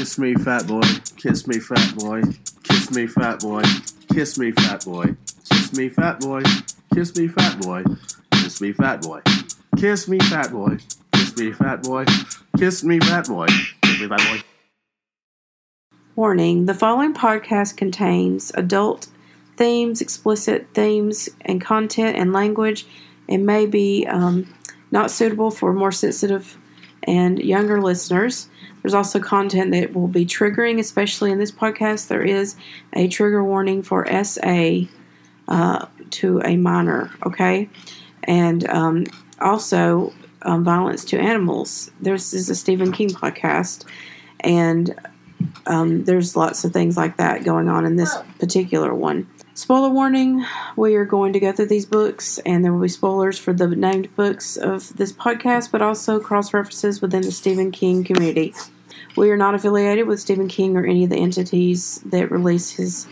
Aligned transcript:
Kiss 0.00 0.16
me, 0.16 0.34
fat 0.34 0.66
boy. 0.66 0.80
Kiss 1.18 1.46
me, 1.46 1.58
fat 1.58 1.94
boy. 1.94 2.22
Kiss 2.62 2.90
me, 2.90 3.06
fat 3.06 3.40
boy. 3.40 3.62
Kiss 4.10 4.38
me, 4.38 4.50
fat 4.50 4.82
boy. 4.82 5.14
Kiss 5.52 5.76
me, 5.76 5.90
fat 5.90 6.20
boy. 6.22 6.42
Kiss 6.94 7.14
me, 7.14 7.28
fat 7.28 7.60
boy. 7.60 7.82
Kiss 8.32 8.62
me, 8.62 8.72
fat 8.72 9.02
boy. 9.02 9.20
Kiss 9.76 10.08
me, 10.08 10.18
fat 10.18 10.50
boy. 10.50 10.78
Kiss 11.12 11.36
me, 11.36 11.52
fat 11.52 11.82
boy. 11.82 12.06
Kiss 12.56 12.82
me, 12.82 12.98
fat 12.98 13.26
boy. 13.28 13.46
Kiss 13.82 14.00
me, 14.00 14.08
fat 14.08 14.18
boy. 14.24 14.42
Warning 16.16 16.64
the 16.64 16.72
following 16.72 17.12
podcast 17.12 17.76
contains 17.76 18.50
adult 18.54 19.08
themes, 19.58 20.00
explicit 20.00 20.66
themes, 20.72 21.28
and 21.42 21.60
content 21.60 22.16
and 22.16 22.32
language, 22.32 22.86
and 23.28 23.44
may 23.44 23.66
be 23.66 24.06
um, 24.06 24.50
not 24.90 25.10
suitable 25.10 25.50
for 25.50 25.74
more 25.74 25.92
sensitive 25.92 26.56
and 27.04 27.38
younger 27.38 27.80
listeners. 27.80 28.48
There's 28.82 28.94
also 28.94 29.20
content 29.20 29.72
that 29.72 29.94
will 29.94 30.08
be 30.08 30.24
triggering, 30.24 30.78
especially 30.78 31.30
in 31.30 31.38
this 31.38 31.52
podcast. 31.52 32.08
There 32.08 32.22
is 32.22 32.56
a 32.92 33.08
trigger 33.08 33.44
warning 33.44 33.82
for 33.82 34.06
SA 34.24 34.80
uh, 35.48 35.86
to 36.10 36.40
a 36.42 36.56
minor, 36.56 37.10
okay? 37.24 37.68
And 38.24 38.68
um, 38.68 39.06
also 39.40 40.12
um, 40.42 40.64
violence 40.64 41.04
to 41.06 41.18
animals. 41.18 41.90
This 42.00 42.32
is 42.32 42.48
a 42.48 42.54
Stephen 42.54 42.92
King 42.92 43.10
podcast, 43.10 43.84
and 44.40 44.94
um, 45.66 46.04
there's 46.04 46.36
lots 46.36 46.64
of 46.64 46.72
things 46.72 46.96
like 46.96 47.16
that 47.18 47.44
going 47.44 47.68
on 47.68 47.84
in 47.84 47.96
this 47.96 48.16
particular 48.38 48.94
one. 48.94 49.26
Spoiler 49.54 49.90
warning 49.90 50.44
we 50.76 50.94
are 50.94 51.04
going 51.04 51.32
to 51.32 51.40
go 51.40 51.50
through 51.52 51.66
these 51.66 51.84
books, 51.84 52.38
and 52.46 52.64
there 52.64 52.72
will 52.72 52.82
be 52.82 52.88
spoilers 52.88 53.36
for 53.36 53.52
the 53.52 53.66
named 53.66 54.14
books 54.14 54.56
of 54.56 54.96
this 54.96 55.12
podcast, 55.12 55.72
but 55.72 55.82
also 55.82 56.20
cross 56.20 56.54
references 56.54 57.02
within 57.02 57.22
the 57.22 57.32
Stephen 57.32 57.72
King 57.72 58.04
community. 58.04 58.54
We 59.16 59.28
are 59.30 59.36
not 59.36 59.56
affiliated 59.56 60.06
with 60.06 60.20
Stephen 60.20 60.46
King 60.46 60.76
or 60.76 60.84
any 60.84 61.04
of 61.04 61.10
the 61.10 61.16
entities 61.16 62.00
that 62.06 62.30
release 62.30 62.70
his 62.70 63.08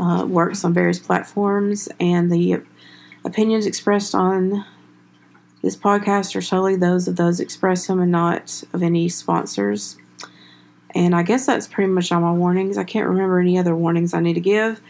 uh, 0.00 0.24
works 0.26 0.64
on 0.64 0.72
various 0.72 0.98
platforms, 0.98 1.88
and 2.00 2.32
the 2.32 2.62
opinions 3.24 3.66
expressed 3.66 4.14
on 4.14 4.64
this 5.62 5.76
podcast 5.76 6.34
are 6.34 6.42
solely 6.42 6.76
those 6.76 7.08
of 7.08 7.16
those 7.16 7.40
express 7.40 7.86
them 7.86 8.00
and 8.00 8.10
not 8.10 8.64
of 8.72 8.82
any 8.82 9.08
sponsors. 9.08 9.98
And 10.94 11.14
I 11.14 11.22
guess 11.24 11.44
that's 11.44 11.66
pretty 11.66 11.90
much 11.90 12.10
all 12.10 12.20
my 12.20 12.32
warnings. 12.32 12.78
I 12.78 12.84
can't 12.84 13.08
remember 13.08 13.38
any 13.38 13.58
other 13.58 13.76
warnings 13.76 14.14
I 14.14 14.20
need 14.20 14.34
to 14.34 14.40
give. 14.40 14.80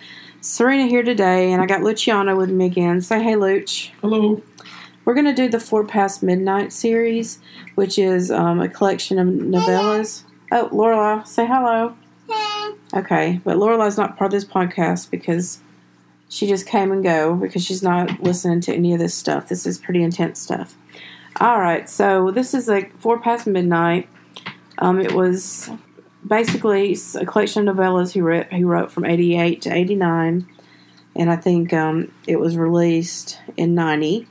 Serena 0.45 0.87
here 0.87 1.03
today, 1.03 1.53
and 1.53 1.63
I 1.63 1.67
got 1.67 1.83
Luciano 1.83 2.37
with 2.37 2.51
me 2.51 2.67
again. 2.67 3.01
Say 3.01 3.23
hey, 3.23 3.33
Luch. 3.33 3.91
Hello. 4.03 4.43
We're 5.07 5.15
going 5.15 5.25
to 5.25 5.33
do 5.33 5.49
the 5.49 5.59
Four 5.59 5.87
Past 5.87 6.23
Midnight 6.23 6.71
series, 6.71 7.39
which 7.77 7.99
is 7.99 8.31
um, 8.31 8.61
a 8.61 8.69
collection 8.69 9.19
of 9.19 9.27
novellas. 9.27 10.25
Oh, 10.53 10.69
Lorelai, 10.71 11.27
say 11.27 11.47
hello. 11.47 11.97
Okay, 12.93 13.41
but 13.43 13.57
Lorela's 13.57 13.97
not 13.97 14.19
part 14.19 14.35
of 14.35 14.39
this 14.39 14.45
podcast 14.45 15.11
because 15.11 15.61
she 16.29 16.47
just 16.47 16.67
came 16.67 16.93
and 16.93 17.03
go 17.03 17.37
because 17.37 17.65
she's 17.65 17.83
not 17.83 18.23
listening 18.23 18.61
to 18.61 18.75
any 18.75 18.93
of 18.93 18.99
this 18.99 19.15
stuff. 19.15 19.49
This 19.49 19.65
is 19.65 19.79
pretty 19.79 20.03
intense 20.03 20.39
stuff. 20.41 20.77
All 21.41 21.59
right, 21.59 21.89
so 21.89 22.31
this 22.31 22.53
is 22.53 22.69
like 22.69 22.95
Four 22.99 23.19
Past 23.19 23.47
Midnight. 23.47 24.11
Um, 24.77 25.01
it 25.01 25.13
was 25.13 25.71
basically 26.27 26.97
a 27.15 27.27
collection 27.27 27.69
of 27.69 27.77
novellas 27.77 28.13
he 28.13 28.21
wrote, 28.21 28.53
he 28.53 28.65
wrote 28.65 28.91
from 28.91 29.05
88 29.05 29.63
to 29.63 29.73
89 29.73 30.47
and 31.17 31.31
i 31.31 31.37
think 31.37 31.73
um, 31.73 32.13
it 32.27 32.41
was 32.41 32.57
released 32.57 33.41
in 33.57 33.75
90 33.75 34.27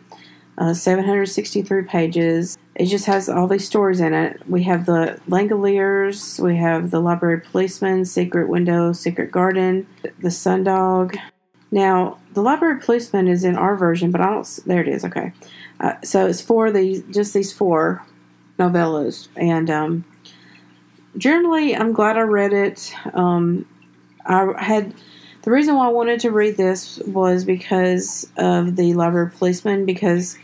uh, 0.57 0.73
763 0.73 1.83
pages. 1.83 2.57
It 2.75 2.85
just 2.85 3.05
has 3.05 3.29
all 3.29 3.47
these 3.47 3.65
stories 3.65 3.99
in 3.99 4.13
it. 4.13 4.41
We 4.47 4.63
have 4.63 4.85
the 4.85 5.19
langoliers 5.27 6.39
we 6.39 6.57
have 6.57 6.91
the 6.91 6.99
library 6.99 7.41
policeman 7.41 8.05
secret 8.05 8.49
window 8.49 8.93
secret 8.93 9.31
garden 9.31 9.87
the 10.19 10.29
sundog 10.29 11.17
now 11.71 12.19
the 12.33 12.41
library 12.41 12.79
policeman 12.79 13.27
is 13.27 13.43
in 13.43 13.55
our 13.55 13.75
version 13.75 14.11
but 14.11 14.21
i 14.21 14.29
don't 14.29 14.59
there 14.65 14.81
it 14.81 14.87
is 14.87 15.03
okay. 15.05 15.33
Uh, 15.79 15.93
so 16.03 16.27
it's 16.27 16.41
for 16.41 16.71
these 16.71 17.03
just 17.11 17.33
these 17.33 17.51
four 17.51 18.05
novellas. 18.59 19.27
And 19.35 19.69
um, 19.69 20.05
generally, 21.17 21.75
I'm 21.75 21.93
glad 21.93 22.17
I 22.17 22.21
read 22.21 22.53
it. 22.53 22.93
Um, 23.13 23.65
I 24.25 24.53
had 24.61 24.93
the 25.43 25.51
reason 25.51 25.75
why 25.75 25.87
I 25.87 25.91
wanted 25.91 26.21
to 26.21 26.31
read 26.31 26.57
this 26.57 26.99
was 26.99 27.43
because 27.43 28.29
of 28.37 28.75
the 28.75 28.93
library 28.93 29.31
policeman 29.31 29.85
because 29.85 30.37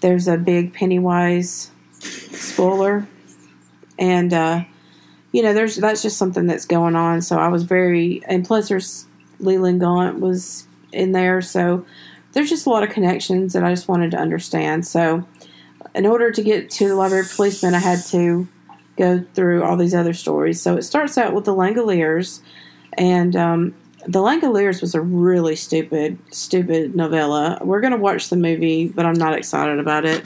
there's 0.00 0.26
a 0.26 0.36
big 0.36 0.72
Pennywise 0.72 1.70
spoiler, 2.00 3.06
and 3.98 4.32
uh, 4.32 4.64
you 5.32 5.42
know 5.42 5.54
there's 5.54 5.76
that's 5.76 6.02
just 6.02 6.18
something 6.18 6.46
that's 6.46 6.66
going 6.66 6.96
on. 6.96 7.22
So 7.22 7.38
I 7.38 7.48
was 7.48 7.62
very 7.62 8.22
and 8.26 8.44
plus 8.44 8.68
there's 8.68 9.06
Leland 9.38 9.80
Gaunt 9.80 10.20
was 10.20 10.66
in 10.92 11.12
there, 11.12 11.40
so 11.40 11.86
there's 12.32 12.50
just 12.50 12.66
a 12.66 12.70
lot 12.70 12.82
of 12.82 12.90
connections 12.90 13.52
that 13.52 13.64
I 13.64 13.70
just 13.70 13.88
wanted 13.88 14.10
to 14.12 14.16
understand. 14.16 14.86
So 14.86 15.26
in 15.94 16.06
order 16.06 16.30
to 16.32 16.42
get 16.42 16.70
to 16.70 16.88
the 16.88 16.94
library 16.94 17.26
policeman, 17.34 17.74
I 17.74 17.78
had 17.78 18.04
to 18.06 18.48
go 19.00 19.24
through 19.34 19.64
all 19.64 19.76
these 19.76 19.94
other 19.94 20.12
stories. 20.12 20.60
So 20.60 20.76
it 20.76 20.82
starts 20.82 21.16
out 21.16 21.32
with 21.32 21.44
the 21.44 21.54
Langoliers, 21.54 22.40
and 22.92 23.34
um, 23.34 23.74
the 24.06 24.20
Langoliers 24.20 24.80
was 24.80 24.94
a 24.94 25.00
really 25.00 25.56
stupid, 25.56 26.18
stupid 26.30 26.94
novella. 26.94 27.58
We're 27.62 27.80
going 27.80 27.92
to 27.92 27.98
watch 27.98 28.28
the 28.28 28.36
movie, 28.36 28.88
but 28.88 29.06
I'm 29.06 29.14
not 29.14 29.36
excited 29.36 29.78
about 29.78 30.04
it. 30.04 30.24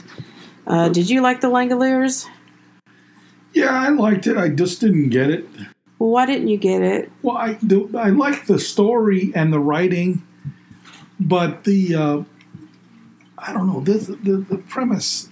Uh, 0.67 0.89
did 0.89 1.09
you 1.09 1.21
like 1.21 1.41
the 1.41 1.49
Langoliers? 1.49 2.27
Yeah, 3.53 3.71
I 3.71 3.89
liked 3.89 4.27
it. 4.27 4.37
I 4.37 4.49
just 4.49 4.81
didn't 4.81 5.09
get 5.09 5.29
it. 5.29 5.47
Well, 5.97 6.09
why 6.09 6.25
didn't 6.25 6.49
you 6.49 6.57
get 6.57 6.81
it? 6.81 7.09
Well, 7.21 7.37
I 7.37 7.53
the, 7.61 7.89
I 7.97 8.09
liked 8.09 8.47
the 8.47 8.59
story 8.59 9.31
and 9.33 9.53
the 9.53 9.59
writing, 9.59 10.23
but 11.19 11.63
the 11.63 11.95
uh, 11.95 12.23
I 13.37 13.53
don't 13.53 13.67
know 13.67 13.79
the, 13.79 13.93
the 14.21 14.37
the 14.37 14.57
premise. 14.57 15.29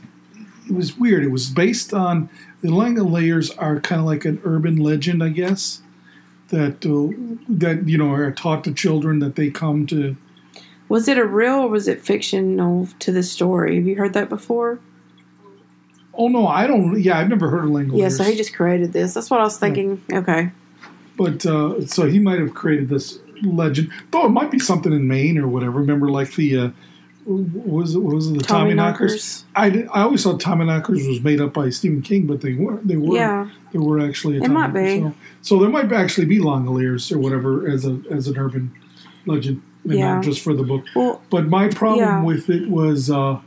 It 0.68 0.74
was 0.74 0.98
weird. 0.98 1.24
It 1.24 1.30
was 1.30 1.50
based 1.50 1.94
on 1.94 2.30
the 2.62 2.70
Langoliers 2.70 3.52
are 3.58 3.80
kind 3.80 4.00
of 4.00 4.08
like 4.08 4.26
an 4.26 4.42
urban 4.44 4.78
legend, 4.78 5.24
I 5.24 5.30
guess, 5.30 5.82
that 6.50 6.86
uh, 6.86 7.44
that 7.50 7.88
you 7.88 7.98
know 7.98 8.12
are 8.12 8.32
taught 8.32 8.64
to 8.64 8.74
children 8.74 9.20
that 9.20 9.36
they 9.36 9.50
come 9.50 9.86
to. 9.88 10.16
Was 10.90 11.08
it 11.08 11.18
a 11.18 11.26
real 11.26 11.62
or 11.62 11.70
was 11.70 11.88
it 11.88 12.02
fictional 12.02 12.88
to 13.00 13.12
the 13.12 13.24
story? 13.24 13.76
Have 13.76 13.88
you 13.88 13.96
heard 13.96 14.14
that 14.14 14.30
before? 14.30 14.80
Oh 16.14 16.28
no, 16.28 16.48
I 16.48 16.68
don't. 16.68 17.02
Yeah, 17.02 17.20
I've 17.20 17.30
never 17.30 17.50
heard 17.50 17.64
of 17.64 17.72
Langoliers. 17.72 18.00
Yeah, 18.00 18.10
so 18.10 18.24
he 18.24 18.36
just 18.36 18.54
created 18.54 18.94
this. 18.94 19.14
That's 19.14 19.30
what 19.30 19.42
I 19.42 19.44
was 19.44 19.58
thinking. 19.58 20.04
Yeah. 20.08 20.20
Okay. 20.20 20.52
But 21.18 21.46
uh, 21.46 21.86
so 21.86 22.08
he 22.08 22.20
might 22.20 22.40
have 22.40 22.54
created 22.54 22.90
this 22.90 23.20
legend, 23.42 23.92
though 24.12 24.26
it 24.26 24.30
might 24.30 24.52
be 24.52 24.60
something 24.60 24.94
in 24.94 25.08
Maine 25.08 25.38
or 25.38 25.48
whatever. 25.48 25.80
Remember, 25.80 26.10
like 26.10 26.36
the 26.36 26.58
uh, 26.58 26.70
was 27.26 27.96
it 27.96 28.00
was 28.00 28.30
it 28.30 28.38
the 28.38 28.44
Tommy, 28.44 28.74
Knockers? 28.74 29.46
I 29.56 29.70
did, 29.70 29.88
I 29.94 30.02
always 30.02 30.24
thought 30.24 30.40
Tommy 30.40 30.66
Knockers 30.66 31.08
was 31.08 31.22
made 31.22 31.40
up 31.40 31.54
by 31.54 31.70
Stephen 31.70 32.02
King, 32.02 32.28
but 32.28 32.42
they 32.42 32.54
weren't. 32.54 32.88
They 32.88 32.98
were. 32.98 33.16
Yeah. 33.16 33.50
They 33.72 33.80
were 33.80 34.00
actually. 34.00 34.38
A 34.38 34.44
it 34.44 34.50
might 34.50 34.74
be. 34.74 35.00
So, 35.00 35.14
so, 35.42 35.60
there 35.60 35.70
might 35.70 35.92
actually 35.92 36.26
be 36.26 36.40
Langoliers 36.40 37.12
or 37.12 37.20
whatever 37.20 37.68
as 37.68 37.86
a 37.86 38.02
as 38.12 38.28
an 38.28 38.38
urban 38.38 38.74
legend, 39.26 39.62
and 39.84 39.94
yeah. 39.94 40.16
not 40.16 40.24
just 40.24 40.42
for 40.42 40.54
the 40.54 40.64
book. 40.64 40.86
Well, 40.96 41.22
but 41.30 41.48
my 41.48 41.70
problem 41.70 42.06
yeah. 42.06 42.24
with 42.24 42.50
it 42.50 42.70
was, 42.70 43.10
uh, 43.10 43.40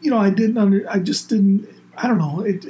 you 0.00 0.10
know, 0.10 0.18
I 0.18 0.30
didn't 0.30 0.58
under. 0.58 0.88
I 0.90 0.98
just 0.98 1.28
didn't. 1.28 1.68
I 1.96 2.06
don't 2.08 2.18
know. 2.18 2.40
It 2.40 2.66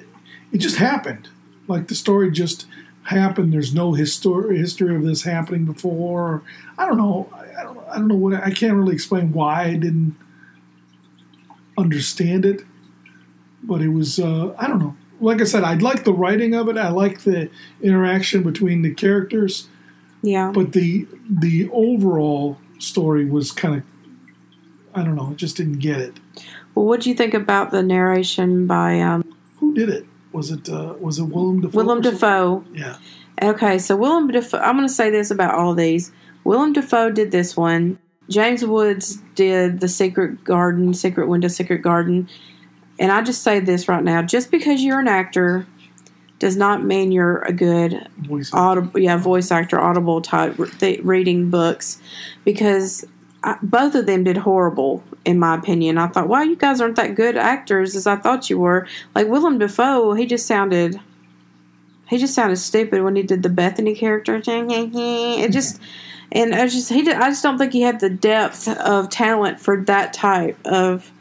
it 0.52 0.58
just 0.58 0.76
happened. 0.76 1.28
Like 1.66 1.88
the 1.88 1.94
story 1.94 2.30
just 2.30 2.66
happened. 3.04 3.52
There's 3.52 3.74
no 3.74 3.94
history 3.94 4.58
history 4.58 4.94
of 4.94 5.02
this 5.02 5.22
happening 5.22 5.64
before. 5.64 6.42
I 6.78 6.86
don't 6.86 6.98
know. 6.98 7.28
I 7.60 7.62
don't. 7.64 7.78
I 7.88 7.94
don't 7.96 8.08
know 8.08 8.14
what. 8.14 8.34
I 8.34 8.50
can't 8.50 8.74
really 8.74 8.94
explain 8.94 9.32
why 9.32 9.64
I 9.64 9.74
didn't 9.74 10.16
understand 11.76 12.44
it, 12.44 12.62
but 13.62 13.82
it 13.82 13.88
was. 13.88 14.18
Uh, 14.18 14.54
I 14.58 14.66
don't 14.66 14.78
know. 14.78 14.96
Like 15.20 15.40
I 15.40 15.44
said, 15.44 15.64
I 15.64 15.74
like 15.74 16.04
the 16.04 16.14
writing 16.14 16.54
of 16.54 16.68
it. 16.68 16.78
I 16.78 16.88
like 16.88 17.22
the 17.24 17.50
interaction 17.82 18.42
between 18.42 18.82
the 18.82 18.94
characters. 18.94 19.68
Yeah. 20.22 20.50
But 20.52 20.72
the 20.72 21.06
the 21.28 21.68
overall 21.72 22.58
story 22.78 23.24
was 23.24 23.52
kind 23.52 23.76
of. 23.76 23.82
I 24.92 25.04
don't 25.04 25.14
know. 25.14 25.28
I 25.30 25.34
just 25.34 25.56
didn't 25.56 25.78
get 25.78 26.00
it. 26.00 26.18
Well, 26.74 26.86
what 26.86 27.02
do 27.02 27.10
you 27.10 27.14
think 27.14 27.34
about 27.34 27.70
the 27.70 27.82
narration 27.82 28.66
by? 28.66 29.00
Um, 29.00 29.22
Who 29.58 29.74
did 29.74 29.88
it? 29.88 30.06
Was 30.32 30.50
it 30.50 30.68
uh, 30.68 30.94
was 30.98 31.18
it 31.18 31.24
Willem 31.24 31.60
Dafoe? 31.60 31.76
Willem 31.76 32.00
Dafoe. 32.00 32.64
Yeah. 32.72 32.96
Okay, 33.42 33.78
so 33.78 33.96
Willem 33.96 34.28
Dafoe. 34.28 34.58
I'm 34.58 34.76
going 34.76 34.86
to 34.86 34.92
say 34.92 35.10
this 35.10 35.30
about 35.30 35.54
all 35.54 35.74
these. 35.74 36.12
Willem 36.44 36.72
Dafoe 36.72 37.10
did 37.10 37.30
this 37.30 37.56
one. 37.56 37.98
James 38.28 38.64
Woods 38.64 39.16
did 39.34 39.80
the 39.80 39.88
Secret 39.88 40.44
Garden, 40.44 40.94
Secret 40.94 41.28
Window, 41.28 41.48
Secret 41.48 41.78
Garden. 41.78 42.28
And 42.98 43.10
I 43.10 43.22
just 43.22 43.42
say 43.42 43.60
this 43.60 43.88
right 43.88 44.04
now: 44.04 44.22
just 44.22 44.50
because 44.50 44.82
you're 44.82 45.00
an 45.00 45.08
actor 45.08 45.66
does 46.38 46.56
not 46.56 46.82
mean 46.84 47.12
you're 47.12 47.38
a 47.42 47.52
good 47.52 48.08
voice 48.18 48.50
audible, 48.52 48.98
yeah, 48.98 49.16
voice 49.16 49.50
actor, 49.50 49.78
audible 49.78 50.22
type 50.22 50.56
th- 50.78 51.00
reading 51.00 51.50
books, 51.50 52.00
because 52.44 53.04
I, 53.42 53.58
both 53.62 53.94
of 53.94 54.06
them 54.06 54.24
did 54.24 54.38
horrible 54.38 55.02
in 55.24 55.38
my 55.38 55.54
opinion. 55.54 55.98
I 55.98 56.08
thought, 56.08 56.28
wow, 56.28 56.42
you 56.42 56.56
guys 56.56 56.80
aren't 56.80 56.96
that 56.96 57.14
good 57.14 57.36
actors 57.36 57.94
as 57.94 58.06
I 58.06 58.16
thought 58.16 58.50
you 58.50 58.58
were. 58.58 58.86
Like 59.14 59.28
Willem 59.28 59.58
Dafoe, 59.58 60.14
he 60.14 60.26
just 60.26 60.46
sounded 60.46 61.00
he 62.08 62.18
just 62.18 62.34
sounded 62.34 62.56
stupid 62.56 63.02
when 63.02 63.14
he 63.14 63.22
did 63.22 63.42
the 63.42 63.48
Bethany 63.48 63.94
character. 63.94 64.40
It 64.44 65.52
just 65.52 65.80
and 66.32 66.54
I 66.54 66.66
just 66.66 66.90
he 66.90 67.02
did, 67.02 67.16
I 67.16 67.30
just 67.30 67.42
don't 67.42 67.58
think 67.58 67.72
he 67.72 67.82
had 67.82 68.00
the 68.00 68.10
depth 68.10 68.68
of 68.68 69.08
talent 69.10 69.60
for 69.60 69.82
that 69.84 70.12
type 70.12 70.58
of. 70.64 71.12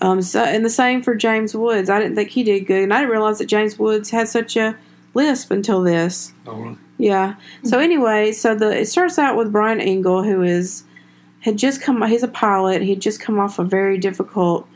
Um, 0.00 0.20
so, 0.20 0.42
and 0.42 0.64
the 0.64 0.70
same 0.70 1.00
for 1.00 1.14
James 1.14 1.54
Woods. 1.54 1.88
I 1.88 2.00
didn't 2.00 2.16
think 2.16 2.30
he 2.30 2.42
did 2.42 2.66
good, 2.66 2.82
and 2.82 2.92
I 2.92 2.98
didn't 2.98 3.12
realize 3.12 3.38
that 3.38 3.46
James 3.46 3.78
Woods 3.78 4.10
had 4.10 4.26
such 4.26 4.56
a 4.56 4.76
lisp 5.14 5.52
until 5.52 5.82
this. 5.82 6.32
Oh, 6.44 6.56
really? 6.56 6.78
Yeah. 6.98 7.36
So 7.64 7.78
anyway, 7.78 8.32
so 8.32 8.54
the 8.54 8.80
it 8.80 8.86
starts 8.86 9.18
out 9.18 9.36
with 9.36 9.52
Brian 9.52 9.80
Engle, 9.80 10.22
who 10.22 10.42
is 10.42 10.84
had 11.40 11.56
just 11.56 11.82
come. 11.82 12.00
He's 12.08 12.22
a 12.22 12.28
pilot. 12.28 12.82
He'd 12.82 13.00
just 13.00 13.20
come 13.20 13.38
off 13.38 13.58
a 13.58 13.64
very 13.64 13.98
difficult 13.98 14.68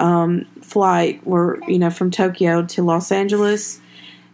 um, 0.00 0.46
flight, 0.62 1.24
where 1.26 1.58
you 1.68 1.78
know 1.78 1.90
from 1.90 2.10
Tokyo 2.10 2.64
to 2.64 2.82
Los 2.82 3.10
Angeles, 3.10 3.80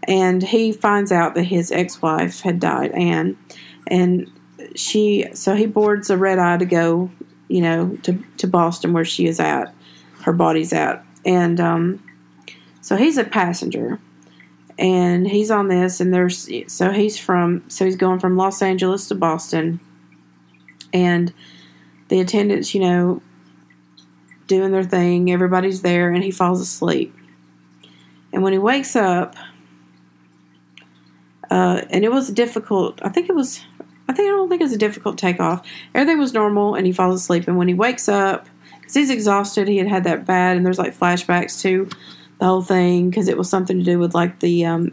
and 0.05 0.43
he 0.43 0.73
finds 0.73 1.13
out 1.13 1.35
that 1.35 1.45
his 1.45 1.73
ex-wife 1.73 2.41
had 2.41 2.61
died, 2.61 2.93
Anne, 2.93 3.39
and 3.87 4.31
she. 4.75 5.27
So 5.35 5.55
he 5.55 5.67
boards 5.67 6.11
a 6.11 6.17
red 6.17 6.39
eye 6.39 6.59
to 6.59 6.65
go, 6.65 7.11
you 7.49 7.61
know, 7.61 7.97
to 8.03 8.23
to 8.39 8.47
Boston 8.47 8.93
where 8.93 9.05
she 9.05 9.27
is 9.27 9.41
at, 9.41 9.75
her 10.23 10.33
body's 10.33 10.73
at, 10.73 11.05
and 11.25 11.61
um, 11.61 12.03
so 12.81 12.97
he's 12.97 13.19
a 13.19 13.25
passenger. 13.25 14.01
And 14.79 15.29
he's 15.29 15.51
on 15.51 15.69
this 15.69 16.01
and 16.01 16.15
there's 16.15 16.49
so 16.73 16.91
he's 16.91 17.19
from 17.19 17.69
so 17.69 17.85
he's 17.85 17.97
going 17.97 18.19
from 18.19 18.39
los 18.39 18.63
angeles 18.63 19.09
to 19.09 19.15
boston. 19.15 19.79
And 20.91 21.35
the 22.09 22.19
attendants 22.19 22.75
you 22.75 22.81
know 22.81 23.21
doing 24.47 24.73
their 24.73 24.83
thing. 24.83 25.31
Everybody's 25.31 25.83
there 25.83 26.11
and 26.11 26.25
he 26.25 26.31
falls 26.31 26.63
asleep. 26.63 27.15
And 28.33 28.43
when 28.43 28.55
he 28.55 28.59
wakes 28.59 28.97
up 28.97 29.37
uh, 31.51 31.83
and 31.91 32.05
it 32.05 32.13
was 32.13 32.31
difficult. 32.31 33.01
I 33.03 33.09
think 33.09 33.29
it 33.29 33.35
was 33.35 33.61
i 34.11 34.13
think 34.13 34.27
i 34.27 34.31
don't 34.31 34.49
think 34.49 34.61
it's 34.61 34.73
a 34.73 34.79
difficult 34.79 35.17
takeoff 35.17 35.67
everything 35.95 36.19
was 36.19 36.35
normal 36.35 36.75
and 36.75 36.87
he 36.87 36.93
falls 36.93 37.21
asleep 37.21 37.47
and 37.49 37.57
when 37.57 37.69
he 37.69 37.75
wakes 37.75 38.09
up 38.09 38.47
because 38.79 38.95
he's 38.95 39.11
exhausted 39.11 39.69
he 39.69 39.79
had 39.79 39.89
had 39.89 40.05
that 40.05 40.27
bad 40.27 40.57
and 40.57 40.67
there's 40.67 40.79
like 40.79 40.97
flashbacks 40.97 41.61
to 41.63 41.89
the 42.41 42.47
whole 42.47 42.63
thing 42.63 43.09
because 43.09 43.29
it 43.29 43.39
was 43.39 43.49
something 43.49 43.79
to 43.79 43.85
do 43.85 43.99
with 43.99 44.15
like 44.15 44.41
the 44.41 44.65
um, 44.65 44.91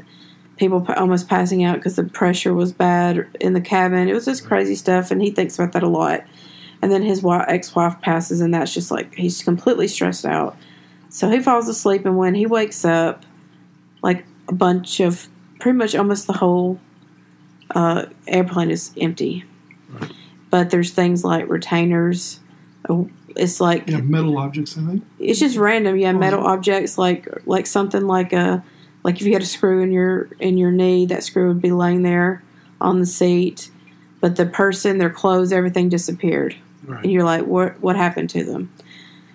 people 0.57 0.85
almost 0.95 1.27
passing 1.27 1.63
out 1.63 1.77
because 1.77 1.95
the 1.95 2.03
pressure 2.03 2.53
was 2.53 2.71
bad 2.73 3.27
in 3.39 3.53
the 3.53 3.61
cabin. 3.61 4.07
It 4.07 4.13
was 4.13 4.25
just 4.25 4.45
crazy 4.45 4.75
stuff, 4.75 5.09
and 5.09 5.21
he 5.21 5.31
thinks 5.31 5.57
about 5.57 5.71
that 5.71 5.83
a 5.83 5.87
lot. 5.87 6.23
And 6.81 6.91
then 6.91 7.01
his 7.01 7.21
wi- 7.21 7.45
ex-wife 7.47 7.99
passes, 8.01 8.41
and 8.41 8.53
that's 8.53 8.73
just 8.73 8.91
like 8.91 9.15
he's 9.15 9.41
completely 9.41 9.87
stressed 9.87 10.25
out. 10.25 10.55
So 11.09 11.29
he 11.29 11.39
falls 11.39 11.67
asleep, 11.67 12.05
and 12.05 12.17
when 12.17 12.35
he 12.35 12.45
wakes 12.45 12.83
up, 12.85 13.23
like 14.03 14.25
a 14.47 14.53
bunch 14.53 14.99
of 14.99 15.27
pretty 15.59 15.77
much 15.77 15.95
almost 15.95 16.27
the 16.27 16.33
whole 16.33 16.79
uh, 17.75 18.05
airplane 18.27 18.69
is 18.71 18.91
empty. 18.99 19.43
Right. 19.89 20.11
But 20.49 20.69
there's 20.69 20.91
things 20.91 21.23
like 21.23 21.49
retainers. 21.49 22.39
uh, 22.89 23.03
It's 23.35 23.59
like 23.59 23.87
You 23.87 23.95
have 23.95 24.05
metal 24.05 24.37
objects 24.37 24.75
in 24.77 24.89
it. 24.89 25.01
it's 25.19 25.39
just 25.39 25.57
random, 25.57 25.97
yeah. 25.97 26.11
Oh, 26.11 26.17
Metal 26.17 26.45
objects 26.45 26.97
like 26.97 27.27
like 27.45 27.65
something 27.67 28.07
like 28.07 28.33
a 28.33 28.63
like 29.03 29.15
if 29.21 29.27
you 29.27 29.33
had 29.33 29.41
a 29.41 29.45
screw 29.45 29.81
in 29.81 29.91
your 29.91 30.29
in 30.39 30.57
your 30.57 30.71
knee, 30.71 31.05
that 31.07 31.23
screw 31.23 31.47
would 31.49 31.61
be 31.61 31.71
laying 31.71 32.03
there 32.03 32.41
on 32.81 32.99
the 32.99 33.05
seat. 33.05 33.69
But 34.19 34.35
the 34.35 34.45
person, 34.47 34.97
their 34.97 35.09
clothes, 35.11 35.51
everything 35.51 35.89
disappeared, 35.89 36.55
and 36.87 37.11
you're 37.11 37.23
like, 37.23 37.45
what 37.45 37.79
what 37.81 37.95
happened 37.95 38.29
to 38.31 38.43
them? 38.43 38.71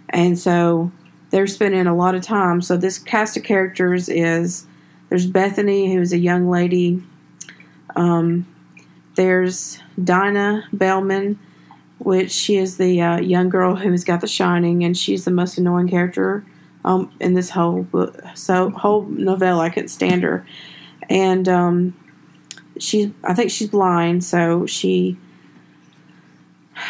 And 0.09 0.39
so 0.39 0.91
they're 1.31 1.47
spending 1.47 1.87
a 1.87 1.95
lot 1.95 2.15
of 2.15 2.23
time. 2.23 2.61
So 2.61 2.77
this 2.77 2.99
cast 2.99 3.37
of 3.37 3.45
characters 3.45 4.09
is 4.09 4.67
there's 5.09 5.27
Bethany, 5.27 5.95
who's 5.95 6.13
a 6.13 6.19
young 6.19 6.51
lady. 6.51 7.03
Um, 7.97 8.47
there's 9.15 9.79
Dinah 10.03 10.65
Bellman, 10.73 11.39
which 11.99 12.31
she 12.31 12.57
is 12.57 12.77
the 12.77 13.01
uh, 13.01 13.21
young 13.21 13.49
girl 13.49 13.77
who's 13.77 14.05
got 14.05 14.21
the 14.21 14.27
shining, 14.27 14.85
and 14.85 14.97
she's 14.97 15.25
the 15.25 15.31
most 15.31 15.59
annoying 15.59 15.89
character 15.89 16.45
um, 16.85 17.13
in 17.21 17.35
this 17.35 17.51
whole 17.51 17.83
book, 17.83 18.21
so 18.35 18.71
whole 18.71 19.03
novella. 19.03 19.65
I 19.65 19.71
couldn't 19.71 19.89
stand 19.89 20.23
her, 20.23 20.47
and 21.09 21.49
um, 21.49 21.95
she's 22.79 23.11
I 23.23 23.35
think 23.35 23.51
she's 23.51 23.69
blind, 23.69 24.25
so 24.25 24.67
she 24.67 25.17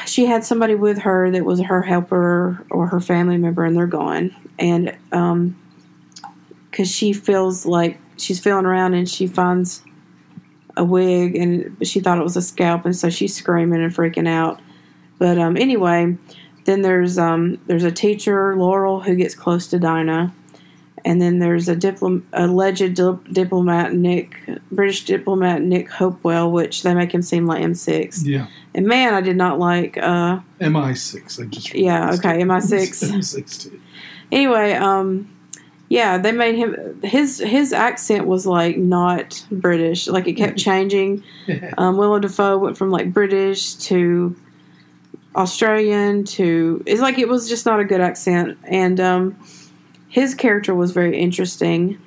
she 0.07 0.27
had 0.27 0.45
somebody 0.45 0.75
with 0.75 1.01
her 1.01 1.31
that 1.31 1.45
was 1.45 1.61
her 1.61 1.83
helper 1.83 2.65
or 2.71 2.87
her 2.87 3.01
family 3.01 3.37
member, 3.37 3.65
and 3.65 3.77
they're 3.77 3.87
gone, 3.87 4.35
and 4.59 4.97
um, 5.11 5.59
because 6.71 6.91
she 6.91 7.13
feels 7.13 7.67
like 7.67 7.99
she's 8.17 8.41
feeling 8.41 8.65
around 8.65 8.95
and 8.95 9.09
she 9.09 9.27
finds 9.27 9.83
a 10.77 10.85
wig 10.85 11.37
and 11.37 11.77
she 11.87 12.01
thought 12.01 12.19
it 12.19 12.25
was 12.25 12.37
a 12.37 12.43
scalp 12.43 12.85
and 12.85 12.97
so 12.97 13.11
she's 13.11 13.35
screaming 13.35 13.83
and 13.83 13.95
freaking 13.95 14.29
out 14.29 14.61
but 15.19 15.39
um, 15.39 15.57
anyway 15.57 16.17
then 16.65 16.83
there's 16.83 17.19
um, 17.19 17.59
there's 17.67 17.85
a 17.85 17.91
teacher 17.93 18.57
laurel 18.57 19.01
who 19.01 19.15
gets 19.17 19.35
close 19.35 19.67
to 19.67 19.79
dinah 19.79 20.33
and 21.05 21.21
then 21.21 21.41
there's 21.41 21.69
a 21.69 21.75
diplom- 21.75 22.23
alleged 22.33 22.95
diplomat 23.33 23.93
nick 23.93 24.37
british 24.71 25.05
diplomat 25.05 25.61
nick 25.63 25.91
hopewell 25.91 26.51
which 26.51 26.83
they 26.85 26.95
make 26.95 27.13
him 27.13 27.23
seem 27.23 27.45
like 27.47 27.63
MI6 27.65 28.21
Yeah. 28.25 28.47
and 28.75 28.87
man 28.87 29.13
i 29.15 29.21
did 29.21 29.37
not 29.37 29.59
like 29.59 29.99
uh, 29.99 30.39
MI6. 30.61 31.41
I 31.43 31.47
just 31.47 31.75
Yeah, 31.75 32.13
okay, 32.15 32.41
it. 32.41 32.47
MI6. 32.47 33.11
MI6 33.11 33.63
too. 33.65 33.81
anyway 34.31 34.75
um 34.75 35.29
yeah 35.93 36.19
they 36.19 36.33
made 36.33 36.55
him 36.55 37.01
his 37.03 37.39
his 37.39 37.73
accent 37.73 38.27
was 38.27 38.47
like 38.47 38.77
not 38.77 39.45
british 39.51 40.07
like 40.07 40.27
it 40.27 40.35
kept 40.35 40.59
changing 40.59 41.23
um, 41.79 41.97
Willem 41.97 42.21
Dafoe 42.21 42.59
went 42.59 42.79
from 42.79 42.91
like 42.91 43.13
British 43.13 43.75
to 43.75 44.37
Australian 45.35 46.25
to 46.25 46.83
it's 46.87 47.01
like 47.01 47.19
it 47.19 47.29
was 47.29 47.49
just 47.49 47.65
not 47.65 47.81
a 47.81 47.85
good 47.85 48.01
accent, 48.01 48.59
and 48.65 49.01
um, 49.01 49.37
his 50.09 50.35
character 50.35 50.75
was 50.75 50.93
very 50.93 51.19
interesting 51.19 51.99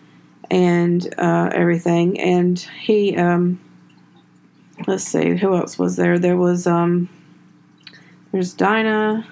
and 0.52 1.14
uh, 1.18 1.50
everything. 1.52 2.20
And 2.20 2.60
he, 2.60 3.18
um, 3.18 3.60
let's 4.88 5.04
see, 5.04 5.36
who 5.36 5.56
else 5.56 5.80
was 5.80 5.96
there? 5.96 6.20
There 6.20 6.38
was 6.38 6.68
um, 6.68 7.10
there's 8.32 8.54
Dinah, 8.54 9.26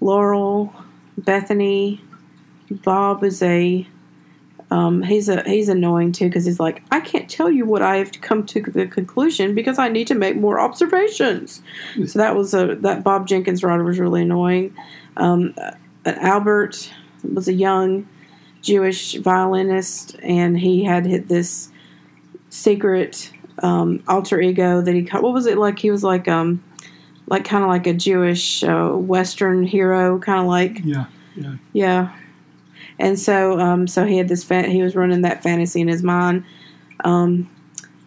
Laurel, 0.00 0.74
Bethany, 1.16 2.02
Bob 2.70 3.24
is 3.24 3.42
a 3.42 3.86
um, 4.70 5.02
he's 5.02 5.28
a 5.28 5.42
he's 5.42 5.68
annoying 5.68 6.12
too 6.12 6.26
because 6.26 6.44
he's 6.44 6.60
like 6.60 6.82
I 6.90 7.00
can't 7.00 7.28
tell 7.28 7.50
you 7.50 7.64
what 7.64 7.82
I 7.82 7.96
have 7.96 8.12
to 8.12 8.18
come 8.20 8.46
to 8.46 8.60
the 8.60 8.86
conclusion 8.86 9.54
because 9.54 9.78
I 9.78 9.88
need 9.88 10.06
to 10.08 10.14
make 10.14 10.36
more 10.36 10.60
observations. 10.60 11.62
So 12.06 12.18
that 12.18 12.36
was 12.36 12.54
a 12.54 12.76
that 12.76 13.02
Bob 13.02 13.26
Jenkins 13.26 13.64
writer 13.64 13.82
was 13.82 13.98
really 13.98 14.22
annoying. 14.22 14.74
Um, 15.16 15.54
uh, 15.58 15.72
Albert 16.06 16.92
was 17.24 17.48
a 17.48 17.52
young 17.52 18.08
Jewish 18.62 19.14
violinist, 19.16 20.16
and 20.22 20.58
he 20.58 20.84
had 20.84 21.04
hit 21.04 21.28
this 21.28 21.70
secret 22.48 23.32
um, 23.62 24.02
alter 24.06 24.40
ego 24.40 24.80
that 24.80 24.94
he 24.94 25.02
what 25.02 25.32
was 25.32 25.46
it 25.46 25.58
like? 25.58 25.80
He 25.80 25.90
was 25.90 26.04
like 26.04 26.28
um 26.28 26.62
like 27.26 27.44
kind 27.44 27.64
of 27.64 27.70
like 27.70 27.86
a 27.86 27.94
Jewish 27.94 28.62
uh, 28.62 28.90
Western 28.90 29.64
hero, 29.64 30.18
kind 30.18 30.40
of 30.40 30.46
like 30.46 30.84
Yeah. 30.84 31.06
Yeah. 31.36 31.56
yeah. 31.72 32.16
And 33.00 33.18
so, 33.18 33.58
um, 33.58 33.86
so 33.88 34.04
he 34.04 34.18
had 34.18 34.28
this. 34.28 34.44
Fa- 34.44 34.68
he 34.68 34.82
was 34.82 34.94
running 34.94 35.22
that 35.22 35.42
fantasy 35.42 35.80
in 35.80 35.88
his 35.88 36.02
mind. 36.02 36.44
Um, 37.02 37.48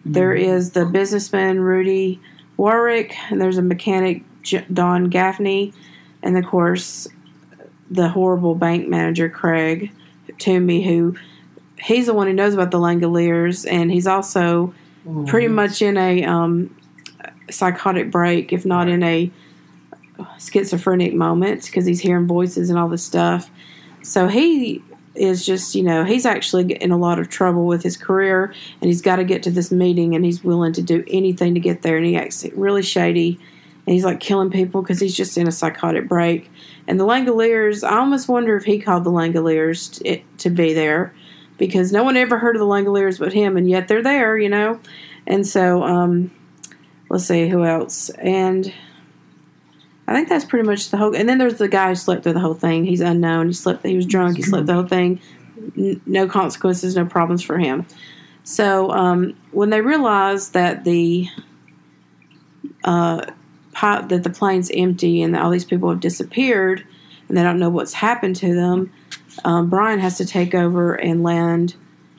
there 0.06 0.34
is 0.34 0.72
the 0.72 0.86
businessman 0.86 1.60
Rudy 1.60 2.22
Warwick, 2.58 3.16
and 3.32 3.42
there's 3.42 3.58
a 3.58 3.62
mechanic 3.64 4.24
J- 4.44 4.66
Don 4.72 5.10
Gaffney, 5.10 5.74
and 6.22 6.38
of 6.38 6.46
course, 6.46 7.08
the 7.90 8.08
horrible 8.10 8.54
bank 8.56 8.88
manager 8.88 9.30
Craig 9.30 9.92
Toomey, 10.38 10.84
who 10.88 11.16
he's 11.80 12.06
the 12.06 12.14
one 12.14 12.28
who 12.28 12.34
knows 12.34 12.54
about 12.54 12.70
the 12.72 12.78
Langoliers, 12.80 13.66
and 13.70 13.92
he's 13.92 14.08
also 14.08 14.74
Oh, 15.06 15.26
pretty 15.28 15.48
yes. 15.48 15.54
much 15.56 15.82
in 15.82 15.98
a 15.98 16.24
um, 16.24 16.74
psychotic 17.50 18.10
break, 18.10 18.54
if 18.54 18.66
not 18.66 18.88
in 18.88 19.04
a 19.04 19.30
schizophrenic 20.40 21.14
moment, 21.14 21.66
because 21.66 21.86
he's 21.86 22.00
hearing 22.00 22.26
voices 22.28 22.70
and 22.70 22.80
all 22.80 22.88
this 22.88 23.04
stuff. 23.04 23.50
So 24.04 24.28
he 24.28 24.84
is 25.16 25.46
just, 25.46 25.76
you 25.76 25.84
know, 25.84 26.04
he's 26.04 26.26
actually 26.26 26.74
in 26.74 26.92
a 26.92 26.98
lot 26.98 27.20
of 27.20 27.30
trouble 27.30 27.66
with 27.66 27.84
his 27.84 27.98
career, 27.98 28.54
and 28.82 28.88
he's 28.90 29.02
got 29.02 29.18
to 29.18 29.24
get 29.24 29.44
to 29.44 29.52
this 29.52 29.72
meeting, 29.72 30.16
and 30.16 30.26
he's 30.26 30.44
willing 30.44 30.74
to 30.74 30.82
do 30.82 31.04
anything 31.08 31.54
to 31.54 31.60
get 31.60 31.82
there, 31.82 31.98
and 31.98 32.06
he 32.06 32.16
acts 32.16 32.46
really 32.54 32.82
shady, 32.82 33.40
and 33.86 33.94
he's 33.94 34.06
like 34.06 34.20
killing 34.20 34.50
people 34.50 34.82
because 34.82 35.00
he's 35.00 35.16
just 35.16 35.38
in 35.38 35.48
a 35.48 35.52
psychotic 35.52 36.08
break. 36.08 36.52
And 36.88 37.00
the 37.00 37.06
Langoliers, 37.06 37.88
I 37.88 37.98
almost 38.00 38.28
wonder 38.28 38.58
if 38.58 38.66
he 38.66 38.80
called 38.80 39.04
the 39.04 39.12
Langoliers 39.12 40.00
to, 40.00 40.22
to 40.40 40.50
be 40.50 40.74
there 40.74 41.14
because 41.58 41.92
no 41.92 42.04
one 42.04 42.18
ever 42.18 42.40
heard 42.40 42.56
of 42.56 42.60
the 42.60 42.66
Langoliers 42.66 43.20
but 43.20 43.34
him, 43.34 43.56
and 43.56 43.70
yet 43.70 43.88
they're 43.88 44.04
there, 44.04 44.38
you 44.38 44.50
know. 44.50 44.80
And 45.28 45.48
so, 45.48 45.84
um, 45.84 46.32
let's 47.10 47.26
see 47.26 47.48
who 47.48 47.64
else, 47.64 48.10
and 48.10 48.74
I 50.08 50.14
think 50.14 50.28
that's 50.28 50.46
pretty 50.46 50.68
much 50.68 50.90
the 50.90 50.98
whole. 50.98 51.16
And 51.16 51.30
then 51.30 51.38
there's 51.38 51.58
the 51.58 51.68
guy 51.68 51.90
who 51.90 51.96
slept 51.96 52.24
through 52.24 52.34
the 52.34 52.40
whole 52.40 52.54
thing. 52.54 52.86
He's 52.86 53.02
unknown. 53.02 53.48
He 53.48 53.54
slept. 53.54 53.86
He 53.86 53.96
was 53.96 54.06
drunk. 54.06 54.38
He 54.38 54.44
slept 54.44 54.66
the 54.66 54.74
whole 54.74 54.88
thing. 54.88 55.22
N- 55.78 56.02
no 56.06 56.28
consequences, 56.28 56.96
no 56.96 57.06
problems 57.06 57.42
for 57.42 57.58
him. 57.58 57.86
So 58.44 58.92
um, 58.92 59.36
when 59.52 59.70
they 59.70 59.82
realize 59.82 60.50
that 60.50 60.84
the 60.84 61.30
uh, 62.84 63.26
pot, 63.72 64.10
that 64.10 64.24
the 64.24 64.30
plane's 64.30 64.70
empty 64.74 65.22
and 65.22 65.34
that 65.34 65.42
all 65.42 65.50
these 65.50 65.66
people 65.66 65.90
have 65.90 66.02
disappeared 66.02 66.86
and 67.30 67.38
they 67.38 67.44
don't 67.44 67.60
know 67.60 67.70
what's 67.70 67.94
happened 67.94 68.36
to 68.38 68.54
them, 68.54 68.92
um, 69.46 69.70
Brian 69.70 70.00
has 70.00 70.18
to 70.18 70.26
take 70.26 70.54
over 70.54 70.96
and 70.96 71.24
land. 71.24 71.76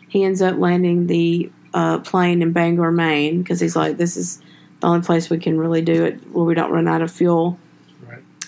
He 0.08 0.24
ends 0.24 0.40
up 0.40 0.56
landing 0.56 1.06
the 1.06 1.52
uh, 1.74 1.98
plane 1.98 2.40
in 2.40 2.52
Bangor, 2.52 2.92
Maine, 2.92 3.42
because 3.42 3.60
he's 3.60 3.76
like, 3.76 3.98
this 3.98 4.16
is 4.16 4.40
the 4.80 4.86
only 4.86 5.04
place 5.04 5.28
we 5.28 5.38
can 5.38 5.58
really 5.58 5.82
do 5.82 6.04
it 6.04 6.14
where 6.30 6.44
we 6.44 6.54
don't 6.54 6.70
run 6.70 6.88
out 6.88 7.02
of 7.02 7.10
fuel. 7.10 7.58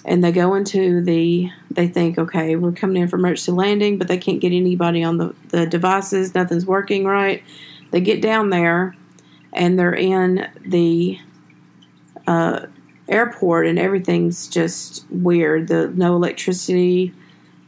And 0.07 0.23
they 0.23 0.31
go 0.31 0.55
into 0.55 1.03
the, 1.03 1.51
they 1.69 1.89
think, 1.89 2.17
okay, 2.17 2.55
we're 2.55 2.71
coming 2.71 3.03
in 3.03 3.09
for 3.09 3.17
emergency 3.17 3.51
landing, 3.51 3.99
but 3.99 4.07
they 4.07 4.17
can't 4.17 4.41
get 4.41 4.53
anybody 4.53 5.03
on 5.03 5.19
the, 5.19 5.35
the 5.49 5.67
devices. 5.67 6.33
Nothing's 6.33 6.65
working 6.65 7.05
right. 7.05 7.43
They 7.91 8.01
get 8.01 8.23
down 8.23 8.51
there 8.51 8.95
and 9.53 9.77
they're 9.77 9.95
in 9.95 10.49
the 10.65 11.19
uh, 12.29 12.67
airport 13.09 13.67
and 13.67 13.81
everything's 13.81 14.47
just 14.47 15.05
weird. 15.11 15.67
The 15.67 15.89
no 15.89 16.15
electricity, 16.15 17.13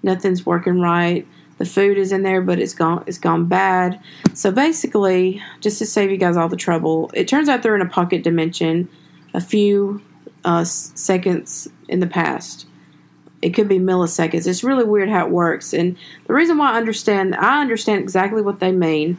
nothing's 0.05 0.47
working 0.47 0.81
right. 0.81 1.27
The 1.59 1.65
food 1.65 1.99
is 1.99 2.13
in 2.13 2.23
there, 2.23 2.41
but 2.41 2.61
it's 2.61 2.75
gone. 2.75 3.03
It's 3.09 3.19
gone 3.19 3.47
bad. 3.47 4.01
So 4.33 4.53
basically, 4.53 5.43
just 5.61 5.79
to 5.79 5.87
save 5.87 6.13
you 6.13 6.17
guys 6.17 6.37
all 6.37 6.49
the 6.49 6.57
trouble, 6.57 7.11
it 7.15 7.27
turns 7.27 7.49
out 7.49 7.65
they're 7.65 7.75
in 7.75 7.83
a 7.83 7.89
pocket 7.89 8.23
dimension, 8.23 8.89
a 9.35 9.41
few 9.41 10.01
uh, 10.45 10.63
seconds 10.63 11.69
in 11.89 12.01
the 12.01 12.07
past. 12.07 12.67
It 13.41 13.51
could 13.51 13.69
be 13.69 13.79
milliseconds. 13.79 14.47
It's 14.47 14.65
really 14.65 14.85
weird 14.85 15.09
how 15.09 15.27
it 15.27 15.33
works. 15.33 15.73
And 15.73 15.97
the 16.27 16.35
reason 16.35 16.59
why 16.59 16.73
I 16.73 16.77
understand, 16.77 17.35
I 17.37 17.61
understand 17.61 18.01
exactly 18.01 18.43
what 18.43 18.61
they 18.61 18.73
mean. 18.73 19.17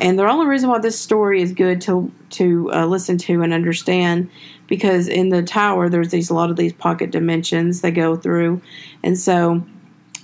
And 0.00 0.18
the 0.18 0.28
only 0.28 0.46
reason 0.46 0.68
why 0.68 0.78
this 0.78 0.98
story 0.98 1.42
is 1.42 1.52
good 1.52 1.80
to 1.82 2.10
to 2.30 2.70
uh, 2.72 2.86
listen 2.86 3.18
to 3.18 3.42
and 3.42 3.52
understand, 3.52 4.30
because 4.66 5.08
in 5.08 5.28
the 5.28 5.42
tower 5.42 5.88
there's 5.88 6.10
these 6.10 6.30
a 6.30 6.34
lot 6.34 6.50
of 6.50 6.56
these 6.56 6.72
pocket 6.72 7.10
dimensions 7.10 7.80
they 7.80 7.90
go 7.90 8.16
through, 8.16 8.62
and 9.02 9.18
so 9.18 9.62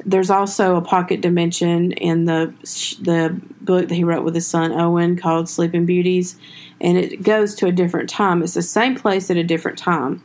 there's 0.05 0.31
also 0.31 0.77
a 0.77 0.81
pocket 0.81 1.21
dimension 1.21 1.93
in 1.93 2.25
the 2.27 2.55
the 3.01 3.39
book 3.61 3.89
that 3.89 3.95
he 3.95 4.05
wrote 4.05 4.25
with 4.25 4.35
his 4.35 4.47
son 4.47 4.73
Owen 4.73 5.17
called 5.17 5.49
Sleeping 5.49 5.85
Beauties, 5.85 6.39
and 6.81 6.97
it 6.97 7.23
goes 7.23 7.55
to 7.57 7.67
a 7.67 7.73
different 7.73 8.09
time. 8.09 8.43
It's 8.43 8.55
the 8.55 8.63
same 8.63 8.95
place 8.95 9.31
at 9.31 9.37
a 9.37 9.45
different 9.45 9.79
time, 9.79 10.23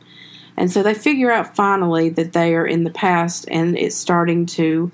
and 0.56 0.70
so 0.70 0.82
they 0.82 0.94
figure 0.94 1.30
out 1.30 1.56
finally 1.56 2.08
that 2.10 2.32
they 2.32 2.54
are 2.54 2.66
in 2.66 2.84
the 2.84 2.90
past, 2.90 3.46
and 3.48 3.76
it's 3.76 3.96
starting 3.96 4.46
to 4.46 4.90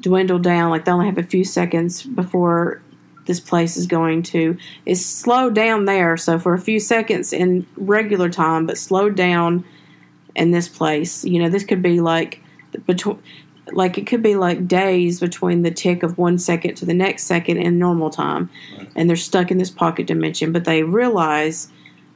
dwindle 0.00 0.38
down. 0.38 0.70
Like 0.70 0.84
they 0.84 0.92
only 0.92 1.06
have 1.06 1.18
a 1.18 1.22
few 1.22 1.44
seconds 1.44 2.02
before 2.02 2.82
this 3.26 3.40
place 3.40 3.76
is 3.76 3.86
going 3.86 4.22
to. 4.24 4.56
It's 4.86 5.04
slowed 5.04 5.54
down 5.54 5.84
there, 5.84 6.16
so 6.16 6.38
for 6.38 6.54
a 6.54 6.60
few 6.60 6.80
seconds 6.80 7.32
in 7.32 7.66
regular 7.76 8.28
time, 8.28 8.66
but 8.66 8.78
slowed 8.78 9.14
down 9.14 9.64
in 10.34 10.50
this 10.50 10.68
place. 10.68 11.24
You 11.24 11.42
know, 11.42 11.48
this 11.48 11.64
could 11.64 11.82
be 11.82 12.00
like 12.00 12.42
between 12.86 13.18
like 13.72 13.98
it 13.98 14.06
could 14.06 14.22
be 14.22 14.36
like 14.36 14.66
days 14.66 15.20
between 15.20 15.62
the 15.62 15.70
tick 15.70 16.02
of 16.02 16.18
one 16.18 16.38
second 16.38 16.74
to 16.74 16.84
the 16.84 16.94
next 16.94 17.24
second 17.24 17.58
in 17.58 17.78
normal 17.78 18.10
time 18.10 18.50
right. 18.76 18.90
and 18.96 19.08
they're 19.08 19.16
stuck 19.16 19.50
in 19.50 19.58
this 19.58 19.70
pocket 19.70 20.06
dimension 20.06 20.52
but 20.52 20.64
they 20.64 20.82
realize 20.82 21.70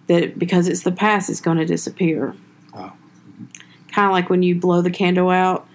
that 0.07 0.39
because 0.39 0.69
it's 0.69 0.83
the 0.83 0.93
past 0.93 1.31
it's 1.31 1.41
going 1.41 1.59
to 1.59 1.65
disappear 1.65 2.35
oh. 2.75 2.77
mm-hmm. 2.77 3.45
wow. 3.45 3.51
kind 3.93 4.07
of 4.07 4.13
like 4.13 4.31
when 4.31 4.43
you 4.43 4.55
blow 4.55 4.81
the 4.83 4.91
candle 4.91 5.31
out 5.31 5.67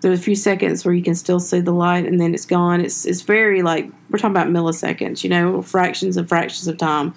there's 0.00 0.18
a 0.18 0.22
few 0.22 0.34
seconds 0.34 0.84
where 0.84 0.94
you 0.94 1.02
can 1.02 1.14
still 1.14 1.38
see 1.38 1.60
the 1.60 1.72
light 1.72 2.06
and 2.06 2.20
then 2.20 2.34
it's 2.34 2.46
gone 2.46 2.80
it's 2.80 3.04
it's 3.04 3.22
very 3.22 3.62
like 3.62 3.88
we're 4.10 4.18
talking 4.18 4.36
about 4.36 4.48
milliseconds 4.48 5.22
you 5.22 5.30
know 5.30 5.62
fractions 5.62 6.16
and 6.16 6.28
fractions 6.28 6.66
of 6.66 6.76
time 6.76 7.14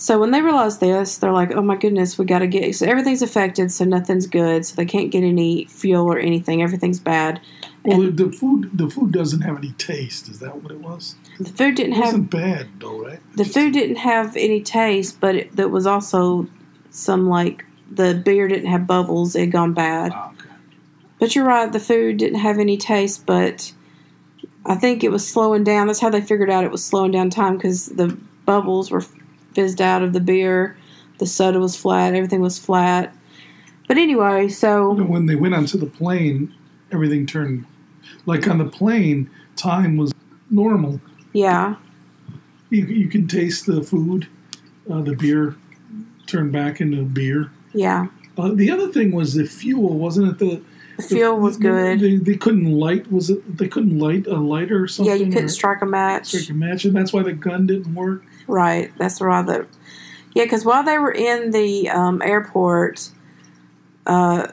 so 0.00 0.18
when 0.18 0.30
they 0.30 0.40
realize 0.40 0.78
this, 0.78 1.18
they're 1.18 1.30
like, 1.30 1.54
"Oh 1.54 1.60
my 1.60 1.76
goodness, 1.76 2.16
we 2.16 2.24
got 2.24 2.38
to 2.38 2.46
get 2.46 2.74
so 2.74 2.86
everything's 2.86 3.20
affected, 3.20 3.70
so 3.70 3.84
nothing's 3.84 4.26
good, 4.26 4.64
so 4.64 4.74
they 4.74 4.86
can't 4.86 5.10
get 5.10 5.22
any 5.22 5.66
fuel 5.66 6.10
or 6.10 6.18
anything. 6.18 6.62
Everything's 6.62 6.98
bad." 6.98 7.38
Well, 7.84 8.00
and 8.00 8.16
the 8.16 8.32
food 8.32 8.70
the 8.72 8.88
food 8.88 9.12
doesn't 9.12 9.42
have 9.42 9.58
any 9.58 9.72
taste. 9.72 10.30
Is 10.30 10.38
that 10.38 10.62
what 10.62 10.72
it 10.72 10.80
was? 10.80 11.16
The 11.40 11.50
food 11.50 11.74
didn't 11.74 11.94
it 11.94 11.96
have. 11.96 12.04
Wasn't 12.06 12.30
bad 12.30 12.68
though, 12.78 13.02
right? 13.02 13.20
The 13.34 13.46
food 13.46 13.72
didn't 13.72 13.96
have 13.96 14.36
any 14.36 14.60
taste, 14.62 15.20
but 15.20 15.34
it, 15.34 15.56
there 15.56 15.68
was 15.68 15.86
also 15.86 16.46
some 16.90 17.28
like 17.28 17.64
the 17.90 18.14
beer 18.14 18.46
didn't 18.46 18.70
have 18.70 18.86
bubbles. 18.86 19.34
It 19.34 19.40
had 19.40 19.52
gone 19.52 19.72
bad. 19.72 20.12
Oh, 20.14 20.32
okay. 20.38 20.50
But 21.18 21.34
you're 21.34 21.46
right. 21.46 21.72
The 21.72 21.80
food 21.80 22.18
didn't 22.18 22.40
have 22.40 22.58
any 22.58 22.76
taste, 22.76 23.24
but 23.24 23.72
I 24.66 24.74
think 24.74 25.02
it 25.02 25.10
was 25.10 25.26
slowing 25.26 25.64
down. 25.64 25.86
That's 25.86 26.00
how 26.00 26.10
they 26.10 26.20
figured 26.20 26.50
out 26.50 26.64
it 26.64 26.70
was 26.70 26.84
slowing 26.84 27.10
down 27.10 27.30
time 27.30 27.56
because 27.56 27.86
the 27.86 28.16
bubbles 28.44 28.90
were 28.90 29.04
fizzed 29.54 29.80
out 29.80 30.02
of 30.02 30.12
the 30.12 30.20
beer. 30.20 30.76
The 31.18 31.26
soda 31.26 31.58
was 31.58 31.74
flat. 31.74 32.14
Everything 32.14 32.42
was 32.42 32.58
flat. 32.58 33.14
But 33.88 33.96
anyway, 33.96 34.48
so 34.48 34.92
when 34.92 35.24
they 35.24 35.36
went 35.36 35.54
onto 35.54 35.78
the 35.78 35.86
plane, 35.86 36.54
everything 36.92 37.24
turned 37.24 37.64
like 38.26 38.46
on 38.46 38.58
the 38.58 38.66
plane. 38.66 39.30
Time 39.56 39.96
was 39.96 40.12
normal. 40.50 41.00
Yeah. 41.32 41.76
You 42.70 42.86
you 42.86 43.08
can 43.08 43.26
taste 43.26 43.66
the 43.66 43.82
food. 43.82 44.28
Uh, 44.90 45.02
the 45.02 45.14
beer 45.14 45.56
turned 46.26 46.52
back 46.52 46.80
into 46.80 47.02
beer. 47.04 47.50
Yeah. 47.72 48.08
Uh, 48.38 48.50
the 48.54 48.70
other 48.70 48.88
thing 48.88 49.12
was 49.12 49.34
the 49.34 49.44
fuel, 49.44 49.98
wasn't 49.98 50.28
it? 50.28 50.38
The, 50.38 50.62
the 50.96 51.02
fuel 51.02 51.38
was 51.38 51.56
good. 51.56 52.00
They, 52.00 52.16
they, 52.16 52.36
couldn't 52.36 52.72
light. 52.72 53.10
Was 53.10 53.30
it? 53.30 53.58
They 53.58 53.68
couldn't 53.68 53.98
light 53.98 54.26
a 54.26 54.36
lighter 54.36 54.82
or 54.82 54.88
something. 54.88 55.12
Yeah, 55.12 55.24
you 55.24 55.32
couldn't 55.32 55.50
strike 55.50 55.82
a 55.82 55.86
match. 55.86 56.28
Strike 56.28 56.50
a 56.50 56.54
match, 56.54 56.84
and 56.84 56.94
that's 56.94 57.12
why 57.12 57.22
the 57.22 57.32
gun 57.32 57.66
didn't 57.66 57.94
work. 57.94 58.24
Right. 58.46 58.92
That's 58.98 59.20
why 59.20 59.42
the 59.42 59.66
yeah, 60.34 60.44
because 60.44 60.64
while 60.64 60.84
they 60.84 60.98
were 60.98 61.12
in 61.12 61.50
the 61.50 61.90
um, 61.90 62.22
airport, 62.22 63.10
uh, 64.06 64.48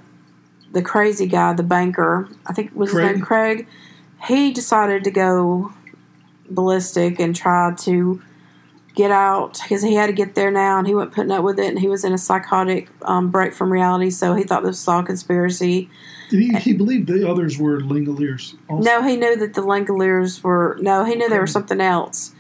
the 0.72 0.82
crazy 0.82 1.28
guy, 1.28 1.54
the 1.54 1.64
banker, 1.64 2.30
I 2.46 2.54
think 2.54 2.76
was 2.76 2.92
Craig. 2.92 3.08
his 3.08 3.16
name 3.18 3.26
Craig, 3.26 3.68
he 4.28 4.52
decided 4.52 5.04
to 5.04 5.12
go 5.12 5.74
ballistic 6.50 7.20
and 7.20 7.36
tried 7.36 7.78
to 7.80 8.22
get 8.96 9.12
out. 9.12 9.60
Because 9.62 9.84
he 9.84 9.96
had 9.96 10.08
to 10.08 10.14
get 10.14 10.36
there 10.36 10.52
now 10.52 10.80
and 10.80 10.88
he 10.88 10.96
wasn't 10.96 11.14
putting 11.14 11.32
up 11.32 11.44
with 11.44 11.60
it 11.60 11.68
and 11.68 11.80
he 11.80 11.88
was 11.88 12.04
in 12.04 12.14
a 12.14 12.18
psychotic 12.18 12.90
um, 13.04 13.30
break 13.30 13.54
from 13.54 13.72
reality 13.72 14.10
so 14.10 14.34
he 14.34 14.44
thought 14.44 14.64
this 14.64 14.82
was 14.82 14.88
all 14.88 15.04
conspiracy. 15.04 15.90
He, 16.30 16.54
he 16.56 16.74
believed 16.74 17.08
the 17.08 17.30
others 17.30 17.58
were 17.58 17.80
Langoliers 17.80 18.58
also? 18.68 18.84
no 18.84 19.02
he 19.02 19.16
knew 19.16 19.38
that 19.38 19.54
the 19.54 19.62
Langoliers 19.62 20.44
were 20.44 20.78
no 20.82 21.06
he 21.06 21.16
knew 21.16 21.30
they 21.30 21.40
were 21.40 21.48
something 21.48 21.80
else 21.80 22.36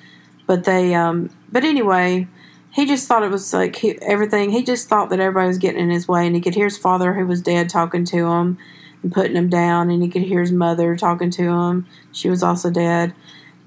but 0.46 0.66
they 0.66 0.94
um 0.94 1.30
but 1.50 1.64
anyway 1.64 2.28
he 2.74 2.86
just 2.86 3.08
thought 3.08 3.24
it 3.24 3.32
was 3.32 3.54
like 3.54 3.78
he, 3.78 3.98
everything 4.02 4.52
he 4.52 4.62
just 4.62 4.90
thought 4.90 5.10
that 5.10 5.22
everybody 5.22 5.48
was 5.48 5.58
getting 5.58 5.80
in 5.80 5.90
his 5.90 6.06
way 6.06 6.28
and 6.28 6.36
he 6.36 6.42
could 6.42 6.54
hear 6.54 6.66
his 6.66 6.78
father 6.78 7.14
who 7.14 7.26
was 7.26 7.42
dead 7.42 7.70
talking 7.70 8.04
to 8.04 8.28
him 8.28 8.58
and 9.04 9.12
putting 9.12 9.36
him 9.36 9.50
down 9.50 9.90
and 9.90 10.04
he 10.04 10.10
could 10.10 10.24
hear 10.24 10.42
his 10.42 10.52
mother 10.52 10.96
talking 10.96 11.30
to 11.32 11.44
him. 11.44 11.88
She 12.12 12.30
was 12.30 12.44
also 12.44 12.70
dead 12.70 13.14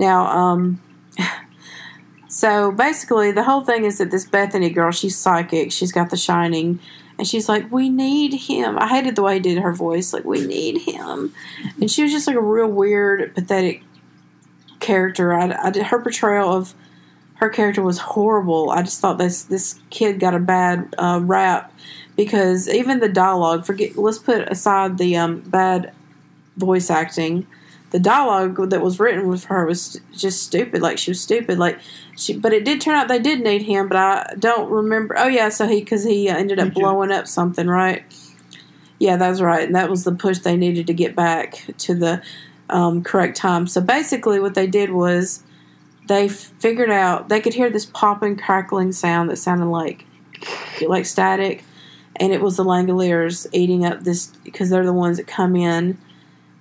now 0.00 0.26
um 0.26 0.80
So 2.30 2.70
basically, 2.70 3.32
the 3.32 3.42
whole 3.42 3.62
thing 3.62 3.84
is 3.84 3.98
that 3.98 4.12
this 4.12 4.24
Bethany 4.24 4.70
girl, 4.70 4.92
she's 4.92 5.18
psychic. 5.18 5.72
She's 5.72 5.90
got 5.90 6.10
the 6.10 6.16
shining. 6.16 6.78
And 7.18 7.26
she's 7.26 7.48
like, 7.48 7.70
We 7.72 7.88
need 7.88 8.32
him. 8.32 8.78
I 8.78 8.86
hated 8.86 9.16
the 9.16 9.22
way 9.22 9.34
he 9.34 9.40
did 9.40 9.58
her 9.58 9.72
voice. 9.72 10.12
Like, 10.12 10.24
we 10.24 10.46
need 10.46 10.78
him. 10.82 11.34
And 11.80 11.90
she 11.90 12.04
was 12.04 12.12
just 12.12 12.28
like 12.28 12.36
a 12.36 12.40
real 12.40 12.68
weird, 12.68 13.34
pathetic 13.34 13.82
character. 14.78 15.34
I, 15.34 15.66
I 15.66 15.70
did, 15.70 15.86
her 15.86 16.00
portrayal 16.00 16.52
of 16.52 16.72
her 17.34 17.48
character 17.48 17.82
was 17.82 17.98
horrible. 17.98 18.70
I 18.70 18.82
just 18.82 19.00
thought 19.00 19.18
this 19.18 19.42
this 19.42 19.80
kid 19.90 20.20
got 20.20 20.32
a 20.32 20.38
bad 20.38 20.94
uh, 20.98 21.18
rap 21.20 21.74
because 22.14 22.68
even 22.68 23.00
the 23.00 23.08
dialogue. 23.08 23.66
Forget. 23.66 23.96
Let's 23.96 24.18
put 24.18 24.48
aside 24.48 24.98
the 24.98 25.16
um, 25.16 25.40
bad 25.40 25.92
voice 26.56 26.90
acting 26.90 27.48
the 27.90 27.98
dialogue 27.98 28.70
that 28.70 28.80
was 28.80 29.00
written 29.00 29.28
with 29.28 29.44
her 29.44 29.66
was 29.66 30.00
just 30.12 30.42
stupid. 30.42 30.80
Like 30.80 30.98
she 30.98 31.10
was 31.10 31.20
stupid. 31.20 31.58
Like 31.58 31.78
she, 32.16 32.36
but 32.36 32.52
it 32.52 32.64
did 32.64 32.80
turn 32.80 32.94
out 32.94 33.08
they 33.08 33.18
did 33.18 33.42
need 33.42 33.62
him. 33.62 33.88
But 33.88 33.96
I 33.96 34.34
don't 34.38 34.70
remember. 34.70 35.16
Oh 35.18 35.26
yeah, 35.26 35.48
so 35.48 35.66
he 35.66 35.80
because 35.80 36.04
he 36.04 36.28
ended 36.28 36.58
up 36.58 36.72
blowing 36.72 37.10
up 37.10 37.26
something, 37.26 37.66
right? 37.66 38.04
Yeah, 38.98 39.16
that's 39.16 39.40
right. 39.40 39.66
And 39.66 39.74
that 39.74 39.90
was 39.90 40.04
the 40.04 40.12
push 40.12 40.38
they 40.38 40.56
needed 40.56 40.86
to 40.86 40.94
get 40.94 41.16
back 41.16 41.64
to 41.78 41.94
the 41.94 42.22
um, 42.68 43.02
correct 43.02 43.36
time. 43.36 43.66
So 43.66 43.80
basically, 43.80 44.38
what 44.38 44.54
they 44.54 44.66
did 44.66 44.90
was 44.90 45.42
they 46.06 46.28
figured 46.28 46.90
out 46.90 47.28
they 47.28 47.40
could 47.40 47.54
hear 47.54 47.70
this 47.70 47.86
popping, 47.86 48.36
crackling 48.36 48.92
sound 48.92 49.30
that 49.30 49.36
sounded 49.36 49.66
like 49.66 50.06
like 50.86 51.06
static, 51.06 51.64
and 52.16 52.32
it 52.32 52.40
was 52.40 52.56
the 52.56 52.64
Langoliers 52.64 53.46
eating 53.52 53.84
up 53.84 54.04
this 54.04 54.28
because 54.44 54.70
they're 54.70 54.84
the 54.84 54.92
ones 54.92 55.16
that 55.16 55.26
come 55.26 55.56
in 55.56 55.98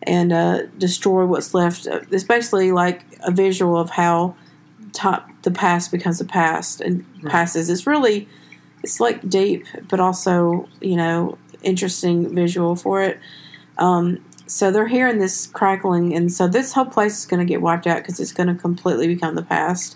and 0.03 0.32
uh, 0.32 0.63
destroy 0.77 1.25
what's 1.25 1.53
left. 1.53 1.86
It's 1.86 2.24
basically 2.24 2.72
like 2.72 3.06
a 3.22 3.32
visual 3.32 3.77
of 3.77 3.91
how 3.91 4.36
top, 4.94 5.29
the 5.44 5.51
past 5.51 5.91
becomes 5.91 6.20
the 6.20 6.25
past 6.25 6.82
and 6.82 7.06
right. 7.22 7.32
passes. 7.32 7.70
It's 7.70 7.86
really, 7.86 8.27
it's 8.84 9.00
like 9.00 9.27
deep, 9.29 9.65
but 9.89 10.00
also 10.00 10.68
you 10.82 10.96
know 10.96 11.38
interesting 11.63 12.34
visual 12.34 12.75
for 12.75 13.01
it. 13.01 13.20
Um, 13.77 14.24
so 14.46 14.72
they're 14.72 14.88
hearing 14.88 15.20
this 15.20 15.48
crackling, 15.48 16.15
and 16.15 16.32
so 16.32 16.48
this 16.48 16.74
whole 16.74 16.86
place 16.86 17.20
is 17.20 17.25
going 17.25 17.39
to 17.39 17.46
get 17.46 17.62
wiped 17.62 17.86
out 17.86 17.98
because 17.98 18.20
it's 18.20 18.32
going 18.32 18.48
to 18.48 18.56
completely 18.56 19.08
become 19.08 19.36
the 19.36 19.44
past. 19.44 19.96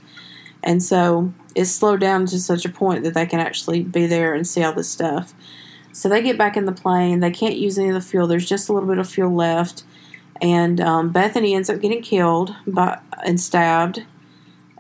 And 0.64 0.82
so 0.82 1.34
it's 1.56 1.72
slowed 1.72 2.00
down 2.00 2.26
to 2.28 2.40
such 2.40 2.64
a 2.64 2.70
point 2.70 3.04
that 3.04 3.14
they 3.14 3.26
can 3.26 3.40
actually 3.40 3.84
be 3.84 4.06
there 4.06 4.34
and 4.34 4.48
see 4.48 4.64
all 4.64 4.74
this 4.74 4.90
stuff. 4.90 5.34
So 5.92 6.10
they 6.10 6.22
get 6.22 6.38
back 6.38 6.58
in 6.58 6.66
the 6.66 6.72
plane. 6.72 7.20
They 7.20 7.32
can't 7.32 7.58
use 7.58 7.78
any 7.78 7.90
of 7.90 7.94
the 7.94 8.02
fuel. 8.02 8.28
There's 8.28 8.48
just 8.48 8.70
a 8.70 8.74
little 8.74 8.88
bit 8.88 8.98
of 8.98 9.10
fuel 9.10 9.34
left. 9.34 9.84
And 10.44 10.82
um, 10.82 11.10
Bethany 11.12 11.56
ends 11.56 11.70
up 11.70 11.80
getting 11.80 12.02
killed 12.02 12.54
by, 12.68 13.00
and 13.26 13.40
stabbed. 13.40 14.04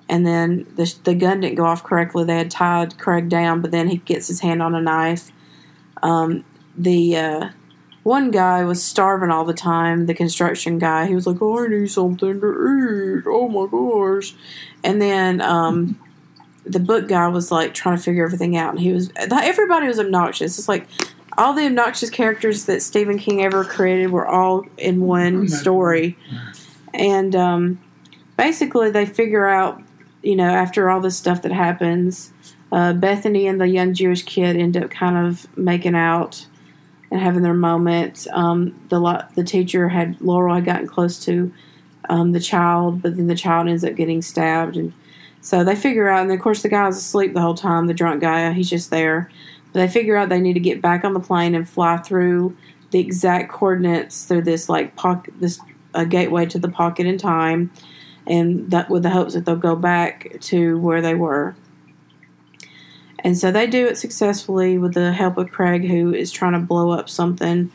And 0.09 0.27
then 0.27 0.67
the, 0.75 0.93
the 1.05 1.15
gun 1.15 1.39
didn't 1.39 1.55
go 1.55 1.63
off 1.63 1.83
correctly. 1.85 2.25
They 2.25 2.35
had 2.35 2.51
tied 2.51 2.99
Craig 2.99 3.29
down, 3.29 3.61
but 3.61 3.71
then 3.71 3.87
he 3.87 3.97
gets 3.97 4.27
his 4.27 4.41
hand 4.41 4.61
on 4.61 4.75
a 4.75 4.81
knife. 4.81 5.31
Um, 6.03 6.43
the 6.77 7.15
uh, 7.15 7.49
one 8.03 8.29
guy 8.29 8.65
was 8.65 8.83
starving 8.83 9.31
all 9.31 9.45
the 9.45 9.53
time, 9.53 10.05
the 10.05 10.13
construction 10.13 10.79
guy. 10.79 11.07
He 11.07 11.15
was 11.15 11.25
like, 11.25 11.41
oh, 11.41 11.63
I 11.63 11.67
need 11.67 11.89
something 11.89 12.41
to 12.41 13.21
eat. 13.21 13.23
Oh 13.25 13.47
my 13.47 13.65
gosh. 13.71 14.35
And 14.83 15.01
then 15.01 15.39
um, 15.39 15.97
the 16.65 16.81
book 16.81 17.07
guy 17.07 17.29
was 17.29 17.53
like 17.53 17.73
trying 17.73 17.95
to 17.95 18.03
figure 18.03 18.25
everything 18.25 18.57
out. 18.57 18.71
And 18.71 18.81
he 18.81 18.91
was, 18.91 19.11
everybody 19.15 19.87
was 19.87 19.97
obnoxious. 19.97 20.59
It's 20.59 20.67
like 20.67 20.87
all 21.37 21.53
the 21.53 21.65
obnoxious 21.65 22.09
characters 22.09 22.65
that 22.65 22.81
Stephen 22.81 23.17
King 23.17 23.43
ever 23.43 23.63
created 23.63 24.11
were 24.11 24.27
all 24.27 24.65
in 24.77 25.01
one 25.01 25.47
story. 25.47 26.17
And 26.93 27.35
um, 27.35 27.79
basically, 28.37 28.91
they 28.91 29.05
figure 29.05 29.47
out, 29.47 29.81
you 30.21 30.35
know, 30.35 30.49
after 30.49 30.89
all 30.89 31.01
this 31.01 31.17
stuff 31.17 31.41
that 31.41 31.51
happens, 31.51 32.31
uh, 32.71 32.93
Bethany 32.93 33.47
and 33.47 33.61
the 33.61 33.67
young 33.67 33.93
Jewish 33.93 34.23
kid 34.23 34.55
end 34.55 34.77
up 34.77 34.89
kind 34.89 35.27
of 35.27 35.47
making 35.57 35.95
out 35.95 36.47
and 37.11 37.21
having 37.21 37.43
their 37.43 37.53
moment. 37.53 38.27
Um, 38.31 38.79
the 38.89 39.27
the 39.35 39.43
teacher 39.43 39.89
had 39.89 40.19
Laurel 40.21 40.55
had 40.55 40.65
gotten 40.65 40.87
close 40.87 41.23
to 41.25 41.53
um, 42.09 42.31
the 42.31 42.39
child, 42.39 43.01
but 43.01 43.15
then 43.15 43.27
the 43.27 43.35
child 43.35 43.67
ends 43.67 43.83
up 43.83 43.95
getting 43.95 44.21
stabbed, 44.21 44.75
and 44.75 44.93
so 45.41 45.63
they 45.63 45.75
figure 45.75 46.09
out. 46.09 46.23
And 46.23 46.31
of 46.31 46.39
course, 46.39 46.63
the 46.63 46.69
guy 46.69 46.85
was 46.87 46.97
asleep 46.97 47.33
the 47.33 47.41
whole 47.41 47.53
time. 47.53 47.87
The 47.87 47.93
drunk 47.93 48.21
guy, 48.21 48.51
he's 48.53 48.69
just 48.69 48.89
there. 48.89 49.29
They 49.73 49.87
figure 49.87 50.15
out 50.15 50.29
they 50.29 50.39
need 50.39 50.53
to 50.53 50.59
get 50.59 50.81
back 50.81 51.03
on 51.03 51.13
the 51.13 51.19
plane 51.19 51.55
and 51.55 51.67
fly 51.67 51.97
through 51.97 52.55
the 52.91 52.99
exact 52.99 53.51
coordinates 53.51 54.25
through 54.25 54.43
this 54.43 54.69
like 54.69 54.95
pocket, 54.95 55.33
this 55.39 55.59
a 55.95 56.05
gateway 56.05 56.45
to 56.45 56.59
the 56.59 56.69
pocket 56.69 57.05
in 57.05 57.17
time, 57.17 57.71
and 58.27 58.69
that 58.71 58.89
with 58.89 59.03
the 59.03 59.09
hopes 59.09 59.33
that 59.33 59.45
they'll 59.45 59.55
go 59.55 59.75
back 59.75 60.39
to 60.41 60.77
where 60.79 61.01
they 61.01 61.15
were. 61.15 61.55
And 63.19 63.37
so 63.37 63.51
they 63.51 63.67
do 63.67 63.87
it 63.87 63.97
successfully 63.97 64.77
with 64.77 64.93
the 64.93 65.13
help 65.13 65.37
of 65.37 65.49
Craig, 65.49 65.87
who 65.87 66.13
is 66.13 66.31
trying 66.31 66.53
to 66.53 66.59
blow 66.59 66.91
up 66.91 67.09
something. 67.09 67.71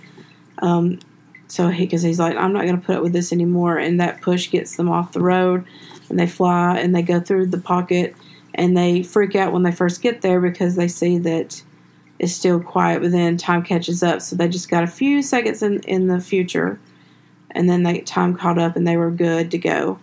Um, 0.59 1.01
so 1.49 1.69
he, 1.69 1.85
because 1.87 2.03
he's 2.03 2.19
like, 2.19 2.37
I'm 2.37 2.53
not 2.53 2.65
going 2.65 2.79
to 2.79 2.87
put 2.87 2.97
up 2.97 3.03
with 3.03 3.13
this 3.13 3.33
anymore, 3.33 3.79
and 3.79 4.01
that 4.01 4.21
push 4.21 4.51
gets 4.51 4.77
them 4.77 4.91
off 4.91 5.13
the 5.13 5.23
road, 5.23 5.65
and 6.11 6.19
they 6.19 6.27
fly 6.27 6.79
and 6.79 6.95
they 6.95 7.03
go 7.03 7.19
through 7.19 7.47
the 7.47 7.59
pocket, 7.59 8.15
and 8.55 8.77
they 8.77 9.03
freak 9.03 9.35
out 9.35 9.53
when 9.53 9.63
they 9.63 9.73
first 9.73 10.03
get 10.03 10.21
there 10.21 10.41
because 10.41 10.77
they 10.77 10.89
see 10.89 11.19
that 11.19 11.63
it's 12.19 12.33
still 12.33 12.61
quiet, 12.61 13.01
then 13.11 13.37
time 13.37 13.63
catches 13.63 14.03
up, 14.03 14.21
so 14.23 14.35
they 14.35 14.49
just 14.49 14.69
got 14.69 14.83
a 14.83 14.89
few 14.89 15.23
seconds 15.23 15.63
in 15.63 15.81
in 15.81 16.09
the 16.09 16.21
future, 16.21 16.81
and 17.51 17.69
then 17.69 17.83
they 17.83 18.01
time 18.01 18.37
caught 18.37 18.59
up 18.59 18.77
and 18.77 18.87
they 18.87 18.97
were 18.97 19.11
good 19.11 19.51
to 19.53 19.59
go, 19.59 19.99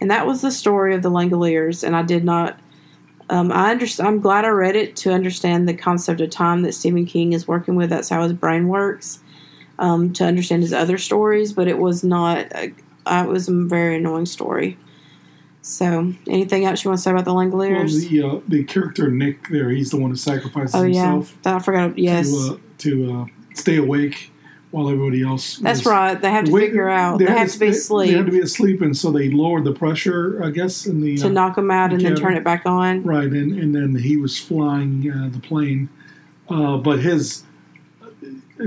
and 0.00 0.10
that 0.10 0.26
was 0.26 0.40
the 0.40 0.50
story 0.50 0.94
of 0.94 1.02
the 1.02 1.10
Langoliers, 1.10 1.82
and 1.82 1.96
I 1.96 2.02
did 2.02 2.24
not. 2.24 2.58
Um, 3.30 3.52
I 3.52 3.70
understand. 3.70 4.08
I'm 4.08 4.20
glad 4.20 4.44
I 4.44 4.48
read 4.48 4.76
it 4.76 4.96
to 4.96 5.12
understand 5.12 5.68
the 5.68 5.74
concept 5.74 6.20
of 6.20 6.30
time 6.30 6.62
that 6.62 6.72
Stephen 6.72 7.04
King 7.04 7.32
is 7.32 7.46
working 7.46 7.74
with. 7.74 7.90
That's 7.90 8.08
how 8.08 8.22
his 8.22 8.32
brain 8.32 8.68
works 8.68 9.20
um, 9.78 10.12
to 10.14 10.24
understand 10.24 10.62
his 10.62 10.72
other 10.72 10.96
stories, 10.96 11.52
but 11.52 11.68
it 11.68 11.78
was 11.78 12.02
not. 12.02 12.46
A, 12.54 12.72
it 13.06 13.28
was 13.28 13.48
a 13.48 13.52
very 13.52 13.96
annoying 13.96 14.26
story. 14.26 14.78
So, 15.62 16.14
anything 16.26 16.64
else 16.64 16.84
you 16.84 16.90
want 16.90 16.98
to 16.98 17.02
say 17.02 17.10
about 17.10 17.24
the 17.24 17.32
Langoliers? 17.32 17.92
Well, 17.92 18.08
the, 18.08 18.38
uh, 18.38 18.40
the 18.48 18.64
character 18.64 19.10
Nick 19.10 19.48
there, 19.48 19.70
he's 19.70 19.90
the 19.90 19.96
one 19.96 20.10
who 20.10 20.16
sacrifices 20.16 20.74
himself. 20.74 20.76
oh, 20.76 20.86
yeah. 20.86 21.12
himself. 21.12 21.46
I 21.46 21.58
forgot. 21.58 21.98
Yes. 21.98 22.30
To, 22.30 22.54
uh, 22.54 22.56
to 22.78 23.12
uh, 23.12 23.26
stay 23.54 23.76
awake 23.76 24.30
while 24.70 24.88
everybody 24.88 25.22
else. 25.22 25.56
That's 25.58 25.80
was, 25.80 25.86
right. 25.86 26.20
They 26.20 26.30
have 26.30 26.44
to 26.44 26.52
figure 26.52 26.88
out. 26.88 27.18
They, 27.18 27.26
they 27.26 27.32
have 27.32 27.50
to, 27.50 27.58
be 27.58 27.68
asleep. 27.68 28.10
They 28.10 28.16
have 28.16 28.26
to 28.26 28.32
be 28.32 28.40
asleep, 28.40 28.80
and 28.82 28.96
so 28.96 29.10
they 29.10 29.30
lowered 29.30 29.64
the 29.64 29.72
pressure, 29.72 30.42
I 30.44 30.50
guess, 30.50 30.86
in 30.86 31.00
the 31.00 31.16
to 31.18 31.26
uh, 31.26 31.30
knock 31.30 31.56
them 31.56 31.70
out 31.70 31.92
and 31.92 32.00
cabin. 32.00 32.14
then 32.14 32.22
turn 32.22 32.36
it 32.36 32.44
back 32.44 32.66
on. 32.66 33.02
Right, 33.02 33.30
and 33.30 33.58
and 33.58 33.74
then 33.74 33.94
he 33.96 34.16
was 34.16 34.38
flying 34.38 35.10
uh, 35.10 35.28
the 35.30 35.40
plane, 35.40 35.88
uh, 36.48 36.76
but 36.76 37.00
his 37.00 37.44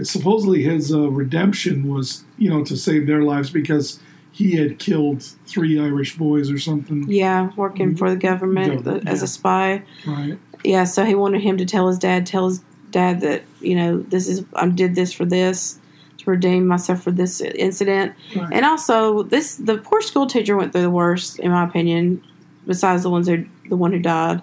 supposedly 0.03 0.63
his 0.63 0.93
uh, 0.93 1.09
redemption 1.09 1.93
was 1.93 2.23
you 2.37 2.49
know 2.49 2.63
to 2.63 2.75
save 2.75 3.07
their 3.07 3.23
lives 3.23 3.49
because 3.49 3.99
he 4.31 4.53
had 4.55 4.79
killed 4.79 5.23
three 5.45 5.79
Irish 5.79 6.17
boys 6.17 6.49
or 6.51 6.57
something. 6.57 7.05
Yeah, 7.09 7.51
working 7.55 7.95
for 7.95 8.09
the 8.09 8.15
government 8.15 8.83
Government, 8.83 9.07
as 9.07 9.19
yeah. 9.19 9.23
a 9.25 9.27
spy. 9.27 9.83
Right. 10.05 10.39
Yeah, 10.63 10.83
so 10.85 11.03
he 11.05 11.15
wanted 11.15 11.41
him 11.41 11.57
to 11.57 11.65
tell 11.65 11.87
his 11.87 11.97
dad, 11.97 12.25
tell 12.25 12.47
his 12.47 12.61
dad 12.91 13.21
that 13.21 13.43
you 13.59 13.75
know 13.75 13.99
this 13.99 14.27
is 14.27 14.43
I 14.53 14.67
did 14.67 14.95
this 14.95 15.11
for 15.13 15.25
this 15.25 15.79
to 16.19 16.29
redeem 16.29 16.67
myself 16.67 17.01
for 17.03 17.11
this 17.11 17.41
incident, 17.41 18.13
Right. 18.35 18.49
and 18.53 18.65
also 18.65 19.23
this 19.23 19.55
the 19.55 19.77
poor 19.77 20.01
school 20.01 20.27
teacher 20.27 20.55
went 20.55 20.71
through 20.71 20.83
the 20.83 20.89
worst 20.89 21.39
in 21.39 21.51
my 21.51 21.63
opinion, 21.65 22.23
besides 22.67 23.03
the 23.03 23.09
ones 23.09 23.27
who 23.27 23.45
the 23.69 23.75
one 23.75 23.91
who 23.91 23.99
died, 23.99 24.41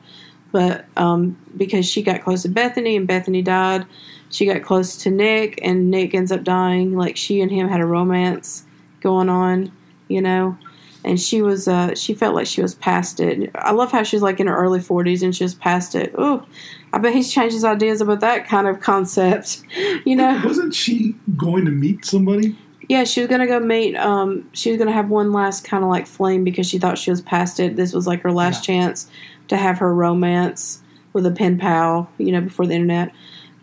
but 0.52 0.86
um, 0.96 1.36
because 1.56 1.86
she 1.88 2.02
got 2.02 2.22
close 2.24 2.42
to 2.42 2.48
Bethany 2.48 2.96
and 2.96 3.06
Bethany 3.06 3.42
died, 3.42 3.86
she 4.30 4.46
got 4.46 4.62
close 4.62 4.96
to 4.98 5.10
Nick 5.10 5.60
and 5.62 5.90
Nick 5.90 6.14
ends 6.14 6.32
up 6.32 6.42
dying. 6.42 6.96
Like 6.96 7.16
she 7.16 7.40
and 7.40 7.50
him 7.50 7.68
had 7.68 7.80
a 7.80 7.86
romance 7.86 8.64
going 9.00 9.28
on, 9.28 9.70
you 10.08 10.20
know. 10.20 10.58
And 11.04 11.18
she 11.18 11.42
was, 11.42 11.68
uh, 11.68 11.94
she 11.94 12.12
felt 12.12 12.34
like 12.34 12.46
she 12.46 12.60
was 12.60 12.74
past 12.74 13.20
it. 13.20 13.50
I 13.54 13.70
love 13.70 13.92
how 13.92 14.02
she's 14.02 14.20
like 14.20 14.40
in 14.40 14.48
her 14.48 14.56
early 14.56 14.80
40s 14.80 15.22
and 15.22 15.34
she's 15.34 15.54
past 15.54 15.94
it. 15.94 16.12
Oh, 16.18 16.44
I 16.92 16.98
bet 16.98 17.14
he's 17.14 17.32
changed 17.32 17.54
his 17.54 17.64
ideas 17.64 18.00
about 18.00 18.20
that 18.20 18.46
kind 18.48 18.66
of 18.66 18.80
concept, 18.80 19.62
you 20.04 20.16
know? 20.16 20.42
Wasn't 20.44 20.74
she 20.74 21.14
going 21.36 21.64
to 21.66 21.70
meet 21.70 22.04
somebody? 22.04 22.56
Yeah, 22.88 23.04
she 23.04 23.20
was 23.20 23.28
gonna 23.28 23.46
go 23.46 23.60
meet. 23.60 23.96
Um, 23.96 24.48
she 24.54 24.70
was 24.70 24.78
gonna 24.78 24.92
have 24.92 25.10
one 25.10 25.30
last 25.30 25.62
kind 25.62 25.84
of 25.84 25.90
like 25.90 26.06
flame 26.06 26.42
because 26.42 26.66
she 26.66 26.78
thought 26.78 26.96
she 26.96 27.10
was 27.10 27.20
past 27.20 27.60
it. 27.60 27.76
This 27.76 27.92
was 27.92 28.06
like 28.06 28.22
her 28.22 28.32
last 28.32 28.64
chance 28.64 29.10
to 29.48 29.58
have 29.58 29.78
her 29.78 29.94
romance 29.94 30.82
with 31.12 31.26
a 31.26 31.30
pen 31.30 31.58
pal, 31.58 32.10
you 32.16 32.32
know, 32.32 32.40
before 32.40 32.66
the 32.66 32.74
internet, 32.74 33.12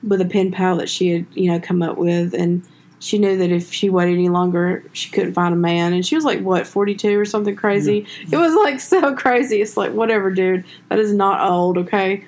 with 0.04 0.22
a 0.22 0.26
pen 0.26 0.52
pal 0.52 0.78
that 0.78 0.90
she 0.90 1.10
had, 1.10 1.26
you 1.34 1.52
know, 1.52 1.60
come 1.60 1.82
up 1.82 1.98
with, 1.98 2.36
and 2.36 2.64
she 3.06 3.20
knew 3.20 3.38
that 3.38 3.52
if 3.52 3.72
she 3.72 3.88
waited 3.88 4.14
any 4.14 4.30
longer, 4.30 4.84
she 4.92 5.12
couldn't 5.12 5.34
find 5.34 5.54
a 5.54 5.58
man. 5.58 5.94
And 5.94 6.04
she 6.04 6.16
was 6.16 6.26
like, 6.26 6.42
what, 6.42 6.66
forty 6.66 6.96
two 6.96 7.20
or 7.20 7.26
something 7.26 7.56
crazy? 7.56 8.08
It 8.32 8.38
was 8.38 8.56
like 8.56 8.80
so 8.80 9.14
crazy. 9.16 9.62
It's 9.62 9.78
like 9.78 9.94
whatever, 9.94 10.32
dude. 10.32 10.66
That 10.90 10.98
is 10.98 11.14
not 11.14 11.48
old, 11.48 11.78
okay. 11.78 12.26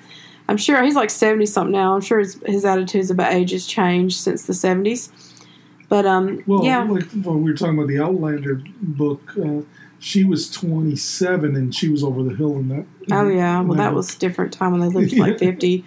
I'm 0.48 0.56
sure 0.56 0.80
he's 0.84 0.94
like 0.94 1.10
seventy 1.10 1.46
something 1.46 1.72
now. 1.72 1.96
I'm 1.96 2.00
sure 2.00 2.20
his, 2.20 2.40
his 2.46 2.64
attitudes 2.64 3.10
about 3.10 3.32
age 3.32 3.50
has 3.50 3.66
changed 3.66 4.18
since 4.18 4.46
the 4.46 4.54
seventies. 4.54 5.10
But 5.88 6.06
um, 6.06 6.44
Well, 6.46 6.64
yeah, 6.64 6.84
like 6.84 7.10
when 7.10 7.42
we 7.42 7.50
were 7.50 7.56
talking 7.56 7.76
about 7.76 7.88
the 7.88 7.98
Outlander 7.98 8.62
book, 8.80 9.32
uh, 9.36 9.62
she 9.98 10.22
was 10.22 10.48
27 10.48 11.56
and 11.56 11.74
she 11.74 11.88
was 11.88 12.04
over 12.04 12.22
the 12.22 12.36
hill 12.36 12.56
in 12.56 12.68
that. 12.68 12.86
Oh 13.10 13.28
yeah, 13.28 13.60
in 13.60 13.66
well 13.66 13.78
that 13.78 13.94
was 13.94 14.14
a 14.14 14.18
different 14.20 14.52
time 14.52 14.70
when 14.70 14.80
they 14.82 14.88
lived 14.88 15.10
to 15.10 15.18
like 15.18 15.38
fifty. 15.40 15.84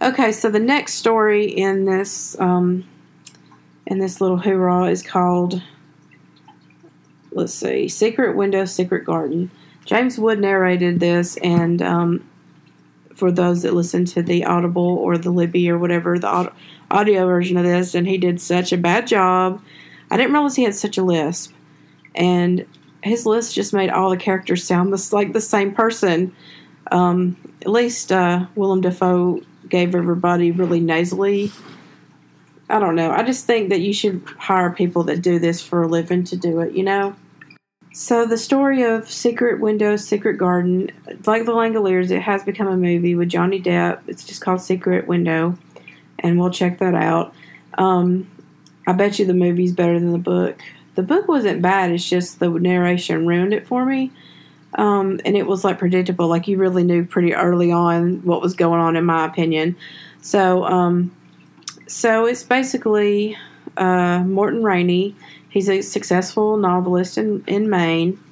Okay, 0.00 0.30
so 0.30 0.50
the 0.50 0.60
next 0.60 0.94
story 0.94 1.46
in 1.46 1.84
this 1.84 2.38
um, 2.38 2.84
in 3.90 3.98
this 3.98 4.20
little 4.20 4.38
hoorah 4.38 4.86
is 4.86 5.02
called 5.02 5.60
let's 7.32 7.54
see, 7.54 7.88
Secret 7.88 8.36
Window, 8.36 8.64
Secret 8.64 9.04
Garden. 9.04 9.50
James 9.84 10.18
Wood 10.18 10.40
narrated 10.40 11.00
this, 11.00 11.36
and 11.38 11.80
um, 11.80 12.28
for 13.14 13.30
those 13.30 13.62
that 13.62 13.74
listen 13.74 14.04
to 14.06 14.22
the 14.22 14.44
Audible 14.44 14.96
or 14.98 15.16
the 15.18 15.30
Libby 15.30 15.70
or 15.70 15.78
whatever 15.78 16.18
the 16.18 16.52
audio 16.90 17.26
version 17.26 17.56
of 17.56 17.64
this, 17.64 17.94
and 17.94 18.06
he 18.06 18.18
did 18.18 18.40
such 18.40 18.72
a 18.72 18.76
bad 18.76 19.06
job. 19.06 19.62
I 20.10 20.16
didn't 20.16 20.32
realize 20.32 20.56
he 20.56 20.64
had 20.64 20.74
such 20.74 20.98
a 20.98 21.02
lisp, 21.02 21.52
and 22.14 22.66
his 23.02 23.26
list 23.26 23.54
just 23.54 23.72
made 23.72 23.90
all 23.90 24.10
the 24.10 24.16
characters 24.16 24.64
sound 24.64 24.92
this, 24.92 25.12
like 25.12 25.32
the 25.32 25.40
same 25.40 25.72
person. 25.72 26.34
Um, 26.90 27.36
at 27.62 27.68
least 27.68 28.10
uh, 28.10 28.46
Willem 28.54 28.80
Dafoe 28.80 29.42
gave 29.68 29.94
everybody 29.94 30.50
really 30.50 30.80
nasally. 30.80 31.52
I 32.70 32.78
don't 32.78 32.94
know. 32.94 33.10
I 33.10 33.22
just 33.22 33.46
think 33.46 33.68
that 33.70 33.80
you 33.80 33.92
should 33.92 34.22
hire 34.38 34.70
people 34.70 35.02
that 35.04 35.22
do 35.22 35.38
this 35.38 35.60
for 35.62 35.82
a 35.82 35.88
living 35.88 36.24
to 36.24 36.36
do 36.36 36.60
it, 36.60 36.72
you 36.72 36.84
know? 36.84 37.16
So, 37.92 38.24
the 38.24 38.38
story 38.38 38.84
of 38.84 39.10
Secret 39.10 39.58
Window, 39.58 39.96
Secret 39.96 40.34
Garden, 40.34 40.92
like 41.26 41.44
The 41.44 41.52
Langoliers, 41.52 42.12
it 42.12 42.20
has 42.20 42.44
become 42.44 42.68
a 42.68 42.76
movie 42.76 43.16
with 43.16 43.28
Johnny 43.28 43.60
Depp. 43.60 44.02
It's 44.06 44.24
just 44.24 44.40
called 44.40 44.62
Secret 44.62 45.08
Window, 45.08 45.58
and 46.20 46.38
we'll 46.38 46.50
check 46.50 46.78
that 46.78 46.94
out. 46.94 47.34
Um, 47.78 48.30
I 48.86 48.92
bet 48.92 49.18
you 49.18 49.26
the 49.26 49.34
movie's 49.34 49.72
better 49.72 49.98
than 49.98 50.12
the 50.12 50.18
book. 50.18 50.62
The 50.94 51.02
book 51.02 51.26
wasn't 51.26 51.62
bad, 51.62 51.90
it's 51.90 52.08
just 52.08 52.38
the 52.38 52.48
narration 52.48 53.26
ruined 53.26 53.52
it 53.52 53.66
for 53.66 53.84
me. 53.84 54.12
Um, 54.74 55.20
and 55.24 55.36
it 55.36 55.48
was 55.48 55.64
like 55.64 55.80
predictable, 55.80 56.28
like 56.28 56.46
you 56.46 56.58
really 56.58 56.84
knew 56.84 57.04
pretty 57.04 57.34
early 57.34 57.72
on 57.72 58.22
what 58.24 58.40
was 58.40 58.54
going 58.54 58.80
on, 58.80 58.94
in 58.94 59.04
my 59.04 59.26
opinion. 59.26 59.74
So, 60.20 60.64
um, 60.64 61.10
so 61.90 62.24
it's 62.24 62.44
basically 62.44 63.36
uh, 63.76 64.20
Morton 64.20 64.62
Rainey. 64.62 65.16
He's 65.48 65.68
a 65.68 65.82
successful 65.82 66.56
novelist 66.56 67.18
in, 67.18 67.42
in 67.48 67.68
Maine. 67.68 68.22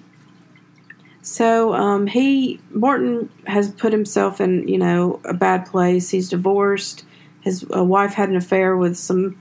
So 1.23 1.75
um, 1.75 2.07
he 2.07 2.61
Morton 2.71 3.29
has 3.49 3.71
put 3.71 3.93
himself 3.93 4.41
in 4.41 4.69
you 4.69 4.79
know 4.79 5.21
a 5.25 5.35
bad 5.35 5.67
place. 5.67 6.09
He's 6.11 6.29
divorced. 6.29 7.05
His 7.41 7.67
uh, 7.75 7.83
wife 7.83 8.15
had 8.15 8.29
an 8.29 8.37
affair 8.37 8.77
with 8.77 8.97
some, 8.97 9.37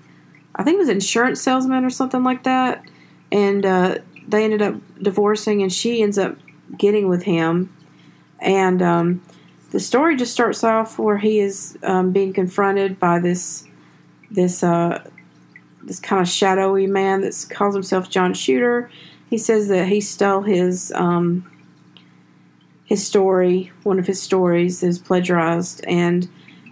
I 0.56 0.64
think 0.64 0.76
it 0.76 0.80
was 0.80 0.90
an 0.90 0.96
insurance 0.96 1.40
salesman 1.42 1.86
or 1.86 1.90
something 1.90 2.24
like 2.24 2.44
that, 2.44 2.84
and 3.32 3.66
uh, 3.66 3.98
they 4.28 4.44
ended 4.44 4.62
up 4.64 4.76
divorcing. 5.02 5.62
And 5.62 5.72
she 5.72 6.02
ends 6.02 6.18
up 6.18 6.38
getting 6.76 7.08
with 7.08 7.24
him, 7.24 7.72
and 8.40 8.82
um, 8.82 9.22
the 9.70 9.80
story 9.80 10.16
just 10.16 10.34
starts 10.34 10.64
off 10.64 10.98
where 10.98 11.18
he 11.18 11.40
is 11.40 11.78
um, 11.84 12.12
being 12.12 12.34
confronted 12.34 13.00
by 13.00 13.20
this 13.20 13.67
this 14.32 14.64
uh, 14.64 15.04
this 15.84 16.00
kind 16.00 16.22
of 16.22 16.28
shadowy 16.28 16.88
man 16.88 17.22
that 17.22 17.46
calls 17.50 17.74
himself 17.74 18.10
John 18.10 18.34
Shooter. 18.34 18.90
He 19.30 19.38
says 19.38 19.68
that 19.68 19.88
he 19.88 20.02
stole 20.02 20.42
his 20.42 20.92
um, 20.94 21.50
his 22.86 23.06
story, 23.06 23.72
one 23.84 24.00
of 24.00 24.08
his 24.08 24.22
stories 24.22 24.82
is 24.82 24.98
plagiarized, 24.98 25.84
and 25.86 26.30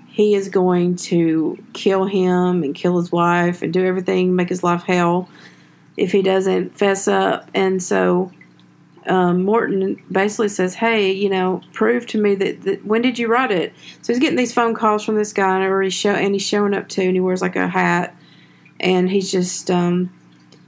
he 0.07 0.33
is 0.33 0.47
going 0.47 0.95
to 0.95 1.61
kill 1.73 2.05
him 2.05 2.63
and 2.63 2.73
kill 2.73 2.97
his 2.97 3.11
wife 3.11 3.61
and 3.61 3.73
do 3.73 3.85
everything, 3.85 4.33
make 4.33 4.47
his 4.47 4.63
life 4.63 4.83
hell 4.83 5.27
if 5.97 6.13
he 6.13 6.21
doesn't 6.21 6.77
fess 6.77 7.09
up. 7.09 7.49
And 7.53 7.83
so 7.83 8.31
um, 9.07 9.43
Morton 9.43 10.01
basically 10.11 10.49
says, 10.49 10.75
"Hey, 10.75 11.11
you 11.11 11.29
know, 11.29 11.61
prove 11.73 12.07
to 12.07 12.17
me 12.19 12.35
that, 12.35 12.61
that, 12.63 12.85
when 12.85 13.01
did 13.01 13.19
you 13.19 13.27
write 13.27 13.51
it?" 13.51 13.73
So 14.01 14.13
he's 14.13 14.19
getting 14.19 14.37
these 14.37 14.53
phone 14.53 14.73
calls 14.73 15.03
from 15.03 15.15
this 15.15 15.33
guy, 15.33 15.59
and 15.59 15.83
he's 15.83 15.93
show 15.93 16.11
and 16.11 16.33
he's 16.33 16.45
showing 16.45 16.73
up 16.73 16.89
too, 16.89 17.03
and 17.03 17.13
he 17.13 17.19
wears 17.19 17.41
like 17.41 17.55
a 17.55 17.67
hat, 17.67 18.15
and 18.79 19.09
he's 19.09 19.31
just 19.31 19.69
um, 19.69 20.11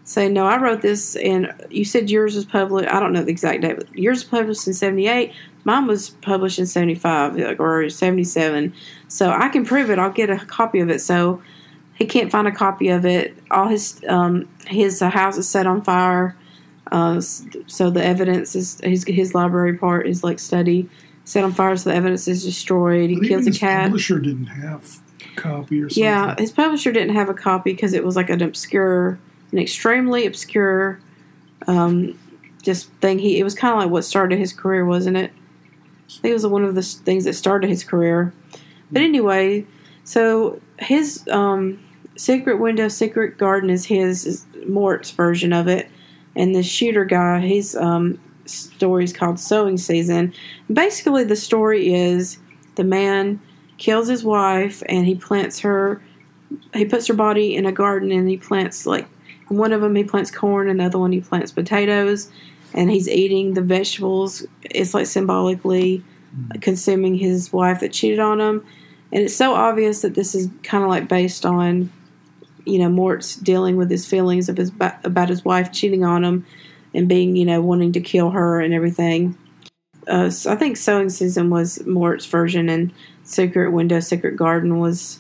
saying, 0.04 0.34
"No, 0.34 0.46
I 0.46 0.62
wrote 0.62 0.82
this, 0.82 1.16
and 1.16 1.54
you 1.70 1.84
said 1.84 2.10
yours 2.10 2.36
was 2.36 2.46
published. 2.46 2.90
I 2.90 3.00
don't 3.00 3.14
know 3.14 3.24
the 3.24 3.32
exact 3.32 3.62
date, 3.62 3.78
but 3.78 3.98
yours 3.98 4.20
was 4.20 4.26
published 4.26 4.68
in 4.68 4.74
'78. 4.74 5.34
Mine 5.64 5.88
was 5.88 6.10
published 6.10 6.60
in 6.60 6.66
'75 6.68 7.60
or 7.60 7.90
'77. 7.90 8.74
So 9.08 9.32
I 9.32 9.50
can 9.50 9.66
prove 9.66 9.90
it. 9.90 10.00
I'll 10.00 10.12
get 10.12 10.30
a 10.30 10.38
copy 10.38 10.80
of 10.80 10.90
it." 10.90 11.02
So 11.02 11.42
he 11.96 12.06
can't 12.06 12.32
find 12.32 12.48
a 12.48 12.52
copy 12.52 12.90
of 12.90 13.06
it. 13.06 13.36
All 13.50 13.68
his 13.68 14.00
um, 14.08 14.48
his 14.68 15.02
uh, 15.02 15.10
house 15.10 15.38
is 15.38 15.50
set 15.50 15.66
on 15.66 15.82
fire. 15.82 16.36
Uh, 16.92 17.22
so 17.22 17.90
the 17.90 18.04
evidence 18.04 18.56
is 18.56 18.80
his 18.82 19.04
his 19.06 19.34
library 19.36 19.78
part 19.78 20.08
is 20.08 20.24
like 20.24 20.40
study 20.40 20.90
set 21.26 21.44
on 21.44 21.52
fire. 21.52 21.76
So 21.76 21.90
the 21.90 21.96
evidence 21.96 22.28
is 22.28 22.44
destroyed. 22.44 23.10
He 23.10 23.20
kills 23.20 23.48
a 23.48 23.52
cat. 23.52 23.84
Publisher 23.84 24.20
didn't 24.20 24.48
have 24.48 25.02
a 25.22 25.40
copy 25.40 25.82
or 25.82 25.90
something. 25.90 26.04
Yeah, 26.04 26.36
his 26.38 26.52
publisher 26.52 26.92
didn't 26.92 27.16
have 27.16 27.30
a 27.30 27.34
copy 27.34 27.74
because 27.74 27.94
it 27.94 28.04
was 28.04 28.16
like 28.16 28.30
an 28.30 28.42
obscure 28.42 29.20
an 29.52 29.60
extremely 29.60 30.26
obscure 30.26 31.00
um, 31.68 32.18
just 32.64 32.90
thing. 33.02 33.20
He 33.20 33.40
it 33.40 33.44
was 33.44 33.56
kind 33.56 33.74
of 33.74 33.80
like 33.80 33.90
what 33.90 34.04
started 34.04 34.40
his 34.40 34.54
career, 34.54 34.86
wasn't 34.86 35.18
it? 35.18 35.32
I 36.10 36.22
think 36.22 36.32
it 36.32 36.34
was 36.34 36.48
one 36.48 36.64
of 36.64 36.76
the 36.76 36.82
things 36.82 37.26
that 37.26 37.34
started 37.34 37.70
his 37.70 37.84
career. 37.84 38.34
But 38.92 39.02
anyway, 39.02 39.66
so 40.04 40.62
his 40.80 41.28
um, 41.30 41.84
secret 42.16 42.58
window, 42.58 42.88
secret 42.88 43.38
garden 43.38 43.70
is 43.70 43.86
his 43.86 44.26
is 44.26 44.46
Mort's 44.68 45.12
version 45.12 45.54
of 45.54 45.68
it, 45.68 45.90
and 46.38 46.56
the 46.56 46.64
shooter 46.64 47.04
guy, 47.04 47.40
his 47.40 47.76
um, 47.76 48.20
story 48.46 49.04
is 49.04 49.12
called 49.12 49.40
Sowing 49.40 49.78
Season. 49.78 50.34
Basically, 50.72 51.24
the 51.24 51.36
story 51.36 51.94
is 51.94 52.38
the 52.76 52.84
man 52.84 53.42
kills 53.78 54.08
his 54.08 54.24
wife 54.24 54.84
and 54.88 55.06
he 55.06 55.16
plants 55.16 55.60
her. 55.60 56.02
He 56.74 56.86
puts 56.86 57.08
her 57.08 57.14
body 57.14 57.56
in 57.56 57.66
a 57.66 57.72
garden 57.72 58.12
and 58.12 58.30
he 58.30 58.38
plants 58.38 58.86
like 58.86 59.08
one 59.50 59.74
of 59.74 59.82
them 59.82 59.96
he 59.96 60.04
plants 60.04 60.32
corn, 60.32 60.70
another 60.70 61.00
one 61.00 61.12
he 61.12 61.22
plants 61.22 61.52
potatoes, 61.52 62.30
and 62.74 62.92
he's 62.92 63.10
eating 63.10 63.54
the 63.54 63.62
vegetables. 63.62 64.46
It's 64.64 64.94
like 64.94 65.08
symbolically 65.08 66.04
consuming 66.62 67.16
his 67.16 67.52
wife 67.52 67.80
that 67.80 67.94
cheated 67.94 68.20
on 68.20 68.40
him. 68.40 68.66
And 69.12 69.24
it's 69.24 69.36
so 69.36 69.54
obvious 69.54 70.02
that 70.02 70.16
this 70.16 70.36
is 70.36 70.50
kind 70.64 70.84
of 70.84 70.90
like 70.90 71.08
based 71.08 71.46
on, 71.46 71.92
you 72.68 72.80
know, 72.80 72.90
Mort's 72.90 73.36
dealing 73.36 73.78
with 73.78 73.90
his 73.90 74.06
feelings 74.06 74.50
of 74.50 74.58
his 74.58 74.72
about 74.80 75.30
his 75.30 75.46
wife 75.46 75.72
cheating 75.72 76.04
on 76.04 76.24
him, 76.24 76.46
and 76.94 77.08
being, 77.08 77.36
you 77.36 77.46
know, 77.46 77.62
wanting 77.62 77.94
to 77.94 78.02
kill 78.02 78.32
her 78.32 78.60
and 78.60 78.74
everything. 78.74 79.38
Uh, 80.08 80.30
so 80.30 80.52
I 80.52 80.56
think 80.56 80.78
Sowing 80.78 81.10
Season 81.10 81.50
was 81.50 81.86
Mort's 81.86 82.26
version, 82.26 82.70
and 82.70 82.92
Secret 83.24 83.72
Window, 83.72 84.00
Secret 84.00 84.38
Garden 84.38 84.80
was 84.80 85.20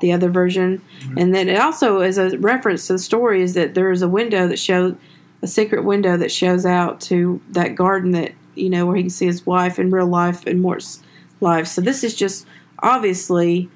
the 0.00 0.12
other 0.12 0.30
version. 0.30 0.80
Mm-hmm. 1.00 1.18
And 1.18 1.34
then 1.34 1.48
it 1.48 1.58
also, 1.58 2.00
is 2.00 2.18
a 2.18 2.38
reference 2.38 2.86
to 2.86 2.94
the 2.94 2.98
story, 2.98 3.42
is 3.42 3.54
that 3.54 3.74
there 3.74 3.90
is 3.90 4.02
a 4.02 4.08
window 4.08 4.48
that 4.48 4.58
shows 4.58 4.94
a 5.42 5.46
secret 5.46 5.84
window 5.84 6.16
that 6.16 6.30
shows 6.30 6.66
out 6.66 7.00
to 7.00 7.40
that 7.50 7.74
garden 7.74 8.10
that 8.10 8.32
you 8.54 8.68
know 8.68 8.86
where 8.86 8.96
he 8.96 9.02
can 9.02 9.10
see 9.10 9.26
his 9.26 9.46
wife 9.46 9.78
in 9.78 9.90
real 9.90 10.06
life 10.06 10.46
and 10.46 10.60
Mort's 10.60 11.02
life. 11.40 11.66
So 11.66 11.80
this 11.80 12.04
is 12.04 12.14
just 12.14 12.46
obviously 12.80 13.70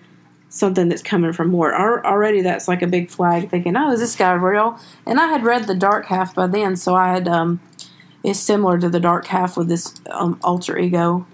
something 0.55 0.88
that's 0.88 1.03
coming 1.03 1.33
from 1.33 1.51
Mort. 1.51 1.75
Already, 1.75 2.43
that's 2.43 2.69
like 2.69 2.83
a 2.83 2.87
big 2.87 3.11
flag. 3.11 3.51
Thinking, 3.51 3.77
oh, 3.77 3.93
is 3.93 4.01
this 4.01 4.17
guy 4.17 4.33
real? 4.33 4.79
And 5.07 5.21
I 5.21 5.27
had 5.27 5.45
read 5.45 5.67
the 5.67 5.75
Dark 5.75 6.07
Half 6.07 6.35
by 6.35 6.47
then, 6.47 6.77
so 6.77 6.95
I 6.95 7.12
had. 7.12 7.29
Um, 7.29 7.61
it's 8.23 8.40
similar 8.40 8.79
to 8.79 8.88
the 8.88 9.01
Dark 9.01 9.27
Half 9.27 9.59
with 9.59 9.69
this 9.69 10.01
um, 10.11 10.40
alter 10.43 10.79
ego. 10.79 11.27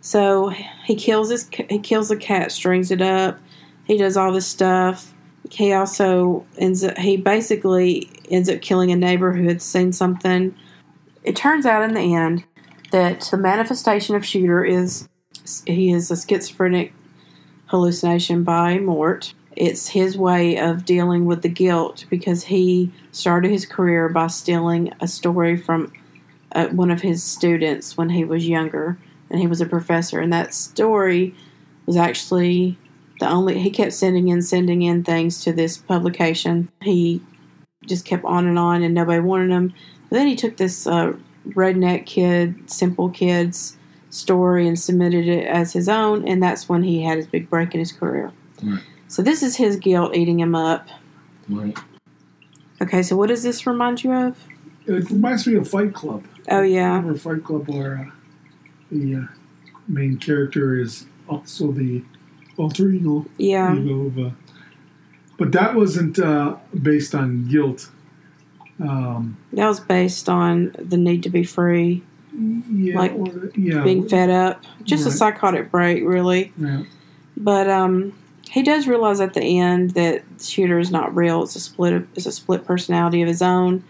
So 0.00 0.48
he 0.86 0.94
kills 0.94 1.30
his 1.30 1.48
he 1.68 1.78
kills 1.78 2.08
the 2.08 2.16
cat, 2.16 2.50
strings 2.50 2.90
it 2.90 3.02
up 3.02 3.38
he 3.90 3.96
does 3.96 4.16
all 4.16 4.32
this 4.32 4.46
stuff. 4.46 5.12
He 5.50 5.72
also 5.72 6.46
ends 6.56 6.84
up, 6.84 6.96
he 6.96 7.16
basically 7.16 8.08
ends 8.30 8.48
up 8.48 8.60
killing 8.60 8.92
a 8.92 8.96
neighbor 8.96 9.32
who 9.32 9.48
had 9.48 9.60
seen 9.60 9.92
something. 9.92 10.54
It 11.24 11.34
turns 11.34 11.66
out 11.66 11.82
in 11.82 11.94
the 11.94 12.14
end 12.14 12.44
that 12.92 13.22
the 13.32 13.36
manifestation 13.36 14.14
of 14.14 14.24
Shooter 14.24 14.64
is 14.64 15.08
he 15.66 15.90
is 15.90 16.08
a 16.12 16.16
schizophrenic 16.16 16.92
hallucination 17.70 18.42
by 18.42 18.78
Mort. 18.78 19.32
It's 19.56 19.88
his 19.88 20.18
way 20.18 20.58
of 20.58 20.84
dealing 20.84 21.24
with 21.24 21.42
the 21.42 21.48
guilt 21.48 22.04
because 22.10 22.44
he 22.44 22.92
started 23.12 23.50
his 23.50 23.64
career 23.64 24.08
by 24.08 24.26
stealing 24.26 24.92
a 25.00 25.06
story 25.06 25.56
from 25.56 25.92
uh, 26.52 26.66
one 26.68 26.90
of 26.90 27.02
his 27.02 27.22
students 27.22 27.96
when 27.96 28.10
he 28.10 28.24
was 28.24 28.48
younger 28.48 28.98
and 29.30 29.40
he 29.40 29.46
was 29.46 29.60
a 29.60 29.66
professor. 29.66 30.18
And 30.18 30.32
that 30.32 30.52
story 30.52 31.34
was 31.86 31.96
actually 31.96 32.76
the 33.20 33.28
only 33.28 33.58
he 33.60 33.70
kept 33.70 33.92
sending 33.92 34.28
in 34.28 34.42
sending 34.42 34.82
in 34.82 35.04
things 35.04 35.44
to 35.44 35.52
this 35.52 35.76
publication 35.76 36.70
he 36.82 37.22
just 37.86 38.04
kept 38.04 38.24
on 38.24 38.46
and 38.46 38.58
on 38.58 38.82
and 38.82 38.94
nobody 38.94 39.20
wanted 39.20 39.50
him 39.50 39.74
but 40.08 40.16
then 40.16 40.26
he 40.26 40.34
took 40.34 40.56
this 40.56 40.86
uh, 40.86 41.12
redneck 41.48 42.06
kid 42.06 42.70
simple 42.70 43.10
kids 43.10 43.76
story 44.10 44.66
and 44.66 44.78
submitted 44.78 45.26
it 45.26 45.46
as 45.46 45.72
his 45.72 45.88
own 45.88 46.26
and 46.26 46.42
that's 46.42 46.68
when 46.68 46.82
he 46.82 47.02
had 47.02 47.16
his 47.16 47.26
big 47.26 47.48
break 47.48 47.74
in 47.74 47.80
his 47.80 47.92
career 47.92 48.32
right. 48.62 48.82
so 49.08 49.22
this 49.22 49.42
is 49.42 49.56
his 49.56 49.76
guilt 49.76 50.14
eating 50.14 50.40
him 50.40 50.54
up 50.54 50.88
right 51.48 51.78
okay 52.82 53.02
so 53.02 53.16
what 53.16 53.28
does 53.28 53.42
this 53.42 53.66
remind 53.66 54.02
you 54.02 54.12
of 54.12 54.36
it 54.86 55.08
reminds 55.10 55.46
me 55.46 55.54
of 55.54 55.68
fight 55.68 55.94
club 55.94 56.24
oh 56.50 56.62
yeah 56.62 57.04
or 57.06 57.14
fight 57.14 57.44
club 57.44 57.68
where 57.68 58.10
uh, 58.10 58.14
the 58.90 59.14
uh, 59.14 59.20
main 59.86 60.16
character 60.16 60.78
is 60.78 61.06
also 61.28 61.72
the 61.72 62.02
alter 62.60 62.90
ego. 62.90 63.26
Yeah. 63.38 63.74
Ego 63.74 64.06
of, 64.06 64.18
uh, 64.18 64.30
but 65.38 65.52
that 65.52 65.74
wasn't 65.74 66.18
uh, 66.18 66.56
based 66.80 67.14
on 67.14 67.48
guilt. 67.48 67.90
Um, 68.78 69.36
that 69.52 69.66
was 69.66 69.80
based 69.80 70.28
on 70.28 70.74
the 70.78 70.96
need 70.96 71.22
to 71.24 71.30
be 71.30 71.44
free. 71.44 72.02
Yeah, 72.70 72.98
like 72.98 73.12
or, 73.12 73.50
yeah, 73.56 73.82
being 73.82 74.08
fed 74.08 74.30
up. 74.30 74.62
Just 74.84 75.04
right. 75.04 75.12
a 75.12 75.16
psychotic 75.16 75.70
break, 75.70 76.04
really. 76.04 76.52
Yeah. 76.56 76.84
But 77.36 77.68
um, 77.68 78.12
he 78.50 78.62
does 78.62 78.86
realize 78.86 79.20
at 79.20 79.34
the 79.34 79.58
end 79.58 79.90
that 79.90 80.22
Shooter 80.40 80.78
is 80.78 80.90
not 80.90 81.14
real. 81.14 81.42
It's 81.42 81.56
a 81.56 81.60
split. 81.60 82.06
It's 82.14 82.26
a 82.26 82.32
split 82.32 82.64
personality 82.64 83.22
of 83.22 83.28
his 83.28 83.42
own. 83.42 83.84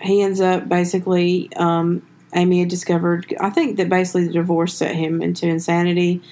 He 0.00 0.22
ends 0.22 0.40
up 0.40 0.68
basically. 0.68 1.50
Um, 1.56 2.06
Amy 2.34 2.60
had 2.60 2.68
discovered. 2.68 3.34
I 3.40 3.50
think 3.50 3.76
that 3.76 3.88
basically 3.88 4.26
the 4.26 4.32
divorce 4.32 4.74
set 4.74 4.94
him 4.94 5.22
into 5.22 5.46
insanity 5.46 6.22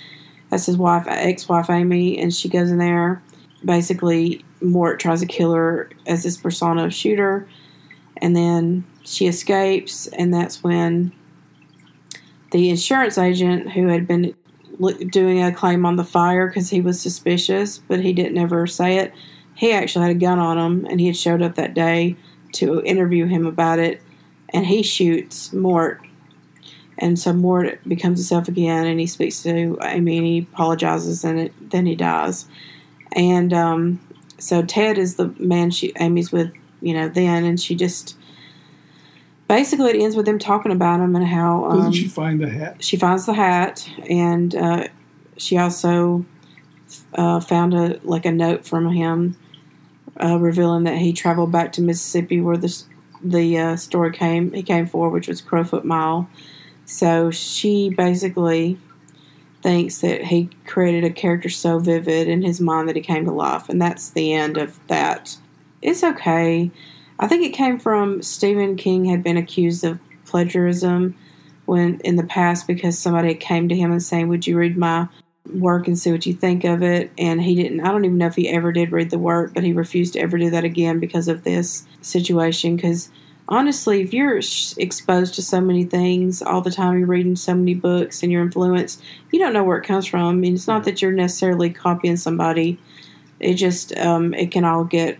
that's 0.54 0.66
his 0.66 0.76
wife, 0.76 1.06
ex-wife 1.08 1.68
Amy, 1.68 2.16
and 2.16 2.32
she 2.32 2.48
goes 2.48 2.70
in 2.70 2.78
there. 2.78 3.20
Basically, 3.64 4.44
Mort 4.60 5.00
tries 5.00 5.18
to 5.18 5.26
kill 5.26 5.52
her 5.52 5.90
as 6.06 6.22
this 6.22 6.36
persona 6.36 6.84
of 6.84 6.94
shooter, 6.94 7.48
and 8.18 8.36
then 8.36 8.84
she 9.02 9.26
escapes, 9.26 10.06
and 10.06 10.32
that's 10.32 10.62
when 10.62 11.12
the 12.54 12.70
insurance 12.70 13.18
agent 13.18 13.72
who 13.72 13.88
had 13.88 14.06
been 14.06 14.32
doing 15.10 15.42
a 15.42 15.52
claim 15.52 15.84
on 15.84 15.96
the 15.96 16.04
fire 16.04 16.46
because 16.46 16.70
he 16.70 16.80
was 16.80 17.00
suspicious, 17.00 17.78
but 17.78 17.98
he 18.00 18.12
didn't 18.12 18.38
ever 18.38 18.64
say 18.68 18.98
it. 18.98 19.12
He 19.56 19.72
actually 19.72 20.06
had 20.06 20.16
a 20.16 20.18
gun 20.18 20.38
on 20.38 20.56
him, 20.56 20.86
and 20.86 21.00
he 21.00 21.08
had 21.08 21.16
showed 21.16 21.42
up 21.42 21.56
that 21.56 21.74
day 21.74 22.16
to 22.52 22.80
interview 22.82 23.26
him 23.26 23.44
about 23.44 23.80
it, 23.80 24.00
and 24.50 24.64
he 24.64 24.84
shoots 24.84 25.52
Mort 25.52 26.00
and 26.98 27.18
so 27.18 27.32
Mort 27.32 27.80
becomes 27.88 28.20
himself 28.20 28.46
again, 28.46 28.86
and 28.86 29.00
he 29.00 29.08
speaks 29.08 29.42
to 29.42 29.76
Amy, 29.82 30.16
and 30.16 30.26
he 30.26 30.38
apologizes, 30.38 31.24
and 31.24 31.40
it, 31.40 31.70
then 31.70 31.86
he 31.86 31.96
dies. 31.96 32.46
And 33.16 33.52
um, 33.52 34.00
so 34.38 34.62
Ted 34.62 34.96
is 34.96 35.16
the 35.16 35.34
man 35.40 35.72
she 35.72 35.92
Amy's 35.98 36.30
with 36.30 36.52
you 36.80 36.94
know, 36.94 37.08
then, 37.08 37.44
and 37.44 37.58
she 37.58 37.74
just 37.74 38.16
basically 39.48 39.90
it 39.90 40.02
ends 40.02 40.16
with 40.16 40.26
them 40.26 40.38
talking 40.38 40.72
about 40.72 41.00
him 41.00 41.14
and 41.16 41.26
how 41.26 41.64
um, 41.66 41.76
Doesn't 41.78 41.92
she 41.92 42.09
find 42.09 42.40
the 42.40 42.48
hat? 42.48 42.83
she 42.83 42.96
finds 42.96 43.26
the 43.26 43.35
hat, 43.35 43.88
and 44.09 44.54
uh, 44.54 44.88
she 45.37 45.59
also 45.59 46.24
uh, 47.14 47.40
found 47.40 47.74
a 47.74 48.00
like 48.02 48.26
a 48.26 48.33
note 48.33 48.66
from 48.66 48.90
him 48.92 49.37
uh, 50.22 50.38
revealing 50.38 50.85
that 50.85 50.98
he 50.98 51.12
traveled 51.12 51.52
back 51.52 51.72
to 51.72 51.83
Mississippi 51.83 52.40
where 52.40 52.57
the 52.57 52.83
the 53.22 53.59
uh, 53.59 53.76
story 53.76 54.12
came 54.12 54.52
he 54.52 54.62
came 54.62 54.87
for, 54.87 55.09
which 55.09 55.28
was 55.28 55.40
Crowfoot 55.40 55.85
Mile. 55.85 56.28
So 56.87 57.30
she 57.30 57.88
basically 57.88 58.78
thinks 59.62 60.02
that 60.02 60.24
he 60.24 60.50
created 60.66 61.04
a 61.04 61.11
character 61.11 61.48
so 61.48 61.78
vivid 61.78 62.28
in 62.28 62.42
his 62.42 62.61
mind 62.61 62.87
that 62.88 62.96
he 62.96 63.02
came 63.02 63.24
to 63.24 63.33
life, 63.33 63.68
and 63.68 63.80
that's 63.80 64.11
the 64.11 64.35
end 64.35 64.59
of 64.59 64.78
that. 64.88 65.38
It's 65.80 66.04
okay. 66.04 66.70
I 67.24 67.26
think 67.26 67.42
it 67.42 67.54
came 67.54 67.78
from 67.78 68.20
Stephen 68.20 68.76
King 68.76 69.06
had 69.06 69.22
been 69.22 69.38
accused 69.38 69.82
of 69.82 69.98
plagiarism 70.26 71.16
when 71.64 71.98
in 72.00 72.16
the 72.16 72.22
past 72.22 72.66
because 72.66 72.98
somebody 72.98 73.34
came 73.34 73.66
to 73.70 73.74
him 73.74 73.90
and 73.90 74.02
saying, 74.02 74.28
"Would 74.28 74.46
you 74.46 74.58
read 74.58 74.76
my 74.76 75.08
work 75.50 75.88
and 75.88 75.98
see 75.98 76.12
what 76.12 76.26
you 76.26 76.34
think 76.34 76.64
of 76.64 76.82
it?" 76.82 77.10
And 77.16 77.40
he 77.40 77.54
didn't. 77.54 77.80
I 77.80 77.90
don't 77.90 78.04
even 78.04 78.18
know 78.18 78.26
if 78.26 78.34
he 78.34 78.50
ever 78.50 78.72
did 78.72 78.92
read 78.92 79.08
the 79.08 79.18
work, 79.18 79.54
but 79.54 79.64
he 79.64 79.72
refused 79.72 80.12
to 80.12 80.20
ever 80.20 80.37
do 80.37 80.50
that 80.50 80.64
again 80.64 81.00
because 81.00 81.26
of 81.26 81.44
this 81.44 81.87
situation. 82.02 82.76
Because 82.76 83.08
honestly, 83.48 84.02
if 84.02 84.12
you're 84.12 84.38
exposed 84.76 85.34
to 85.37 85.42
so 85.42 85.62
many 85.62 85.84
things 85.84 86.42
all 86.42 86.60
the 86.60 86.70
time, 86.70 86.98
you're 86.98 87.08
reading 87.08 87.37
so 87.37 87.54
many 87.54 87.72
books 87.72 88.22
and 88.22 88.30
you're 88.30 88.42
influenced, 88.42 89.00
you 89.32 89.38
don't 89.38 89.54
know 89.54 89.64
where 89.64 89.78
it 89.78 89.87
comes 89.87 90.04
from. 90.04 90.26
I 90.26 90.32
mean, 90.32 90.56
it's 90.56 90.68
not 90.68 90.84
that 90.84 91.00
you're 91.00 91.10
necessarily 91.10 91.70
copying 91.70 92.18
somebody. 92.18 92.78
It 93.40 93.54
just 93.54 93.96
um, 93.96 94.34
it 94.34 94.50
can 94.50 94.66
all 94.66 94.84
get 94.84 95.16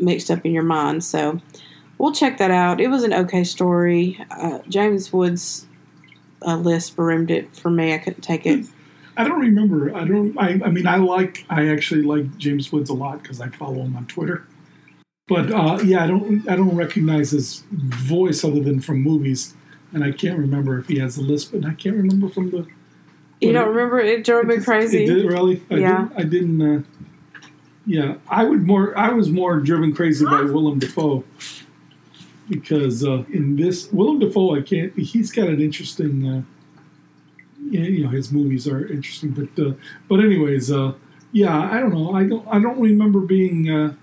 mixed 0.00 0.30
up 0.30 0.44
in 0.44 0.52
your 0.52 0.62
mind. 0.62 1.04
So 1.04 1.40
we'll 1.98 2.12
check 2.12 2.38
that 2.38 2.50
out. 2.50 2.80
It 2.80 2.88
was 2.88 3.02
an 3.02 3.12
okay 3.14 3.44
story. 3.44 4.22
Uh, 4.30 4.58
James 4.68 5.12
Woods' 5.12 5.66
uh, 6.46 6.56
list 6.56 6.94
ruined 6.96 7.30
it 7.30 7.54
for 7.54 7.70
me. 7.70 7.94
I 7.94 7.98
couldn't 7.98 8.22
take 8.22 8.46
it. 8.46 8.66
I 9.16 9.24
don't 9.24 9.40
remember. 9.40 9.94
I 9.96 10.04
don't. 10.04 10.36
I, 10.38 10.60
I 10.64 10.70
mean, 10.70 10.86
I 10.86 10.96
like. 10.96 11.46
I 11.48 11.68
actually 11.68 12.02
like 12.02 12.36
James 12.36 12.70
Woods 12.70 12.90
a 12.90 12.94
lot 12.94 13.22
because 13.22 13.40
I 13.40 13.48
follow 13.48 13.82
him 13.82 13.96
on 13.96 14.06
Twitter. 14.06 14.46
But 15.28 15.50
uh, 15.52 15.78
yeah, 15.82 16.04
I 16.04 16.06
don't. 16.06 16.48
I 16.48 16.54
don't 16.54 16.76
recognize 16.76 17.30
his 17.30 17.64
voice 17.72 18.44
other 18.44 18.60
than 18.60 18.80
from 18.80 19.02
movies, 19.02 19.54
and 19.92 20.04
I 20.04 20.12
can't 20.12 20.38
remember 20.38 20.78
if 20.78 20.86
he 20.88 20.98
has 20.98 21.16
a 21.16 21.22
list. 21.22 21.50
But 21.52 21.64
I 21.64 21.72
can't 21.72 21.96
remember 21.96 22.28
from 22.28 22.50
the. 22.50 22.66
You 23.40 23.52
don't 23.52 23.68
remember? 23.68 24.00
It 24.00 24.24
drove 24.24 24.46
me 24.46 24.56
It 24.56 24.64
crazy. 24.64 25.04
did 25.06 25.26
really? 25.26 25.62
I 25.70 25.74
Yeah. 25.76 26.08
Didn't, 26.08 26.12
I 26.18 26.22
didn't. 26.22 26.86
Yeah, 27.86 28.16
I 28.28 28.44
would 28.44 28.66
more. 28.66 28.96
I 28.98 29.10
was 29.10 29.30
more 29.30 29.60
driven 29.60 29.94
crazy 29.94 30.24
by 30.24 30.42
Willem 30.42 30.80
Dafoe 30.80 31.24
because 32.48 33.04
uh, 33.04 33.24
in 33.32 33.56
this 33.56 33.90
Willem 33.92 34.18
Dafoe, 34.18 34.56
I 34.56 34.62
can't. 34.62 34.92
He's 34.98 35.30
got 35.30 35.48
an 35.48 35.60
interesting. 35.60 36.26
Uh, 36.28 36.42
you 37.70 38.04
know, 38.04 38.10
his 38.10 38.32
movies 38.32 38.68
are 38.68 38.86
interesting, 38.86 39.30
but 39.30 39.64
uh, 39.64 39.72
but 40.08 40.20
anyways, 40.20 40.70
uh, 40.70 40.94
yeah, 41.32 41.58
I 41.58 41.80
don't 41.80 41.94
know. 41.94 42.12
I 42.12 42.24
don't. 42.24 42.46
I 42.48 42.58
don't 42.58 42.80
remember 42.80 43.20
being 43.20 43.70
uh, 43.70 43.94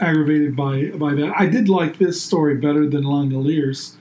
aggravated 0.00 0.54
by 0.54 0.90
by 0.90 1.14
that. 1.14 1.32
I 1.38 1.46
did 1.46 1.68
like 1.68 1.98
this 1.98 2.22
story 2.22 2.56
better 2.56 2.86
than 2.86 3.04
Langoliers. 3.04 3.96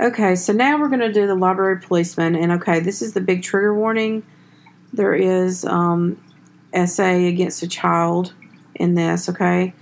Okay, 0.00 0.34
so 0.34 0.52
now 0.52 0.78
we're 0.78 0.88
going 0.88 1.00
to 1.00 1.12
do 1.12 1.26
the 1.26 1.36
library 1.36 1.80
policeman. 1.80 2.34
And 2.34 2.50
okay, 2.52 2.80
this 2.80 3.00
is 3.00 3.12
the 3.12 3.20
big 3.20 3.42
trigger 3.42 3.74
warning. 3.74 4.24
There 4.92 5.14
is 5.14 5.64
um, 5.64 6.20
SA 6.74 7.04
against 7.04 7.62
a 7.62 7.68
child 7.68 8.32
in 8.74 8.94
this, 8.94 9.28
okay? 9.28 9.72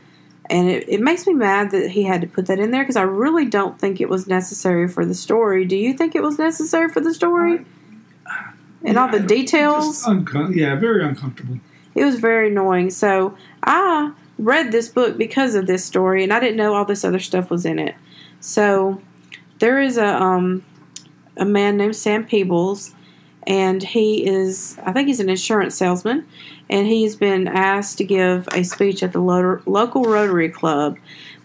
And 0.51 0.69
it, 0.69 0.89
it 0.89 1.01
makes 1.01 1.27
me 1.27 1.35
mad 1.35 1.71
that 1.71 1.91
he 1.91 2.03
had 2.03 2.21
to 2.21 2.27
put 2.27 2.47
that 2.47 2.59
in 2.59 2.71
there 2.71 2.83
because 2.83 2.97
I 2.97 3.03
really 3.03 3.47
don't 3.47 3.79
think 3.79 4.01
it 4.01 4.09
was 4.09 4.27
necessary 4.27 4.89
for 4.89 5.07
the 5.07 5.15
story. 5.15 5.65
Do 5.65 5.77
you 5.77 5.95
think 5.95 6.15
it 6.15 6.23
was 6.23 6.39
necessary 6.39 6.89
for 6.89 7.01
the 7.01 7.15
story? 7.15 7.65
And 8.85 8.99
all 8.99 9.09
the 9.09 9.21
details? 9.21 10.05
uncom- 10.05 10.55
yeah, 10.55 10.75
very 10.75 11.05
uncomfortable. 11.05 11.59
It 11.95 12.05
was 12.05 12.19
very 12.19 12.49
annoying. 12.49 12.91
So 12.91 13.37
I 13.63 14.13
read 14.39 14.73
this 14.73 14.89
book 14.89 15.17
because 15.17 15.55
of 15.55 15.67
this 15.67 15.85
story, 15.85 16.25
and 16.25 16.33
I 16.33 16.41
didn't 16.41 16.57
know 16.57 16.75
all 16.75 16.85
this 16.85 17.05
other 17.05 17.21
stuff 17.21 17.51
was 17.51 17.65
in 17.65 17.79
it. 17.79 17.95
So 18.41 19.01
there 19.61 19.81
is 19.81 19.97
a 19.97 20.21
um, 20.21 20.65
a 21.37 21.45
man 21.45 21.77
named 21.77 21.97
Sam 21.97 22.25
Peebles, 22.25 22.95
and 23.47 23.83
he 23.83 24.27
is 24.27 24.79
I 24.85 24.93
think 24.93 25.09
he's 25.09 25.21
an 25.21 25.29
insurance 25.29 25.75
salesman, 25.75 26.27
and 26.71 26.87
he's 26.87 27.17
been 27.17 27.49
asked 27.49 27.99
to 27.99 28.05
give 28.05 28.49
a 28.53 28.63
speech 28.63 29.03
at 29.03 29.13
the 29.13 29.21
lo- 29.21 29.61
local 29.67 30.05
Rotary 30.05 30.49
Club 30.49 30.99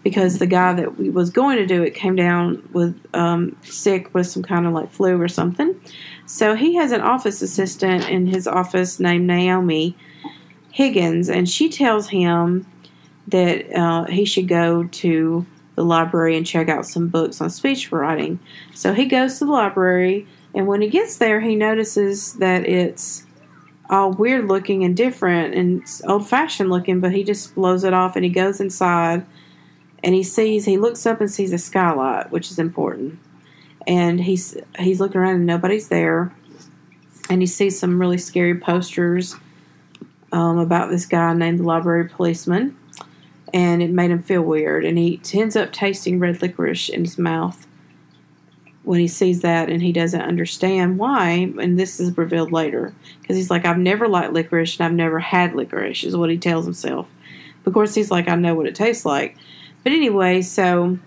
because 0.04 0.38
the 0.38 0.46
guy 0.46 0.72
that 0.72 0.96
was 1.12 1.30
going 1.30 1.58
to 1.58 1.66
do 1.66 1.82
it 1.82 1.94
came 1.94 2.16
down 2.16 2.66
with 2.72 2.98
um, 3.14 3.56
sick 3.62 4.14
with 4.14 4.26
some 4.26 4.42
kind 4.42 4.66
of 4.66 4.72
like 4.72 4.90
flu 4.90 5.20
or 5.20 5.28
something. 5.28 5.78
So 6.26 6.54
he 6.54 6.76
has 6.76 6.92
an 6.92 7.00
office 7.00 7.42
assistant 7.42 8.08
in 8.08 8.26
his 8.26 8.46
office 8.46 9.00
named 9.00 9.26
Naomi 9.26 9.96
Higgins, 10.70 11.28
and 11.28 11.48
she 11.48 11.68
tells 11.68 12.08
him 12.08 12.66
that 13.26 13.70
uh, 13.76 14.04
he 14.04 14.24
should 14.24 14.48
go 14.48 14.84
to 14.84 15.46
the 15.74 15.84
library 15.84 16.36
and 16.36 16.46
check 16.46 16.68
out 16.68 16.86
some 16.86 17.08
books 17.08 17.40
on 17.40 17.50
speech 17.50 17.92
writing. 17.92 18.38
So 18.74 18.94
he 18.94 19.06
goes 19.06 19.38
to 19.38 19.44
the 19.44 19.52
library, 19.52 20.26
and 20.54 20.66
when 20.66 20.80
he 20.80 20.88
gets 20.88 21.16
there, 21.16 21.40
he 21.40 21.54
notices 21.54 22.34
that 22.34 22.66
it's 22.66 23.24
all 23.90 24.12
weird 24.12 24.48
looking 24.48 24.84
and 24.84 24.96
different 24.96 25.54
and 25.54 25.82
old 26.06 26.28
fashioned 26.28 26.70
looking, 26.70 27.00
but 27.00 27.12
he 27.12 27.24
just 27.24 27.54
blows 27.54 27.84
it 27.84 27.92
off 27.92 28.16
and 28.16 28.24
he 28.24 28.30
goes 28.30 28.60
inside 28.60 29.24
and 30.02 30.14
he 30.14 30.22
sees, 30.22 30.64
he 30.64 30.76
looks 30.76 31.06
up 31.06 31.20
and 31.20 31.30
sees 31.30 31.52
a 31.52 31.58
skylight, 31.58 32.30
which 32.30 32.50
is 32.50 32.58
important. 32.58 33.18
And 33.86 34.20
he's 34.20 34.56
he's 34.78 35.00
looking 35.00 35.20
around 35.20 35.36
and 35.36 35.46
nobody's 35.46 35.88
there. 35.88 36.34
And 37.30 37.40
he 37.40 37.46
sees 37.46 37.78
some 37.78 38.00
really 38.00 38.18
scary 38.18 38.58
posters 38.58 39.36
um, 40.32 40.58
about 40.58 40.90
this 40.90 41.06
guy 41.06 41.32
named 41.34 41.60
the 41.60 41.64
library 41.64 42.08
policeman 42.08 42.76
and 43.54 43.82
it 43.82 43.90
made 43.90 44.10
him 44.10 44.22
feel 44.22 44.42
weird. 44.42 44.84
And 44.84 44.98
he 44.98 45.20
ends 45.32 45.56
up 45.56 45.72
tasting 45.72 46.18
red 46.18 46.42
licorice 46.42 46.88
in 46.88 47.04
his 47.04 47.16
mouth 47.16 47.67
when 48.88 49.00
he 49.00 49.06
sees 49.06 49.42
that, 49.42 49.68
and 49.68 49.82
he 49.82 49.92
doesn't 49.92 50.22
understand 50.22 50.96
why. 50.96 51.52
And 51.60 51.78
this 51.78 52.00
is 52.00 52.16
revealed 52.16 52.52
later 52.52 52.94
because 53.20 53.36
he's 53.36 53.50
like, 53.50 53.66
"I've 53.66 53.76
never 53.76 54.08
liked 54.08 54.32
licorice, 54.32 54.78
and 54.78 54.86
I've 54.86 54.94
never 54.94 55.18
had 55.18 55.54
licorice," 55.54 56.04
is 56.04 56.16
what 56.16 56.30
he 56.30 56.38
tells 56.38 56.64
himself. 56.64 57.06
Of 57.66 57.74
course, 57.74 57.94
he's 57.94 58.10
like, 58.10 58.30
"I 58.30 58.34
know 58.36 58.54
what 58.54 58.64
it 58.64 58.74
tastes 58.74 59.04
like," 59.04 59.36
but 59.84 59.92
anyway, 59.92 60.40
so 60.40 60.98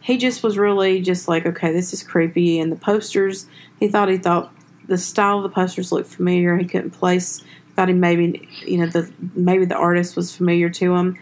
he 0.00 0.16
just 0.16 0.42
was 0.42 0.58
really 0.58 1.00
just 1.00 1.28
like, 1.28 1.46
"Okay, 1.46 1.72
this 1.72 1.92
is 1.92 2.02
creepy." 2.02 2.58
And 2.58 2.72
the 2.72 2.76
posters, 2.76 3.46
he 3.78 3.86
thought 3.86 4.08
he 4.08 4.18
thought 4.18 4.52
the 4.88 4.98
style 4.98 5.36
of 5.36 5.44
the 5.44 5.48
posters 5.50 5.92
looked 5.92 6.08
familiar. 6.08 6.56
He 6.56 6.64
couldn't 6.64 6.90
place. 6.90 7.40
Thought 7.76 7.86
he 7.86 7.94
maybe, 7.94 8.48
you 8.66 8.78
know, 8.78 8.86
the 8.86 9.08
maybe 9.36 9.64
the 9.64 9.76
artist 9.76 10.16
was 10.16 10.34
familiar 10.34 10.70
to 10.70 10.96
him. 10.96 11.16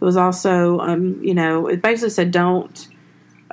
It 0.00 0.04
was 0.04 0.16
also, 0.16 0.78
um, 0.80 1.22
you 1.22 1.34
know, 1.34 1.66
it 1.66 1.82
basically 1.82 2.08
said, 2.08 2.30
don't 2.30 2.88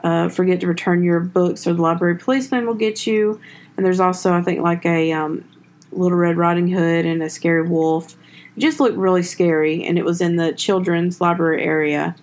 uh, 0.04 0.30
forget 0.30 0.60
to 0.62 0.68
return 0.68 1.04
your 1.04 1.20
books 1.20 1.66
or 1.66 1.74
the 1.74 1.82
library 1.82 2.18
policeman 2.18 2.66
will 2.66 2.74
get 2.74 3.08
you. 3.08 3.40
And 3.76 3.86
there's 3.86 4.00
also, 4.00 4.34
I 4.34 4.42
think, 4.42 4.62
like 4.62 4.86
a 4.86 5.12
um, 5.14 5.46
Little 5.92 6.18
Red 6.18 6.38
Riding 6.38 6.68
Hood 6.68 7.06
and 7.06 7.24
a 7.24 7.30
scary 7.30 7.68
wolf. 7.68 8.16
It 8.56 8.60
just 8.60 8.80
looked 8.80 8.98
really 8.98 9.24
scary, 9.24 9.84
and 9.84 9.98
it 9.98 10.06
was 10.06 10.22
in 10.22 10.36
the 10.36 10.54
children's 10.54 11.20
library 11.20 11.64
area. 11.64 12.16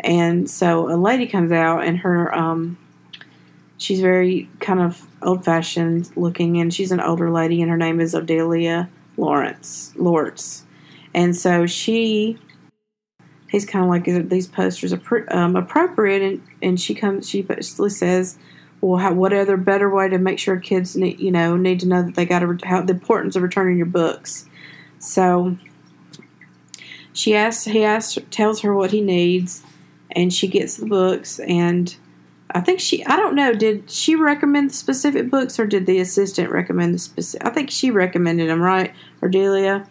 And 0.00 0.48
so 0.48 0.90
a 0.90 0.96
lady 0.96 1.26
comes 1.26 1.52
out, 1.52 1.84
and 1.84 1.98
her, 1.98 2.34
um, 2.34 2.78
she's 3.76 4.00
very 4.00 4.48
kind 4.60 4.80
of 4.80 5.06
old 5.22 5.44
fashioned 5.44 6.10
looking, 6.16 6.58
and 6.58 6.72
she's 6.72 6.92
an 6.92 7.00
older 7.00 7.30
lady, 7.30 7.60
and 7.60 7.70
her 7.70 7.76
name 7.76 8.00
is 8.00 8.14
Ardelia 8.14 8.88
Lawrence, 9.16 9.92
Lortz. 9.96 10.62
And 11.14 11.36
so 11.36 11.66
she 11.66 12.38
he's 13.48 13.66
kind 13.66 13.84
of 13.84 13.90
like 13.90 14.06
"Are 14.08 14.22
these 14.22 14.46
posters 14.46 14.92
are 14.92 15.34
um, 15.34 15.56
appropriate? 15.56 16.22
And, 16.22 16.42
and 16.62 16.80
she 16.80 16.94
comes 16.94 17.28
she 17.28 17.42
basically 17.42 17.90
says 17.90 18.38
well 18.80 18.98
how, 18.98 19.12
what 19.12 19.32
other 19.32 19.56
better 19.56 19.92
way 19.92 20.08
to 20.08 20.18
make 20.18 20.38
sure 20.38 20.56
kids 20.58 20.96
need 20.96 21.18
you 21.18 21.32
know 21.32 21.56
need 21.56 21.80
to 21.80 21.88
know 21.88 22.02
that 22.02 22.14
they 22.14 22.26
got 22.26 22.40
to 22.40 22.58
how 22.64 22.82
the 22.82 22.94
importance 22.94 23.36
of 23.36 23.42
returning 23.42 23.76
your 23.76 23.86
books? 23.86 24.46
So 24.98 25.56
she 27.12 27.34
asks 27.34 27.64
he 27.64 27.84
asks 27.84 28.18
tells 28.30 28.60
her 28.60 28.74
what 28.74 28.92
he 28.92 29.00
needs 29.00 29.62
and 30.10 30.32
she 30.32 30.48
gets 30.48 30.76
the 30.76 30.86
books 30.86 31.40
and 31.40 31.96
I 32.50 32.60
think 32.60 32.80
she 32.80 33.04
I 33.04 33.16
don't 33.16 33.34
know 33.34 33.52
did 33.52 33.90
she 33.90 34.14
recommend 34.14 34.70
the 34.70 34.74
specific 34.74 35.30
books 35.30 35.58
or 35.58 35.66
did 35.66 35.86
the 35.86 35.98
assistant 35.98 36.50
recommend 36.50 36.94
the 36.94 36.98
specific 36.98 37.46
I 37.46 37.50
think 37.50 37.70
she 37.70 37.90
recommended 37.90 38.48
them 38.48 38.60
right 38.60 38.94
Ardelia 39.20 39.86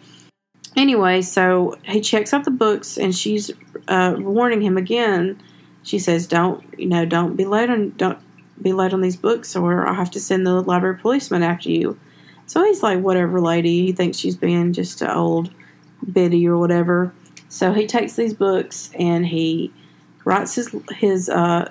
anyway, 0.78 1.20
so 1.22 1.76
he 1.82 2.00
checks 2.00 2.32
out 2.32 2.44
the 2.44 2.50
books, 2.50 2.96
and 2.96 3.14
she's 3.14 3.50
uh, 3.88 4.14
warning 4.18 4.62
him 4.62 4.76
again. 4.76 5.40
She 5.82 5.98
says, 5.98 6.26
"Don't 6.26 6.64
you 6.78 6.86
know? 6.86 7.04
Don't 7.04 7.36
be 7.36 7.44
late 7.44 7.68
on 7.68 7.90
don't 7.96 8.18
be 8.62 8.72
late 8.72 8.92
on 8.92 9.00
these 9.00 9.16
books, 9.16 9.54
or 9.54 9.86
I'll 9.86 9.94
have 9.94 10.10
to 10.12 10.20
send 10.20 10.46
the 10.46 10.60
library 10.62 10.98
policeman 10.98 11.42
after 11.42 11.70
you." 11.70 11.98
So 12.46 12.64
he's 12.64 12.82
like, 12.82 13.00
"Whatever, 13.00 13.40
lady." 13.40 13.86
He 13.86 13.92
thinks 13.92 14.16
she's 14.16 14.36
being 14.36 14.72
just 14.72 15.02
an 15.02 15.10
old 15.10 15.50
biddy 16.12 16.46
or 16.46 16.56
whatever. 16.56 17.12
So 17.48 17.72
he 17.72 17.86
takes 17.86 18.14
these 18.14 18.34
books 18.34 18.90
and 18.98 19.26
he 19.26 19.72
writes 20.24 20.54
his 20.54 20.74
his 20.92 21.28
uh, 21.28 21.70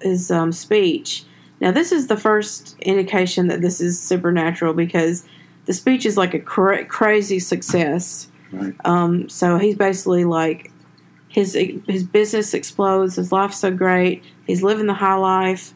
his 0.00 0.30
um, 0.30 0.52
speech. 0.52 1.24
Now, 1.60 1.70
this 1.70 1.92
is 1.92 2.08
the 2.08 2.16
first 2.16 2.76
indication 2.80 3.48
that 3.48 3.60
this 3.60 3.80
is 3.80 4.00
supernatural 4.00 4.74
because 4.74 5.24
the 5.66 5.72
speech 5.72 6.06
is 6.06 6.16
like 6.16 6.34
a 6.34 6.40
cra- 6.40 6.84
crazy 6.84 7.38
success. 7.38 8.28
Right. 8.52 8.74
Um, 8.84 9.28
so 9.28 9.58
he's 9.58 9.76
basically 9.76 10.24
like 10.24 10.70
his 11.28 11.54
his 11.88 12.04
business 12.04 12.54
explodes. 12.54 13.16
His 13.16 13.32
life's 13.32 13.58
so 13.58 13.70
great. 13.72 14.22
He's 14.46 14.62
living 14.62 14.86
the 14.86 14.94
high 14.94 15.16
life. 15.16 15.74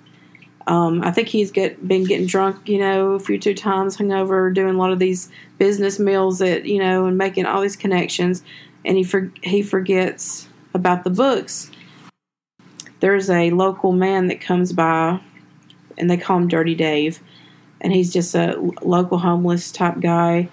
Um, 0.68 1.02
I 1.02 1.10
think 1.10 1.28
he's 1.28 1.50
get 1.50 1.86
been 1.88 2.04
getting 2.04 2.26
drunk, 2.26 2.68
you 2.68 2.78
know, 2.78 3.12
a 3.12 3.18
few 3.18 3.38
two 3.38 3.54
times, 3.54 3.96
hungover, 3.96 4.52
doing 4.52 4.74
a 4.74 4.78
lot 4.78 4.92
of 4.92 4.98
these 4.98 5.30
business 5.56 5.98
meals 5.98 6.38
that 6.40 6.66
you 6.66 6.78
know, 6.78 7.06
and 7.06 7.16
making 7.16 7.46
all 7.46 7.62
these 7.62 7.76
connections. 7.76 8.42
And 8.84 8.96
he 8.96 9.02
for, 9.02 9.32
he 9.42 9.62
forgets 9.62 10.46
about 10.74 11.04
the 11.04 11.10
books. 11.10 11.70
There's 13.00 13.30
a 13.30 13.50
local 13.50 13.92
man 13.92 14.28
that 14.28 14.40
comes 14.40 14.72
by, 14.72 15.20
and 15.96 16.10
they 16.10 16.16
call 16.16 16.36
him 16.36 16.48
Dirty 16.48 16.74
Dave, 16.74 17.20
and 17.80 17.92
he's 17.92 18.12
just 18.12 18.34
a 18.34 18.56
local 18.82 19.18
homeless 19.18 19.70
type 19.70 20.00
guy 20.00 20.48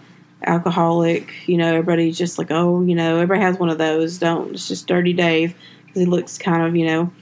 alcoholic. 0.45 1.33
You 1.47 1.57
know, 1.57 1.69
everybody's 1.69 2.17
just 2.17 2.37
like, 2.37 2.51
oh, 2.51 2.83
you 2.83 2.95
know, 2.95 3.15
everybody 3.15 3.41
has 3.41 3.57
one 3.57 3.69
of 3.69 3.77
those. 3.77 4.19
Don't. 4.19 4.53
It's 4.53 4.67
just 4.67 4.87
Dirty 4.87 5.13
Dave 5.13 5.55
because 5.85 6.01
he 6.01 6.05
looks 6.05 6.37
kind 6.37 6.63
of, 6.63 6.75
you 6.75 6.85
know, 6.85 7.13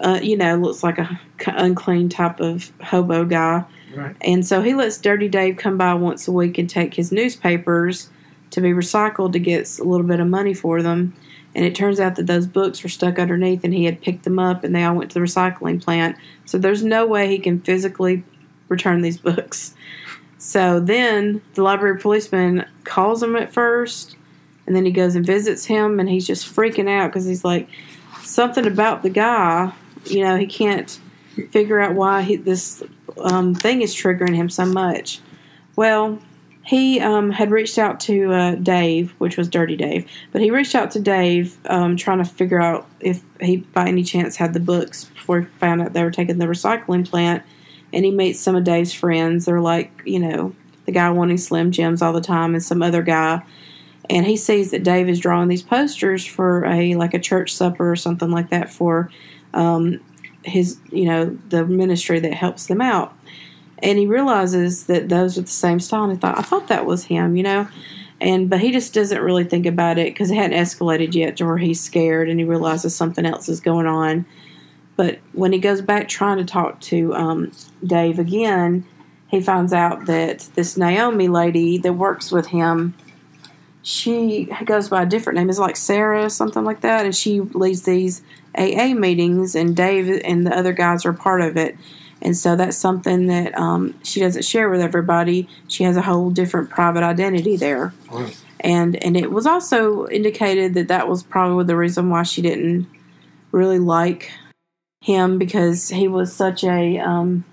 uh, 0.00 0.20
you 0.22 0.36
know, 0.36 0.56
looks 0.56 0.82
like 0.82 0.98
a 0.98 1.20
unclean 1.46 2.08
type 2.08 2.40
of 2.40 2.72
hobo 2.82 3.24
guy. 3.24 3.64
Right. 3.94 4.16
And 4.20 4.46
so 4.46 4.62
he 4.62 4.74
lets 4.74 4.98
Dirty 4.98 5.28
Dave 5.28 5.56
come 5.56 5.76
by 5.76 5.94
once 5.94 6.28
a 6.28 6.32
week 6.32 6.58
and 6.58 6.70
take 6.70 6.94
his 6.94 7.10
newspapers 7.10 8.08
to 8.50 8.60
be 8.60 8.70
recycled 8.70 9.32
to 9.32 9.38
get 9.38 9.78
a 9.78 9.84
little 9.84 10.06
bit 10.06 10.20
of 10.20 10.28
money 10.28 10.54
for 10.54 10.82
them. 10.82 11.14
And 11.54 11.64
it 11.64 11.74
turns 11.74 11.98
out 11.98 12.14
that 12.16 12.26
those 12.26 12.46
books 12.46 12.82
were 12.82 12.88
stuck 12.88 13.18
underneath 13.18 13.64
and 13.64 13.74
he 13.74 13.84
had 13.84 14.00
picked 14.00 14.22
them 14.22 14.38
up 14.38 14.62
and 14.62 14.74
they 14.74 14.84
all 14.84 14.94
went 14.94 15.10
to 15.10 15.14
the 15.14 15.24
recycling 15.24 15.82
plant. 15.82 16.16
So 16.44 16.58
there's 16.58 16.84
no 16.84 17.06
way 17.06 17.28
he 17.28 17.38
can 17.38 17.60
physically 17.60 18.22
return 18.70 19.02
these 19.02 19.18
books. 19.18 19.74
So 20.38 20.80
then 20.80 21.42
the 21.52 21.62
library 21.62 21.98
policeman 21.98 22.64
calls 22.84 23.22
him 23.22 23.36
at 23.36 23.52
first, 23.52 24.16
and 24.66 24.74
then 24.74 24.86
he 24.86 24.90
goes 24.90 25.14
and 25.14 25.26
visits 25.26 25.66
him, 25.66 26.00
and 26.00 26.08
he's 26.08 26.26
just 26.26 26.46
freaking 26.46 26.88
out 26.88 27.08
because 27.08 27.26
he's 27.26 27.44
like, 27.44 27.68
something 28.22 28.66
about 28.66 29.02
the 29.02 29.10
guy, 29.10 29.70
you 30.06 30.22
know, 30.22 30.36
he 30.36 30.46
can't 30.46 30.98
figure 31.50 31.78
out 31.78 31.94
why 31.94 32.22
he, 32.22 32.36
this 32.36 32.82
um, 33.18 33.54
thing 33.54 33.82
is 33.82 33.94
triggering 33.94 34.34
him 34.34 34.48
so 34.48 34.64
much. 34.64 35.20
Well, 35.76 36.18
he 36.64 37.00
um, 37.00 37.30
had 37.30 37.50
reached 37.50 37.78
out 37.78 38.00
to 38.00 38.32
uh, 38.32 38.54
Dave, 38.54 39.10
which 39.18 39.36
was 39.36 39.48
Dirty 39.48 39.76
Dave, 39.76 40.06
but 40.32 40.40
he 40.40 40.50
reached 40.50 40.74
out 40.74 40.90
to 40.92 41.00
Dave 41.00 41.58
um, 41.66 41.96
trying 41.96 42.18
to 42.18 42.24
figure 42.24 42.60
out 42.60 42.88
if 43.00 43.22
he 43.40 43.58
by 43.58 43.88
any 43.88 44.04
chance 44.04 44.36
had 44.36 44.52
the 44.52 44.60
books 44.60 45.06
before 45.06 45.40
he 45.40 45.46
found 45.58 45.82
out 45.82 45.92
they 45.92 46.04
were 46.04 46.10
taking 46.10 46.38
the 46.38 46.46
recycling 46.46 47.08
plant 47.08 47.42
and 47.92 48.04
he 48.04 48.10
meets 48.10 48.40
some 48.40 48.56
of 48.56 48.64
Dave's 48.64 48.92
friends. 48.92 49.44
They're 49.44 49.60
like, 49.60 50.02
you 50.04 50.18
know, 50.18 50.54
the 50.86 50.92
guy 50.92 51.10
wanting 51.10 51.38
Slim 51.38 51.70
Jims 51.70 52.02
all 52.02 52.12
the 52.12 52.20
time, 52.20 52.54
and 52.54 52.62
some 52.62 52.82
other 52.82 53.02
guy. 53.02 53.42
And 54.08 54.26
he 54.26 54.36
sees 54.36 54.72
that 54.72 54.82
Dave 54.82 55.08
is 55.08 55.20
drawing 55.20 55.48
these 55.48 55.62
posters 55.62 56.26
for 56.26 56.64
a 56.64 56.96
like 56.96 57.14
a 57.14 57.18
church 57.20 57.54
supper 57.54 57.90
or 57.90 57.96
something 57.96 58.30
like 58.30 58.50
that 58.50 58.70
for 58.70 59.10
um, 59.54 60.00
his, 60.44 60.78
you 60.90 61.04
know, 61.04 61.38
the 61.48 61.64
ministry 61.64 62.18
that 62.20 62.34
helps 62.34 62.66
them 62.66 62.80
out. 62.80 63.14
And 63.82 63.98
he 63.98 64.06
realizes 64.06 64.86
that 64.86 65.08
those 65.08 65.38
are 65.38 65.42
the 65.42 65.46
same 65.46 65.80
style. 65.80 66.04
And 66.04 66.12
he 66.12 66.18
thought, 66.18 66.38
I 66.38 66.42
thought 66.42 66.68
that 66.68 66.86
was 66.86 67.04
him, 67.04 67.36
you 67.36 67.42
know. 67.42 67.68
And 68.20 68.50
but 68.50 68.60
he 68.60 68.70
just 68.72 68.92
doesn't 68.92 69.22
really 69.22 69.44
think 69.44 69.64
about 69.64 69.96
it 69.96 70.08
because 70.08 70.30
it 70.30 70.34
hadn't 70.34 70.58
escalated 70.58 71.14
yet 71.14 71.36
to 71.38 71.46
where 71.46 71.56
he's 71.56 71.80
scared 71.80 72.28
and 72.28 72.38
he 72.38 72.44
realizes 72.44 72.94
something 72.94 73.24
else 73.24 73.48
is 73.48 73.60
going 73.60 73.86
on. 73.86 74.26
But 75.00 75.18
when 75.32 75.54
he 75.54 75.58
goes 75.58 75.80
back 75.80 76.08
trying 76.08 76.36
to 76.36 76.44
talk 76.44 76.78
to 76.82 77.14
um, 77.14 77.52
Dave 77.82 78.18
again, 78.18 78.84
he 79.28 79.40
finds 79.40 79.72
out 79.72 80.04
that 80.04 80.40
this 80.56 80.76
Naomi 80.76 81.26
lady 81.26 81.78
that 81.78 81.94
works 81.94 82.30
with 82.30 82.48
him, 82.48 82.92
she 83.80 84.46
goes 84.66 84.90
by 84.90 85.04
a 85.04 85.06
different 85.06 85.38
name. 85.38 85.48
It's 85.48 85.58
like 85.58 85.78
Sarah, 85.78 86.28
something 86.28 86.64
like 86.64 86.82
that, 86.82 87.06
and 87.06 87.16
she 87.16 87.40
leads 87.40 87.84
these 87.84 88.20
AA 88.54 88.92
meetings, 88.92 89.54
and 89.54 89.74
Dave 89.74 90.20
and 90.22 90.46
the 90.46 90.54
other 90.54 90.74
guys 90.74 91.06
are 91.06 91.14
part 91.14 91.40
of 91.40 91.56
it. 91.56 91.78
And 92.20 92.36
so 92.36 92.54
that's 92.54 92.76
something 92.76 93.26
that 93.28 93.56
um, 93.56 93.98
she 94.02 94.20
doesn't 94.20 94.44
share 94.44 94.68
with 94.68 94.82
everybody. 94.82 95.48
She 95.66 95.82
has 95.84 95.96
a 95.96 96.02
whole 96.02 96.28
different 96.30 96.68
private 96.68 97.04
identity 97.04 97.56
there. 97.56 97.94
And 98.60 99.02
and 99.02 99.16
it 99.16 99.30
was 99.30 99.46
also 99.46 100.06
indicated 100.08 100.74
that 100.74 100.88
that 100.88 101.08
was 101.08 101.22
probably 101.22 101.64
the 101.64 101.76
reason 101.76 102.10
why 102.10 102.24
she 102.24 102.42
didn't 102.42 102.86
really 103.50 103.78
like 103.78 104.30
him 105.02 105.38
because 105.38 105.88
he 105.88 106.08
was 106.08 106.32
such 106.32 106.62
a 106.62 106.98
um, 106.98 107.44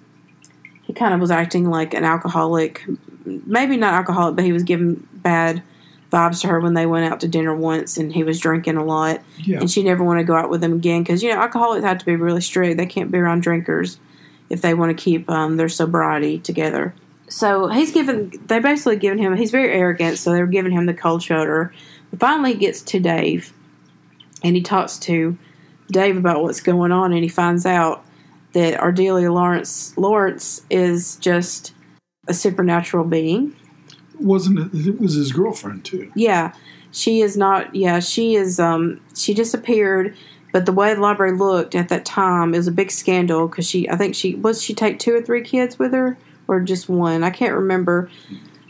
he 0.83 0.93
kind 0.93 1.13
of 1.13 1.19
was 1.19 1.31
acting 1.31 1.69
like 1.69 1.93
an 1.93 2.03
alcoholic. 2.03 2.83
Maybe 3.25 3.77
not 3.77 3.93
alcoholic 3.93 4.36
but 4.36 4.45
he 4.45 4.53
was 4.53 4.63
giving 4.63 5.07
bad 5.13 5.63
vibes 6.12 6.41
to 6.41 6.47
her 6.47 6.60
when 6.62 6.73
they 6.73 6.86
went 6.86 7.12
out 7.12 7.19
to 7.19 7.27
dinner 7.27 7.53
once 7.53 7.97
and 7.97 8.13
he 8.13 8.23
was 8.23 8.39
drinking 8.39 8.77
a 8.77 8.83
lot. 8.83 9.21
Yeah. 9.39 9.60
and 9.60 9.71
she 9.71 9.83
never 9.83 10.03
wanted 10.03 10.21
to 10.21 10.27
go 10.27 10.36
out 10.36 10.49
with 10.49 10.63
him 10.63 10.73
again 10.73 11.03
because 11.03 11.23
you 11.23 11.33
know 11.33 11.39
alcoholics 11.39 11.86
have 11.86 11.97
to 11.99 12.05
be 12.05 12.15
really 12.15 12.41
strict. 12.41 12.77
They 12.77 12.86
can't 12.86 13.12
be 13.12 13.17
around 13.17 13.43
drinkers 13.43 13.99
if 14.49 14.62
they 14.62 14.73
want 14.73 14.97
to 14.97 15.01
keep 15.03 15.29
um, 15.29 15.57
their 15.57 15.69
sobriety 15.69 16.39
together. 16.39 16.93
So 17.29 17.67
he's 17.67 17.91
given 17.91 18.31
they 18.47 18.60
basically 18.60 18.97
given 18.97 19.19
him 19.19 19.36
he's 19.36 19.51
very 19.51 19.71
arrogant 19.71 20.17
so 20.17 20.31
they're 20.31 20.47
giving 20.47 20.71
him 20.71 20.86
the 20.86 20.93
cold 20.93 21.23
shoulder. 21.23 21.73
But 22.10 22.19
finally 22.19 22.53
he 22.53 22.60
gets 22.60 22.81
to 22.83 22.99
dave 22.99 23.53
and 24.43 24.55
he 24.55 24.62
talks 24.62 24.97
to 24.99 25.38
Dave 25.91 26.17
about 26.17 26.41
what's 26.43 26.62
going 26.62 26.91
on, 26.91 27.13
and 27.13 27.23
he 27.23 27.30
finds 27.30 27.65
out 27.65 28.06
that 28.54 28.80
Ardelia 28.80 29.34
Lawrence 29.34 29.95
Lawrence 29.97 30.62
is 30.69 31.15
just 31.17 31.73
a 32.28 32.34
supernatural 32.34 33.04
being. 33.04 33.56
Wasn't 34.19 34.60
it? 34.60 34.88
It 34.88 35.00
was 35.00 35.13
his 35.13 35.32
girlfriend 35.32 35.86
too. 35.86 36.12
Yeah, 36.15 36.54
she 36.91 37.21
is 37.21 37.38
not. 37.38 37.76
Yeah, 37.76 38.00
she 38.00 38.36
is. 38.36 38.60
Um, 38.60 39.02
she 39.15 39.34
disappeared. 39.34 40.15
But 40.54 40.65
the 40.65 40.71
way 40.71 40.93
the 40.93 41.02
library 41.02 41.38
looked 41.38 41.76
at 41.76 41.89
that 41.89 42.06
time, 42.06 42.54
it 42.54 42.58
was 42.58 42.67
a 42.67 42.71
big 42.71 42.89
scandal 42.89 43.47
because 43.47 43.69
she. 43.69 43.88
I 43.89 43.95
think 43.95 44.15
she 44.15 44.36
was 44.36 44.62
she 44.62 44.73
take 44.73 44.97
two 44.97 45.13
or 45.13 45.21
three 45.21 45.41
kids 45.41 45.78
with 45.78 45.93
her, 45.93 46.17
or 46.47 46.60
just 46.62 46.89
one. 46.89 47.23
I 47.23 47.30
can't 47.30 47.54
remember. 47.54 48.10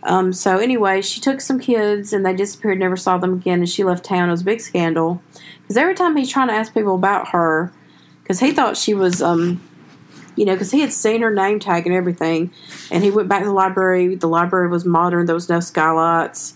Um, 0.03 0.31
so 0.31 0.57
anyway, 0.57 1.01
she 1.01 1.19
took 1.19 1.41
some 1.41 1.59
kids 1.59 2.13
and 2.13 2.25
they 2.25 2.35
disappeared. 2.35 2.79
Never 2.79 2.97
saw 2.97 3.17
them 3.17 3.33
again, 3.33 3.59
and 3.59 3.69
she 3.69 3.83
left 3.83 4.05
town. 4.05 4.29
It 4.29 4.31
was 4.31 4.41
a 4.41 4.45
big 4.45 4.61
scandal 4.61 5.21
because 5.61 5.77
every 5.77 5.95
time 5.95 6.15
he's 6.15 6.31
trying 6.31 6.47
to 6.47 6.53
ask 6.53 6.73
people 6.73 6.95
about 6.95 7.29
her, 7.29 7.73
because 8.23 8.39
he 8.39 8.51
thought 8.51 8.77
she 8.77 8.93
was, 8.93 9.21
um, 9.21 9.61
you 10.35 10.45
know, 10.45 10.53
because 10.53 10.71
he 10.71 10.81
had 10.81 10.93
seen 10.93 11.21
her 11.21 11.33
name 11.33 11.59
tag 11.59 11.85
and 11.85 11.95
everything, 11.95 12.51
and 12.91 13.03
he 13.03 13.11
went 13.11 13.27
back 13.27 13.41
to 13.41 13.47
the 13.47 13.53
library. 13.53 14.15
The 14.15 14.27
library 14.27 14.69
was 14.69 14.85
modern. 14.85 15.25
There 15.25 15.35
was 15.35 15.49
no 15.49 15.59
skylights. 15.59 16.55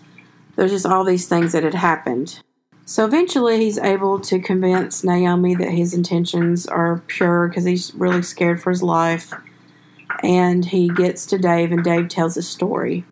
There's 0.55 0.71
just 0.71 0.85
all 0.85 1.03
these 1.03 1.27
things 1.27 1.53
that 1.53 1.63
had 1.63 1.73
happened. 1.73 2.41
So 2.85 3.05
eventually, 3.05 3.57
he's 3.57 3.77
able 3.77 4.19
to 4.19 4.39
convince 4.39 5.03
Naomi 5.03 5.55
that 5.55 5.71
his 5.71 5.93
intentions 5.93 6.67
are 6.67 7.01
pure 7.07 7.47
because 7.47 7.63
he's 7.63 7.93
really 7.95 8.21
scared 8.21 8.61
for 8.61 8.69
his 8.69 8.83
life. 8.83 9.33
And 10.23 10.65
he 10.65 10.89
gets 10.89 11.25
to 11.27 11.37
Dave, 11.37 11.71
and 11.71 11.83
Dave 11.83 12.09
tells 12.09 12.35
his 12.35 12.47
story. 12.47 13.05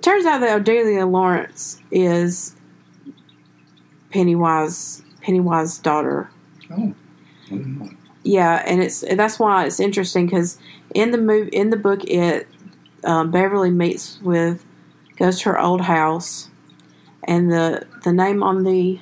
It 0.00 0.04
turns 0.04 0.24
out 0.24 0.40
that 0.40 0.64
Ardelia 0.64 1.04
Lawrence 1.04 1.78
is 1.90 2.56
Pennywise 4.08 5.02
Pennywise's 5.20 5.78
daughter. 5.78 6.30
Oh. 6.70 6.94
I 7.44 7.50
didn't 7.50 7.78
know. 7.78 7.90
Yeah, 8.22 8.62
and 8.66 8.82
it's 8.82 9.04
that's 9.14 9.38
why 9.38 9.66
it's 9.66 9.78
interesting 9.78 10.24
because 10.24 10.58
in 10.94 11.10
the 11.10 11.18
move 11.18 11.50
in 11.52 11.68
the 11.68 11.76
book 11.76 12.02
it 12.04 12.48
um, 13.04 13.30
Beverly 13.30 13.68
meets 13.68 14.18
with 14.22 14.64
goes 15.16 15.38
to 15.40 15.50
her 15.50 15.60
old 15.60 15.82
house, 15.82 16.48
and 17.24 17.52
the 17.52 17.86
the 18.02 18.12
name 18.14 18.42
on 18.42 18.62
the 18.62 18.98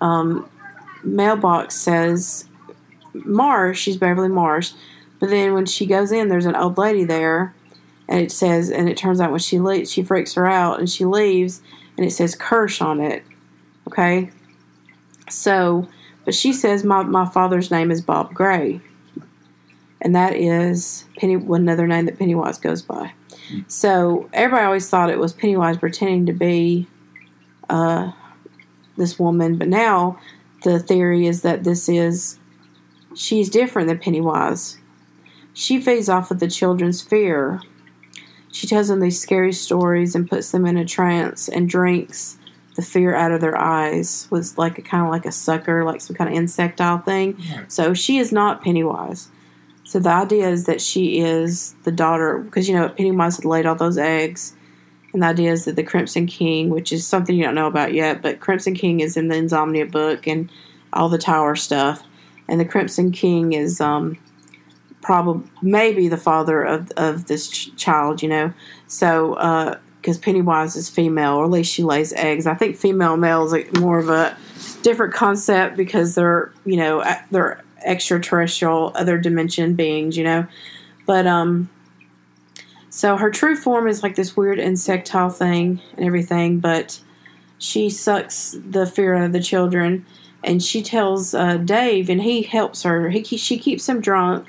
um, 0.00 0.48
mailbox 1.02 1.74
says 1.74 2.48
Marsh. 3.14 3.80
She's 3.80 3.96
Beverly 3.96 4.28
Marsh, 4.28 4.74
but 5.18 5.30
then 5.30 5.54
when 5.54 5.66
she 5.66 5.86
goes 5.86 6.12
in, 6.12 6.28
there's 6.28 6.46
an 6.46 6.54
old 6.54 6.78
lady 6.78 7.02
there, 7.02 7.52
and 8.08 8.20
it 8.20 8.32
says, 8.32 8.70
and 8.70 8.88
it 8.88 8.96
turns 8.96 9.20
out 9.20 9.30
when 9.30 9.40
she 9.40 9.58
leaves, 9.58 9.90
she 9.90 10.02
freaks 10.02 10.34
her 10.34 10.46
out, 10.46 10.78
and 10.78 10.88
she 10.90 11.04
leaves, 11.04 11.62
and 11.96 12.06
it 12.06 12.10
says 12.10 12.36
Kersh 12.36 12.82
on 12.82 13.00
it. 13.00 13.24
Okay, 13.88 14.30
so 15.28 15.88
but 16.24 16.34
she 16.34 16.52
says 16.52 16.84
my, 16.84 17.02
my 17.02 17.26
father's 17.26 17.70
name 17.70 17.90
is 17.90 18.00
Bob 18.00 18.32
Gray. 18.32 18.80
And 20.00 20.14
that 20.14 20.34
is 20.34 21.06
Penny 21.16 21.34
another 21.34 21.86
name 21.86 22.06
that 22.06 22.18
Pennywise 22.18 22.58
goes 22.58 22.82
by. 22.82 23.12
So 23.68 24.28
everybody 24.32 24.66
always 24.66 24.88
thought 24.88 25.10
it 25.10 25.18
was 25.18 25.32
Pennywise 25.32 25.78
pretending 25.78 26.26
to 26.26 26.32
be 26.32 26.86
uh, 27.68 28.12
this 28.96 29.18
woman, 29.18 29.56
but 29.56 29.68
now 29.68 30.18
the 30.62 30.78
theory 30.78 31.26
is 31.26 31.42
that 31.42 31.64
this 31.64 31.88
is 31.88 32.38
she's 33.14 33.48
different 33.48 33.88
than 33.88 33.98
Pennywise. 33.98 34.78
She 35.52 35.80
feeds 35.80 36.08
off 36.08 36.30
of 36.30 36.40
the 36.40 36.48
children's 36.48 37.00
fear. 37.00 37.60
She 38.54 38.68
tells 38.68 38.86
them 38.86 39.00
these 39.00 39.20
scary 39.20 39.52
stories 39.52 40.14
and 40.14 40.30
puts 40.30 40.52
them 40.52 40.64
in 40.64 40.76
a 40.76 40.84
trance 40.84 41.48
and 41.48 41.68
drinks 41.68 42.38
the 42.76 42.82
fear 42.82 43.12
out 43.12 43.32
of 43.32 43.40
their 43.40 43.58
eyes 43.58 44.28
with 44.30 44.56
like 44.56 44.78
a 44.78 44.82
kind 44.82 45.04
of 45.04 45.10
like 45.10 45.26
a 45.26 45.32
sucker, 45.32 45.84
like 45.84 46.00
some 46.00 46.14
kind 46.14 46.30
of 46.30 46.36
insectile 46.36 46.98
thing. 46.98 47.36
Right. 47.52 47.70
So 47.70 47.94
she 47.94 48.18
is 48.18 48.30
not 48.30 48.62
Pennywise. 48.62 49.28
So 49.82 49.98
the 49.98 50.10
idea 50.10 50.48
is 50.48 50.66
that 50.66 50.80
she 50.80 51.18
is 51.18 51.74
the 51.82 51.90
daughter, 51.90 52.38
because 52.38 52.68
you 52.68 52.76
know 52.76 52.88
Pennywise 52.88 53.36
had 53.36 53.44
laid 53.44 53.66
all 53.66 53.74
those 53.74 53.98
eggs, 53.98 54.54
and 55.12 55.24
the 55.24 55.26
idea 55.26 55.50
is 55.50 55.64
that 55.64 55.74
the 55.74 55.82
Crimson 55.82 56.26
King, 56.26 56.70
which 56.70 56.92
is 56.92 57.04
something 57.04 57.34
you 57.34 57.42
don't 57.42 57.56
know 57.56 57.66
about 57.66 57.92
yet, 57.92 58.22
but 58.22 58.38
Crimson 58.38 58.74
King 58.74 59.00
is 59.00 59.16
in 59.16 59.26
the 59.26 59.36
Insomnia 59.36 59.84
book 59.84 60.28
and 60.28 60.48
all 60.92 61.08
the 61.08 61.18
Tower 61.18 61.56
stuff, 61.56 62.04
and 62.46 62.60
the 62.60 62.64
Crimson 62.64 63.10
King 63.10 63.52
is 63.52 63.80
um, 63.80 64.16
probably 65.04 65.48
maybe 65.62 66.08
the 66.08 66.16
father 66.16 66.62
of 66.62 66.90
of 66.96 67.26
this 67.26 67.48
ch- 67.48 67.76
child, 67.76 68.22
you 68.22 68.28
know. 68.28 68.52
So 68.88 69.78
because 70.00 70.18
Pennywise 70.18 70.76
is 70.76 70.90
female, 70.90 71.34
or 71.34 71.44
at 71.44 71.50
least 71.50 71.72
she 71.72 71.82
lays 71.82 72.12
eggs. 72.12 72.46
I 72.46 72.54
think 72.54 72.76
female 72.76 73.16
male 73.16 73.44
is 73.44 73.52
like 73.52 73.78
more 73.78 73.98
of 73.98 74.08
a 74.08 74.36
different 74.82 75.14
concept 75.14 75.76
because 75.76 76.14
they're 76.14 76.52
you 76.66 76.76
know 76.76 77.04
they're 77.30 77.62
extraterrestrial, 77.84 78.92
other 78.94 79.18
dimension 79.18 79.74
beings, 79.74 80.16
you 80.16 80.24
know. 80.24 80.46
But 81.06 81.26
um, 81.26 81.68
so 82.90 83.16
her 83.16 83.30
true 83.30 83.56
form 83.56 83.86
is 83.88 84.02
like 84.02 84.16
this 84.16 84.36
weird 84.36 84.58
insectile 84.58 85.30
thing 85.30 85.80
and 85.96 86.06
everything, 86.06 86.60
but 86.60 87.00
she 87.58 87.90
sucks 87.90 88.56
the 88.58 88.86
fear 88.86 89.14
out 89.14 89.24
of 89.24 89.32
the 89.32 89.40
children, 89.40 90.04
and 90.42 90.62
she 90.62 90.82
tells 90.82 91.34
uh, 91.34 91.56
Dave, 91.58 92.10
and 92.10 92.22
he 92.22 92.42
helps 92.42 92.82
her. 92.82 93.10
He 93.10 93.22
she 93.22 93.58
keeps 93.58 93.88
him 93.88 94.00
drunk. 94.00 94.48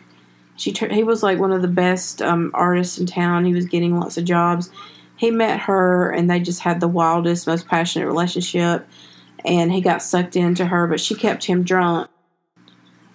She 0.58 0.72
tur- 0.72 0.93
he 0.93 1.03
was 1.03 1.22
like 1.22 1.39
one 1.39 1.51
of 1.51 1.62
the 1.62 1.68
best 1.68 2.22
um, 2.22 2.51
artists 2.53 2.97
in 2.97 3.06
town. 3.06 3.45
He 3.45 3.53
was 3.53 3.66
getting 3.66 3.99
lots 3.99 4.18
of 4.18 4.26
jobs. 4.26 4.70
He 5.18 5.32
met 5.32 5.62
her, 5.62 6.12
and 6.12 6.30
they 6.30 6.39
just 6.39 6.62
had 6.62 6.80
the 6.80 6.88
wildest, 6.88 7.47
most 7.47 7.68
passionate 7.68 8.08
relationship. 8.08 8.88
And 9.43 9.72
he 9.72 9.82
got 9.82 10.01
sucked 10.01 10.36
into 10.36 10.66
her, 10.66 10.88
but 10.88 10.99
she 10.99 11.14
kept 11.16 11.45
him 11.45 11.64
drunk 11.64 12.10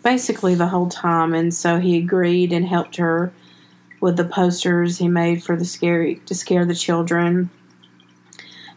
basically 0.03 0.55
the 0.55 0.69
whole 0.69 0.89
time. 0.89 1.35
And 1.35 1.53
so 1.53 1.79
he 1.79 1.99
agreed 1.99 2.53
and 2.53 2.67
helped 2.67 2.97
her 2.97 3.33
with 4.01 4.17
the 4.17 4.25
posters 4.25 4.99
he 4.99 5.09
made 5.09 5.43
for 5.43 5.57
the 5.57 5.65
scary 5.65 6.17
to 6.27 6.35
scare 6.35 6.65
the 6.65 6.75
children. 6.75 7.51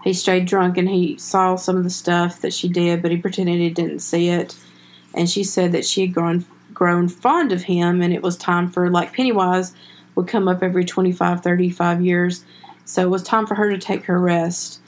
He 0.04 0.14
stayed 0.14 0.46
drunk 0.46 0.78
and 0.78 0.90
he 0.90 1.18
saw 1.18 1.56
some 1.56 1.78
of 1.78 1.84
the 1.84 1.90
stuff 1.90 2.42
that 2.42 2.54
she 2.54 2.68
did, 2.68 3.02
but 3.02 3.12
he 3.12 3.18
pretended 3.18 3.60
he 3.60 3.70
didn't 3.70 4.00
see 4.00 4.30
it. 4.30 4.56
And 5.14 5.30
she 5.30 5.44
said 5.44 5.72
that 5.72 5.86
she 5.86 6.02
had 6.02 6.14
grown 6.14 6.46
grown 6.84 7.08
fond 7.08 7.54
of 7.54 7.64
him 7.64 8.02
and 8.02 8.14
it 8.14 8.22
was 8.22 8.36
time 8.36 8.70
for 8.70 8.90
like 8.90 9.14
Pennywise 9.14 9.74
would 10.16 10.28
come 10.28 10.50
up 10.50 10.62
every 10.62 10.84
25 10.84 11.40
35 11.40 12.02
years. 12.02 12.44
So 12.84 13.04
it 13.04 13.10
was 13.10 13.24
time 13.24 13.48
for 13.48 13.56
her 13.56 13.70
to 13.70 13.78
take 13.78 14.04
her 14.04 14.20
rest. 14.20 14.82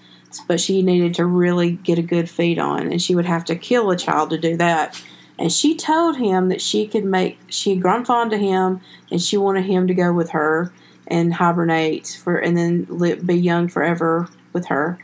But 0.45 0.59
she 0.59 0.81
needed 0.81 1.13
to 1.13 1.25
really 1.25 1.71
get 1.71 1.97
a 1.97 2.01
good 2.01 2.29
feed 2.29 2.59
on 2.59 2.91
and 2.91 3.01
she 3.01 3.15
would 3.15 3.25
have 3.25 3.45
to 3.45 3.55
kill 3.55 3.91
a 3.91 3.95
child 3.95 4.31
to 4.31 4.37
do 4.37 4.57
that. 4.57 5.01
And 5.39 5.53
she 5.53 5.73
told 5.73 6.17
him 6.17 6.49
that 6.49 6.61
she 6.61 6.85
could 6.85 7.05
make 7.05 7.39
she 7.47 7.69
had 7.69 7.81
grown 7.81 8.03
fond 8.03 8.33
of 8.33 8.41
him 8.41 8.81
and 9.09 9.21
she 9.21 9.37
wanted 9.37 9.63
him 9.63 9.87
to 9.87 9.93
go 9.93 10.11
with 10.11 10.31
her 10.31 10.73
and 11.07 11.35
hibernate 11.35 12.19
for 12.21 12.35
and 12.35 12.57
then 12.57 12.87
li- 12.89 13.15
be 13.15 13.35
young 13.35 13.69
forever 13.69 14.27
with 14.51 14.65
her 14.65 14.99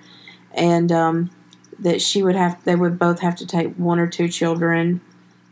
and 0.54 0.92
um, 0.92 1.32
that 1.80 2.02
she 2.02 2.22
would 2.22 2.36
have 2.36 2.62
they 2.66 2.76
would 2.76 3.00
both 3.00 3.22
have 3.22 3.38
to 3.38 3.48
take 3.48 3.74
one 3.76 3.98
or 3.98 4.08
two 4.08 4.28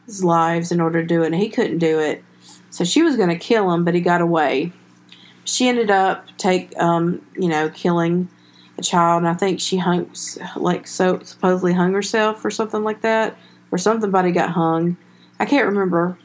children's 0.10 0.24
lives 0.24 0.72
in 0.72 0.82
order 0.82 1.02
to 1.02 1.08
do 1.08 1.24
it 1.24 1.28
and 1.28 1.36
he 1.36 1.50
couldn't 1.50 1.80
do 1.80 2.00
it. 2.00 2.24
So 2.70 2.84
she 2.84 3.02
was 3.02 3.16
going 3.16 3.30
to 3.30 3.38
kill 3.38 3.72
him 3.72 3.86
but 3.86 3.94
he 3.94 4.02
got 4.02 4.22
away. 4.22 4.72
She 5.46 5.68
ended 5.68 5.90
up 5.90 6.26
take 6.38 6.78
um, 6.78 7.26
you 7.36 7.48
know 7.48 7.70
killing 7.70 8.30
a 8.78 8.82
child 8.82 9.24
and 9.24 9.28
i 9.28 9.34
think 9.34 9.60
she 9.60 9.78
hung 9.78 10.10
like 10.56 10.88
so 10.88 11.20
supposedly 11.20 11.74
hung 11.74 11.92
herself 11.92 12.46
or 12.46 12.50
something 12.50 12.82
like 12.82 13.02
that 13.02 13.36
or 13.72 13.78
somebody 13.78 14.32
got 14.32 14.52
hung. 14.52 14.96
I 15.40 15.46
can't 15.46 15.68
remember. 15.68 16.18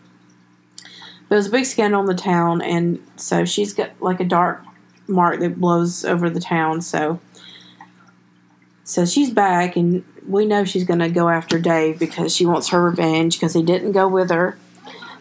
But 1.29 1.35
it 1.35 1.39
was 1.39 1.47
a 1.49 1.51
big 1.51 1.65
scandal 1.65 2.01
in 2.01 2.07
the 2.07 2.15
town 2.15 2.63
and 2.63 3.01
so 3.17 3.45
she's 3.45 3.75
got 3.75 3.91
like 4.01 4.21
a 4.21 4.25
dark 4.25 4.63
mark 5.07 5.41
that 5.41 5.61
blows 5.61 6.05
over 6.05 6.31
the 6.31 6.41
town 6.41 6.81
so 6.81 7.19
so 8.85 9.07
she's 9.07 9.31
back, 9.31 9.77
and 9.77 10.05
we 10.29 10.45
know 10.45 10.65
she's 10.65 10.85
going 10.85 11.01
to 11.01 11.09
go 11.09 11.31
after 11.31 11.59
Dave 11.59 11.99
because 11.99 12.37
she 12.37 12.45
wants 12.45 12.69
her 12.69 12.83
revenge 12.83 13.37
because 13.37 13.55
he 13.55 13.63
didn't 13.63 13.93
go 13.93 14.07
with 14.07 14.31
her. 14.31 14.59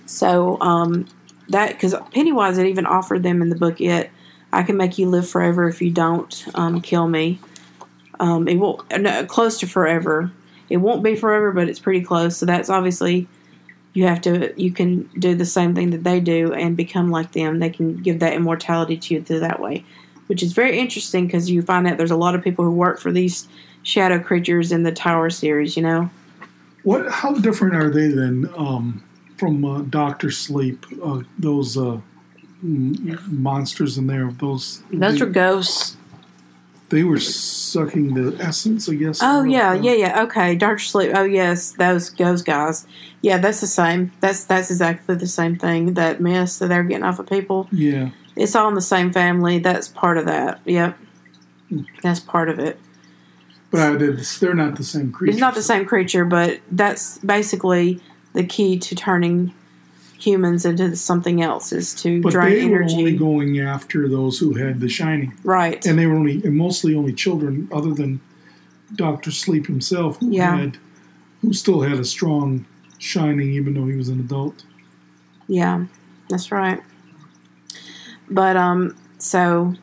So 0.05 0.59
um, 0.59 1.07
that 1.47 1.69
because 1.69 1.95
Pennywise 2.11 2.57
had 2.57 2.67
even 2.67 2.85
offered 2.85 3.23
them 3.23 3.41
in 3.41 3.49
the 3.49 3.55
book 3.55 3.79
it, 3.79 4.11
I 4.51 4.63
can 4.63 4.75
make 4.75 4.97
you 4.97 5.09
live 5.09 5.27
forever 5.27 5.67
if 5.67 5.81
you 5.81 5.91
don't 5.91 6.45
um, 6.53 6.81
kill 6.81 7.07
me. 7.07 7.39
Um, 8.19 8.49
it 8.49 8.57
won't 8.57 8.81
no, 8.99 9.25
close 9.25 9.57
to 9.59 9.67
forever. 9.67 10.29
It 10.69 10.77
won't 10.77 11.01
be 11.01 11.15
forever, 11.15 11.53
but 11.53 11.69
it's 11.69 11.79
pretty 11.79 12.01
close. 12.01 12.35
So 12.35 12.45
that's 12.45 12.69
obviously 12.69 13.27
you 13.93 14.07
have 14.07 14.19
to 14.21 14.53
you 14.61 14.71
can 14.71 15.09
do 15.17 15.35
the 15.35 15.45
same 15.45 15.73
thing 15.73 15.91
that 15.91 16.03
they 16.03 16.19
do 16.19 16.53
and 16.53 16.75
become 16.75 17.09
like 17.11 17.31
them. 17.31 17.59
They 17.59 17.69
can 17.69 17.95
give 17.97 18.19
that 18.19 18.33
immortality 18.33 18.97
to 18.97 19.13
you 19.13 19.23
through 19.23 19.39
that 19.39 19.61
way 19.61 19.85
which 20.27 20.41
is 20.43 20.53
very 20.53 20.77
interesting 20.79 21.25
because 21.27 21.49
you 21.49 21.61
find 21.61 21.87
out 21.87 21.97
there's 21.97 22.11
a 22.11 22.15
lot 22.15 22.35
of 22.35 22.43
people 22.43 22.63
who 22.65 22.71
work 22.71 22.99
for 22.99 23.11
these 23.11 23.47
shadow 23.83 24.19
creatures 24.19 24.71
in 24.71 24.83
the 24.83 24.91
Tower 24.91 25.29
series. 25.29 25.75
You 25.75 25.83
know, 25.83 26.09
What? 26.83 27.09
How 27.11 27.33
different 27.33 27.75
are 27.75 27.89
they 27.89 28.07
than 28.07 28.49
um, 28.55 29.03
from 29.37 29.63
uh, 29.65 29.81
Doctor 29.81 30.31
Sleep? 30.31 30.85
Uh, 31.03 31.21
those 31.37 31.77
uh, 31.77 31.99
monsters 32.61 33.97
in 33.97 34.07
there. 34.07 34.31
Those 34.31 34.81
those 34.91 35.19
they, 35.19 35.25
are 35.25 35.29
ghosts. 35.29 35.97
they 36.89 37.03
were 37.03 37.19
sucking 37.19 38.13
the 38.13 38.37
essence, 38.41 38.87
I 38.87 38.95
guess. 38.95 39.19
Oh 39.21 39.43
yeah, 39.43 39.73
yeah, 39.73 39.93
yeah. 39.93 40.23
Okay, 40.23 40.55
Doctor 40.55 40.83
Sleep. 40.83 41.11
Oh 41.13 41.23
yes, 41.25 41.71
those 41.73 42.11
those 42.13 42.41
guys. 42.41 42.87
Yeah, 43.21 43.37
that's 43.37 43.61
the 43.61 43.67
same. 43.67 44.11
That's 44.21 44.45
that's 44.45 44.69
exactly 44.69 45.15
the 45.15 45.27
same 45.27 45.57
thing. 45.57 45.93
That 45.95 46.21
mess 46.21 46.59
that 46.59 46.67
they're 46.67 46.83
getting 46.83 47.03
off 47.03 47.19
of 47.19 47.27
people. 47.27 47.67
yeah. 47.71 48.09
It's 48.35 48.55
all 48.55 48.67
in 48.67 48.75
the 48.75 48.81
same 48.81 49.11
family. 49.11 49.59
That's 49.59 49.87
part 49.87 50.17
of 50.17 50.25
that. 50.25 50.59
Yep, 50.65 50.97
hmm. 51.69 51.81
that's 52.01 52.19
part 52.19 52.49
of 52.49 52.59
it. 52.59 52.79
But 53.71 53.97
they're, 53.97 54.53
not 54.53 54.75
the 54.75 54.83
same 54.83 55.11
creature. 55.11 55.31
It's 55.31 55.39
not 55.39 55.55
the 55.55 55.63
same 55.63 55.85
creature, 55.85 56.25
but 56.25 56.59
that's 56.69 57.17
basically 57.19 57.99
the 58.33 58.43
key 58.43 58.77
to 58.77 58.93
turning 58.93 59.51
humans 60.19 60.63
into 60.63 60.95
something 60.95 61.41
else 61.41 61.71
is 61.73 61.93
to 61.95 62.21
But 62.21 62.33
drain 62.33 62.53
they 62.53 62.65
were 62.67 62.83
only 62.83 63.01
energy. 63.07 63.17
going 63.17 63.59
after 63.59 64.07
those 64.07 64.37
who 64.37 64.53
had 64.53 64.79
the 64.79 64.87
shining, 64.89 65.33
right. 65.43 65.83
and 65.85 65.97
they 65.97 66.05
were 66.05 66.13
only 66.15 66.41
and 66.43 66.55
mostly 66.55 66.95
only 66.95 67.13
children, 67.13 67.67
other 67.73 67.93
than 67.93 68.21
Doctor 68.95 69.31
Sleep 69.31 69.65
himself, 69.65 70.19
who 70.19 70.31
Yeah. 70.31 70.55
had 70.55 70.77
who 71.41 71.51
still 71.51 71.81
had 71.81 71.99
a 71.99 72.05
strong 72.05 72.65
shining, 72.99 73.51
even 73.51 73.73
though 73.73 73.85
he 73.85 73.95
was 73.95 74.07
an 74.07 74.19
adult. 74.19 74.63
Yeah, 75.47 75.85
that's 76.29 76.51
right. 76.51 76.79
But 78.33 78.57
um, 78.57 78.95
so 79.19 79.75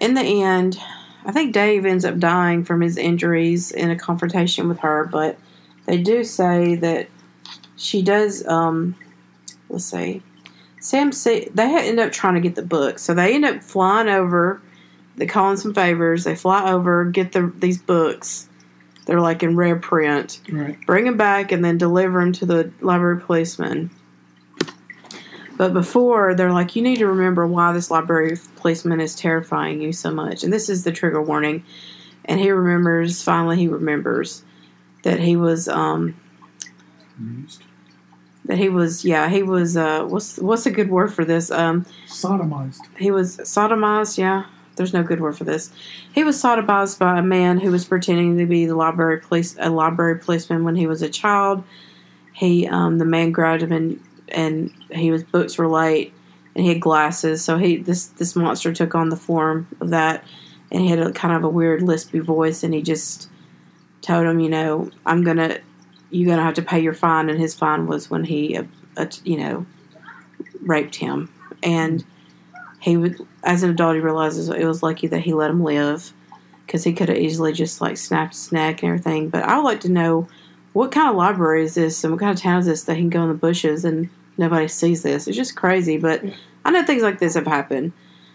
in 0.00 0.14
the 0.14 0.42
end, 0.42 0.78
I 1.24 1.32
think 1.32 1.52
Dave 1.52 1.84
ends 1.84 2.04
up 2.04 2.18
dying 2.18 2.64
from 2.64 2.80
his 2.80 2.96
injuries 2.96 3.70
in 3.70 3.90
a 3.90 3.96
confrontation 3.96 4.68
with 4.68 4.78
her. 4.80 5.08
But 5.12 5.38
they 5.86 5.98
do 5.98 6.24
say 6.24 6.74
that 6.76 7.08
she 7.76 8.02
does. 8.02 8.46
Um, 8.46 8.94
let's 9.68 9.84
see, 9.84 10.22
Sam. 10.80 11.12
See, 11.12 11.48
they 11.54 11.88
end 11.88 12.00
up 12.00 12.12
trying 12.12 12.34
to 12.34 12.40
get 12.40 12.54
the 12.54 12.62
book, 12.62 12.98
so 12.98 13.14
they 13.14 13.34
end 13.34 13.44
up 13.44 13.62
flying 13.62 14.08
over. 14.08 14.62
They 15.16 15.26
call 15.26 15.50
in 15.50 15.58
some 15.58 15.74
favors. 15.74 16.24
They 16.24 16.34
fly 16.34 16.70
over, 16.72 17.04
get 17.04 17.32
the 17.32 17.52
these 17.56 17.80
books. 17.80 18.48
They're 19.04 19.20
like 19.20 19.42
in 19.42 19.56
rare 19.56 19.76
print 19.76 20.40
Right. 20.48 20.78
bring 20.86 21.04
them 21.04 21.16
back 21.16 21.50
and 21.50 21.64
then 21.64 21.76
deliver 21.76 22.20
them 22.20 22.32
to 22.34 22.46
the 22.46 22.70
library 22.80 23.20
policeman. 23.20 23.90
But 25.56 25.72
before, 25.72 26.34
they're 26.34 26.52
like, 26.52 26.74
you 26.74 26.82
need 26.82 26.96
to 26.98 27.06
remember 27.06 27.46
why 27.46 27.72
this 27.72 27.90
library 27.90 28.38
policeman 28.56 29.00
is 29.00 29.14
terrifying 29.14 29.80
you 29.80 29.92
so 29.92 30.10
much. 30.10 30.42
And 30.42 30.52
this 30.52 30.68
is 30.68 30.84
the 30.84 30.92
trigger 30.92 31.22
warning. 31.22 31.64
And 32.24 32.40
he 32.40 32.50
remembers, 32.50 33.22
finally, 33.22 33.56
he 33.58 33.68
remembers 33.68 34.44
that 35.02 35.20
he 35.20 35.36
was, 35.36 35.68
um, 35.68 36.16
that 38.44 38.58
he 38.58 38.68
was, 38.68 39.04
yeah, 39.04 39.28
he 39.28 39.42
was, 39.42 39.76
uh, 39.76 40.04
what's, 40.04 40.38
what's 40.38 40.66
a 40.66 40.70
good 40.70 40.90
word 40.90 41.12
for 41.12 41.24
this? 41.24 41.50
Um, 41.50 41.84
Sodomized. 42.06 42.80
he 42.96 43.10
was 43.10 43.36
sodomized. 43.38 44.18
Yeah, 44.18 44.46
there's 44.76 44.92
no 44.92 45.02
good 45.02 45.20
word 45.20 45.36
for 45.36 45.44
this. 45.44 45.72
He 46.14 46.24
was 46.24 46.40
sodomized 46.40 46.98
by 46.98 47.18
a 47.18 47.22
man 47.22 47.58
who 47.58 47.70
was 47.70 47.84
pretending 47.84 48.38
to 48.38 48.46
be 48.46 48.66
the 48.66 48.76
library 48.76 49.20
police, 49.20 49.56
a 49.58 49.70
library 49.70 50.18
policeman 50.18 50.64
when 50.64 50.76
he 50.76 50.86
was 50.86 51.02
a 51.02 51.08
child. 51.08 51.62
He, 52.32 52.66
um, 52.66 52.98
the 52.98 53.04
man 53.04 53.32
grabbed 53.32 53.62
him 53.62 53.72
and 53.72 54.00
and 54.32 54.72
he 54.90 55.10
was 55.10 55.22
books 55.24 55.58
were 55.58 55.68
light, 55.68 56.12
and 56.54 56.64
he 56.64 56.72
had 56.72 56.80
glasses. 56.80 57.42
So 57.44 57.58
he 57.58 57.76
this 57.76 58.06
this 58.06 58.36
monster 58.36 58.72
took 58.72 58.94
on 58.94 59.08
the 59.08 59.16
form 59.16 59.68
of 59.80 59.90
that, 59.90 60.24
and 60.70 60.82
he 60.82 60.88
had 60.88 60.98
a 60.98 61.12
kind 61.12 61.34
of 61.34 61.44
a 61.44 61.48
weird 61.48 61.80
lispy 61.80 62.22
voice, 62.22 62.62
and 62.62 62.74
he 62.74 62.82
just 62.82 63.28
told 64.00 64.26
him, 64.26 64.40
you 64.40 64.48
know, 64.48 64.90
I'm 65.06 65.22
gonna, 65.22 65.58
you're 66.10 66.28
gonna 66.28 66.42
have 66.42 66.54
to 66.54 66.62
pay 66.62 66.80
your 66.80 66.94
fine, 66.94 67.30
and 67.30 67.38
his 67.38 67.54
fine 67.54 67.86
was 67.86 68.10
when 68.10 68.24
he, 68.24 68.56
uh, 68.56 68.64
uh, 68.96 69.06
you 69.24 69.36
know, 69.36 69.66
raped 70.60 70.96
him, 70.96 71.32
and 71.62 72.04
he 72.80 72.96
would, 72.96 73.16
as 73.44 73.62
an 73.62 73.70
adult, 73.70 73.94
he 73.94 74.00
realizes 74.00 74.48
it 74.48 74.64
was 74.64 74.82
lucky 74.82 75.06
that 75.06 75.20
he 75.20 75.32
let 75.32 75.50
him 75.50 75.62
live, 75.62 76.12
because 76.66 76.84
he 76.84 76.92
could 76.92 77.08
have 77.08 77.18
easily 77.18 77.52
just 77.52 77.80
like 77.80 77.96
snapped 77.96 78.34
his 78.34 78.50
neck 78.50 78.82
and 78.82 78.90
everything. 78.90 79.28
But 79.28 79.44
I 79.44 79.56
would 79.56 79.64
like 79.64 79.80
to 79.80 79.88
know 79.88 80.28
what 80.72 80.90
kind 80.90 81.08
of 81.08 81.16
library 81.16 81.64
is 81.64 81.74
this 81.74 82.02
and 82.02 82.12
what 82.12 82.20
kind 82.20 82.34
of 82.34 82.42
town 82.42 82.60
is 82.60 82.66
this 82.66 82.84
that 82.84 82.96
he 82.96 83.02
can 83.02 83.10
go 83.10 83.22
in 83.22 83.28
the 83.28 83.34
bushes 83.34 83.84
and 83.84 84.08
nobody 84.42 84.68
sees 84.68 85.02
this. 85.02 85.26
It's 85.26 85.36
just 85.36 85.56
crazy. 85.56 85.96
But 85.96 86.22
I 86.64 86.70
know 86.70 86.84
things 86.84 87.02
like 87.02 87.18
this 87.18 87.34
have 87.34 87.46
happened. 87.46 87.92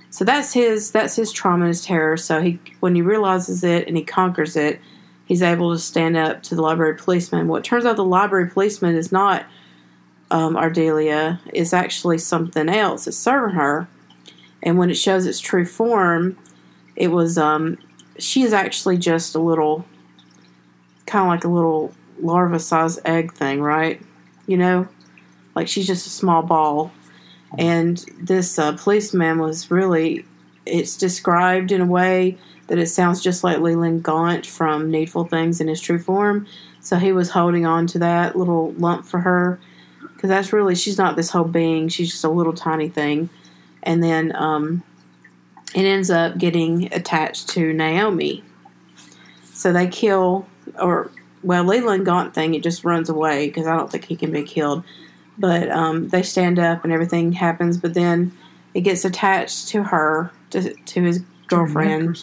So 0.09 0.25
that's 0.25 0.53
his 0.53 0.91
that's 0.91 1.15
his 1.15 1.31
trauma 1.31 1.65
and 1.65 1.67
his 1.67 1.83
terror. 1.83 2.17
So 2.17 2.41
he 2.41 2.59
when 2.79 2.95
he 2.95 3.01
realizes 3.01 3.63
it 3.63 3.87
and 3.87 3.97
he 3.97 4.03
conquers 4.03 4.55
it, 4.55 4.79
he's 5.25 5.43
able 5.43 5.73
to 5.73 5.79
stand 5.79 6.17
up 6.17 6.41
to 6.43 6.55
the 6.55 6.61
library 6.61 6.95
policeman. 6.95 7.47
What 7.47 7.63
turns 7.63 7.85
out 7.85 7.97
the 7.97 8.05
library 8.05 8.49
policeman 8.49 8.95
is 8.95 9.11
not 9.11 9.45
um, 10.31 10.55
Ardelia, 10.55 11.39
is 11.53 11.73
actually 11.73 12.17
something 12.17 12.69
else. 12.69 13.07
It's 13.07 13.17
serving 13.17 13.55
her. 13.55 13.87
And 14.63 14.77
when 14.77 14.89
it 14.89 14.97
shows 14.97 15.25
its 15.25 15.39
true 15.39 15.65
form, 15.65 16.37
it 16.95 17.09
was 17.09 17.37
um, 17.37 17.77
she 18.17 18.41
is 18.41 18.53
actually 18.53 18.97
just 18.97 19.35
a 19.35 19.39
little 19.39 19.85
kind 21.05 21.23
of 21.23 21.29
like 21.29 21.43
a 21.43 21.47
little 21.47 21.93
larva 22.19 22.59
sized 22.59 22.99
egg 23.05 23.33
thing, 23.33 23.61
right? 23.61 24.01
You 24.47 24.57
know? 24.57 24.87
Like 25.57 25.67
she's 25.67 25.87
just 25.87 26.05
a 26.05 26.11
small 26.11 26.43
ball. 26.43 26.91
And 27.57 27.97
this 28.19 28.59
uh, 28.59 28.77
policeman 28.77 29.39
was 29.39 29.71
really, 29.71 30.23
it's 30.67 30.95
described 30.95 31.71
in 31.71 31.81
a 31.81 31.85
way 31.85 32.37
that 32.67 32.77
it 32.77 32.85
sounds 32.85 33.23
just 33.23 33.43
like 33.43 33.57
Leland 33.57 34.03
Gaunt 34.03 34.45
from 34.45 34.91
Needful 34.91 35.25
Things 35.25 35.59
in 35.59 35.67
his 35.67 35.81
true 35.81 35.97
form. 35.97 36.45
So 36.79 36.97
he 36.97 37.11
was 37.11 37.31
holding 37.31 37.65
on 37.65 37.87
to 37.87 37.99
that 37.99 38.35
little 38.35 38.73
lump 38.73 39.07
for 39.07 39.21
her 39.21 39.59
because 40.13 40.29
that's 40.29 40.53
really, 40.53 40.75
she's 40.75 40.99
not 40.99 41.15
this 41.15 41.31
whole 41.31 41.43
being, 41.43 41.87
she's 41.87 42.11
just 42.11 42.23
a 42.23 42.29
little 42.29 42.53
tiny 42.53 42.87
thing. 42.87 43.31
And 43.81 44.03
then 44.03 44.35
um, 44.35 44.83
it 45.73 45.85
ends 45.85 46.11
up 46.11 46.37
getting 46.37 46.93
attached 46.93 47.49
to 47.49 47.73
Naomi. 47.73 48.43
So 49.53 49.73
they 49.73 49.87
kill, 49.87 50.45
or, 50.79 51.09
well, 51.41 51.63
Leland 51.63 52.05
Gaunt 52.05 52.35
thing, 52.35 52.53
it 52.53 52.61
just 52.61 52.83
runs 52.83 53.09
away 53.09 53.47
because 53.47 53.65
I 53.65 53.75
don't 53.75 53.91
think 53.91 54.05
he 54.05 54.15
can 54.15 54.31
be 54.31 54.43
killed 54.43 54.83
but 55.37 55.69
um, 55.71 56.07
they 56.09 56.23
stand 56.23 56.59
up 56.59 56.83
and 56.83 56.91
everything 56.93 57.33
happens. 57.33 57.77
But 57.77 57.93
then 57.93 58.31
it 58.73 58.81
gets 58.81 59.05
attached 59.05 59.67
to 59.69 59.83
her, 59.83 60.31
to, 60.51 60.73
to 60.73 61.01
his 61.03 61.23
girlfriend. 61.47 62.17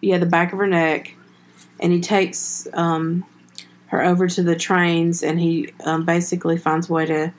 Yeah, 0.00 0.18
the 0.18 0.26
back 0.26 0.52
of 0.52 0.58
her 0.58 0.66
neck, 0.66 1.14
and 1.80 1.92
he 1.92 2.00
takes 2.00 2.66
um, 2.74 3.24
her 3.86 4.02
over 4.04 4.28
to 4.28 4.42
the 4.42 4.54
trains, 4.56 5.22
and 5.22 5.40
he 5.40 5.70
um, 5.84 6.04
basically 6.04 6.56
finds 6.58 6.88
a 6.88 6.92
way 6.92 7.06
to 7.06 7.32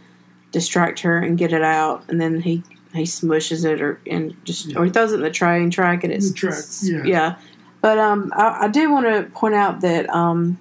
distract 0.52 1.02
her 1.02 1.18
and 1.20 1.38
get 1.38 1.54
it 1.54 1.62
out, 1.62 2.04
and 2.10 2.20
then 2.20 2.41
he 2.41 2.64
he 2.93 3.04
smushes 3.04 3.64
it 3.66 3.82
or 3.82 4.00
and 4.10 4.36
just 4.45 4.76
or 4.76 4.84
he 4.86 4.91
throws 4.91 5.12
it 5.12 5.18
in 5.18 5.22
the 5.22 5.30
train 5.30 5.70
track, 5.70 6.04
and 6.04 6.12
it's 6.12 6.30
The 6.32 6.36
track, 6.36 6.54
it's- 6.54 6.89
yeah. 7.06 7.36
But 7.82 7.97
um, 7.97 8.34
I, 8.36 8.66
I 8.66 8.68
do 8.68 8.91
want 8.91 9.06
to 9.06 9.32
point 9.32 9.54
out 9.56 9.80
that 9.82 10.10
um, 10.10 10.58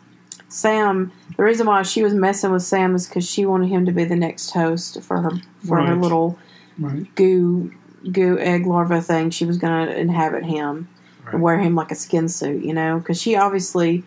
Sam. 0.49 1.13
The 1.37 1.43
reason 1.43 1.67
why 1.67 1.83
she 1.83 2.03
was 2.03 2.15
messing 2.15 2.51
with 2.53 2.63
Sam 2.63 2.95
is 2.95 3.07
because 3.07 3.29
she 3.29 3.45
wanted 3.47 3.69
him 3.69 3.87
to 3.87 3.93
be 3.93 4.05
the 4.05 4.17
next 4.17 4.51
host 4.51 5.01
for 5.03 5.21
her 5.21 5.31
for 5.67 5.81
her 5.85 5.95
little 5.95 6.39
Right. 6.79 7.13
goo 7.17 7.73
goo 8.13 8.39
egg 8.39 8.67
larva 8.67 9.01
thing. 9.03 9.31
She 9.31 9.45
was 9.45 9.59
going 9.59 9.87
to 9.89 9.99
inhabit 9.99 10.45
him 10.45 10.89
Right. 11.25 11.35
and 11.35 11.43
wear 11.43 11.59
him 11.59 11.75
like 11.75 11.91
a 11.91 11.97
skin 11.97 12.29
suit, 12.29 12.65
you 12.65 12.73
know, 12.73 12.99
because 12.99 13.21
she 13.21 13.37
obviously 13.37 14.05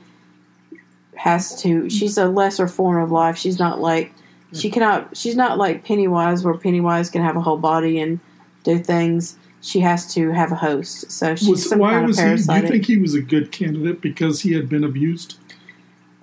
has 1.15 1.61
to. 1.61 1.89
She's 1.89 2.17
a 2.17 2.27
lesser 2.27 2.67
form 2.67 3.01
of 3.03 3.11
life. 3.11 3.37
She's 3.37 3.59
not 3.59 3.79
like 3.81 4.13
she 4.53 4.69
cannot. 4.69 5.15
She's 5.15 5.35
not 5.35 5.57
like 5.57 5.83
Pennywise, 5.85 6.43
where 6.43 6.53
Pennywise 6.55 7.09
can 7.09 7.21
have 7.21 7.35
a 7.35 7.41
whole 7.41 7.57
body 7.57 7.99
and 7.99 8.19
do 8.63 8.79
things. 8.79 9.37
She 9.63 9.81
has 9.81 10.11
to 10.15 10.31
have 10.31 10.51
a 10.51 10.55
host. 10.55 11.11
So 11.11 11.35
she's 11.35 11.47
Was, 11.47 11.69
some 11.69 11.79
why 11.79 11.91
kind 11.91 12.07
was 12.07 12.17
of 12.17 12.25
he? 12.25 12.43
Do 12.45 12.53
you 12.55 12.67
think 12.67 12.85
he 12.87 12.97
was 12.97 13.13
a 13.13 13.21
good 13.21 13.51
candidate 13.51 14.01
because 14.01 14.41
he 14.41 14.53
had 14.53 14.67
been 14.69 14.83
abused? 14.83 15.37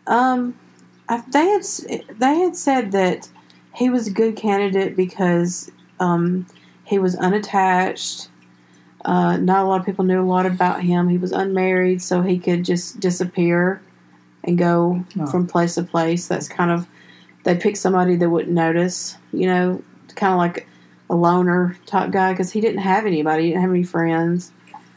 Um, 0.09 0.59
I, 1.09 1.23
they 1.29 1.47
had 1.47 1.63
they 2.19 2.39
had 2.39 2.57
said 2.57 2.93
that 2.93 3.29
he 3.75 3.89
was 3.91 4.09
a 4.09 4.11
good 4.11 4.37
candidate 4.37 4.97
because 4.97 5.71
um, 6.01 6.47
he 6.85 6.99
was 6.99 7.15
unattached. 7.17 8.29
Uh, 9.05 9.37
not 9.37 9.65
a 9.65 9.69
lot 9.69 9.81
of 9.81 9.87
people 9.87 10.05
knew 10.05 10.21
a 10.21 10.27
lot 10.27 10.45
about 10.45 10.83
him. 10.83 11.09
He 11.09 11.19
was 11.19 11.31
unmarried, 11.33 12.03
so 12.03 12.23
he 12.23 12.39
could 12.39 12.65
just 12.65 12.99
disappear 13.01 13.81
and 14.45 14.59
go 14.59 15.05
Oh. 15.19 15.27
from 15.27 15.47
place 15.47 15.77
to 15.77 15.83
place. 15.85 16.27
That's 16.27 16.49
kind 16.49 16.71
of 16.71 16.87
they 17.45 17.57
picked 17.57 17.79
somebody 17.79 18.17
that 18.17 18.29
wouldn't 18.29 18.55
notice, 18.55 19.17
you 19.33 19.47
know, 19.47 19.83
kind 20.17 20.33
of 20.33 20.39
like 20.39 20.67
a 21.09 21.15
loner 21.15 21.77
type 21.87 22.11
guy 22.11 22.33
because 22.33 22.51
he 22.53 22.61
didn't 22.61 22.81
have 22.81 23.07
anybody. 23.07 23.45
He 23.45 23.49
didn't 23.51 23.63
have 23.63 23.71
any 23.71 23.85
friends. 23.85 24.53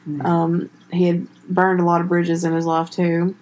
Right. 0.05 0.25
Um, 0.25 0.69
he 0.91 1.05
had 1.07 1.27
burned 1.47 1.79
a 1.79 1.85
lot 1.85 2.01
of 2.01 2.07
bridges 2.09 2.43
in 2.43 2.53
his 2.53 2.65
life 2.65 2.89
too. 2.89 3.35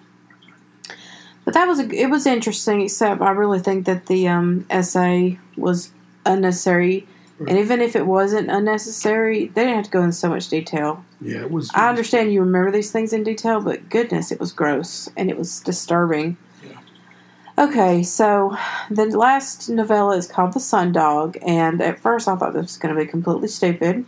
But 1.50 1.54
that 1.54 1.66
was 1.66 1.80
a, 1.80 1.90
it 1.90 2.10
was 2.10 2.26
interesting. 2.26 2.80
Except 2.80 3.20
I 3.20 3.30
really 3.30 3.58
think 3.58 3.84
that 3.86 4.06
the 4.06 4.28
um, 4.28 4.66
SA 4.82 5.30
was 5.56 5.90
unnecessary, 6.24 7.08
and 7.40 7.58
even 7.58 7.80
if 7.80 7.96
it 7.96 8.06
wasn't 8.06 8.48
unnecessary, 8.48 9.46
they 9.48 9.62
didn't 9.62 9.74
have 9.74 9.84
to 9.86 9.90
go 9.90 10.04
in 10.04 10.12
so 10.12 10.28
much 10.28 10.46
detail. 10.46 11.04
Yeah, 11.20 11.40
it 11.40 11.50
was. 11.50 11.68
I 11.74 11.88
understand 11.88 12.32
you 12.32 12.38
remember 12.38 12.70
these 12.70 12.92
things 12.92 13.12
in 13.12 13.24
detail, 13.24 13.60
but 13.60 13.88
goodness, 13.88 14.30
it 14.30 14.38
was 14.38 14.52
gross 14.52 15.08
and 15.16 15.28
it 15.28 15.36
was 15.36 15.58
disturbing. 15.58 16.36
Yeah. 16.64 17.64
Okay, 17.64 18.04
so 18.04 18.56
the 18.88 19.06
last 19.06 19.68
novella 19.68 20.16
is 20.16 20.28
called 20.28 20.52
The 20.52 20.60
Sun 20.60 20.92
Dog, 20.92 21.36
and 21.44 21.82
at 21.82 21.98
first 21.98 22.28
I 22.28 22.36
thought 22.36 22.52
this 22.52 22.62
was 22.62 22.76
going 22.76 22.94
to 22.94 23.00
be 23.00 23.08
completely 23.08 23.48
stupid, 23.48 24.06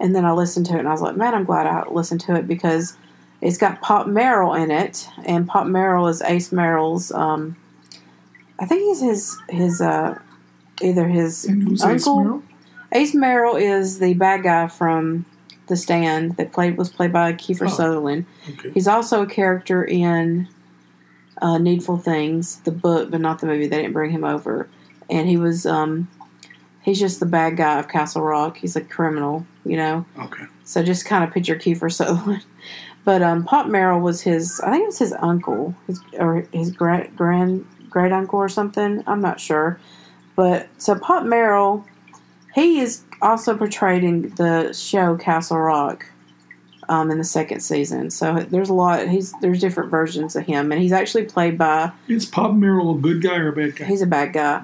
and 0.00 0.16
then 0.16 0.24
I 0.24 0.32
listened 0.32 0.64
to 0.66 0.76
it 0.76 0.78
and 0.78 0.88
I 0.88 0.92
was 0.92 1.02
like, 1.02 1.14
man, 1.14 1.34
I'm 1.34 1.44
glad 1.44 1.66
I 1.66 1.86
listened 1.90 2.22
to 2.22 2.36
it 2.36 2.48
because 2.48 2.96
it's 3.40 3.58
got 3.58 3.80
Pop 3.80 4.06
Merrill 4.06 4.54
in 4.54 4.70
it, 4.70 5.08
and 5.24 5.46
Pop 5.48 5.66
Merrill 5.66 6.06
is 6.08 6.22
Ace 6.22 6.52
Merrill's. 6.52 7.10
Um, 7.12 7.56
I 8.58 8.66
think 8.66 8.82
he's 8.82 9.00
his 9.00 9.38
his 9.48 9.80
uh, 9.80 10.18
either 10.82 11.08
his 11.08 11.44
who's 11.44 11.82
Ace 11.84 12.06
uncle. 12.06 12.22
Merrill? 12.22 12.42
Ace 12.92 13.14
Merrill 13.14 13.56
is 13.56 13.98
the 14.00 14.14
bad 14.14 14.42
guy 14.42 14.66
from 14.68 15.24
The 15.68 15.76
Stand 15.76 16.36
that 16.36 16.52
played 16.52 16.76
was 16.76 16.90
played 16.90 17.12
by 17.12 17.32
Kiefer 17.34 17.66
Oh. 17.66 17.70
Sutherland. 17.70 18.26
Okay. 18.48 18.70
He's 18.72 18.88
also 18.88 19.22
a 19.22 19.26
character 19.26 19.84
in 19.84 20.48
uh, 21.40 21.56
Needful 21.58 21.98
Things, 21.98 22.56
the 22.60 22.72
book, 22.72 23.10
but 23.10 23.20
not 23.20 23.38
the 23.38 23.46
movie. 23.46 23.66
They 23.68 23.76
didn't 23.80 23.92
bring 23.94 24.10
him 24.10 24.24
over, 24.24 24.68
and 25.08 25.28
he 25.28 25.36
was 25.38 25.64
um, 25.66 26.08
he's 26.82 26.98
just 27.00 27.20
the 27.20 27.26
bad 27.26 27.56
guy 27.56 27.78
of 27.78 27.88
Castle 27.88 28.22
Rock. 28.22 28.58
He's 28.58 28.76
a 28.76 28.80
criminal, 28.82 29.46
you 29.64 29.76
know. 29.76 30.04
Okay. 30.18 30.44
So 30.64 30.82
just 30.82 31.06
kind 31.06 31.24
of 31.24 31.32
picture 31.32 31.56
Kiefer 31.56 31.90
Sutherland. 31.90 32.44
But 33.10 33.22
um, 33.22 33.42
Pop 33.42 33.66
Merrill 33.66 33.98
was 33.98 34.20
his, 34.20 34.60
I 34.60 34.70
think 34.70 34.84
it 34.84 34.86
was 34.86 35.00
his 35.00 35.12
uncle, 35.14 35.74
his 35.88 36.00
or 36.16 36.46
his 36.52 36.70
grand 36.70 37.16
grand 37.16 37.66
great 37.90 38.12
uncle 38.12 38.38
or 38.38 38.48
something. 38.48 39.02
I'm 39.04 39.20
not 39.20 39.40
sure. 39.40 39.80
But 40.36 40.68
so 40.78 40.94
Pop 40.96 41.24
Merrill, 41.24 41.84
he 42.54 42.78
is 42.78 43.02
also 43.20 43.56
portrayed 43.56 44.04
in 44.04 44.32
the 44.36 44.72
show 44.72 45.16
Castle 45.16 45.58
Rock, 45.58 46.06
um, 46.88 47.10
in 47.10 47.18
the 47.18 47.24
second 47.24 47.62
season. 47.62 48.12
So 48.12 48.46
there's 48.48 48.68
a 48.68 48.74
lot. 48.74 49.08
He's 49.08 49.32
there's 49.40 49.58
different 49.58 49.90
versions 49.90 50.36
of 50.36 50.46
him, 50.46 50.70
and 50.70 50.80
he's 50.80 50.92
actually 50.92 51.24
played 51.24 51.58
by. 51.58 51.90
Is 52.06 52.26
Pop 52.26 52.54
Merrill 52.54 52.94
a 52.94 52.98
good 53.00 53.22
guy 53.22 53.38
or 53.38 53.48
a 53.48 53.52
bad 53.52 53.74
guy? 53.74 53.86
He's 53.86 54.02
a 54.02 54.06
bad 54.06 54.32
guy. 54.32 54.62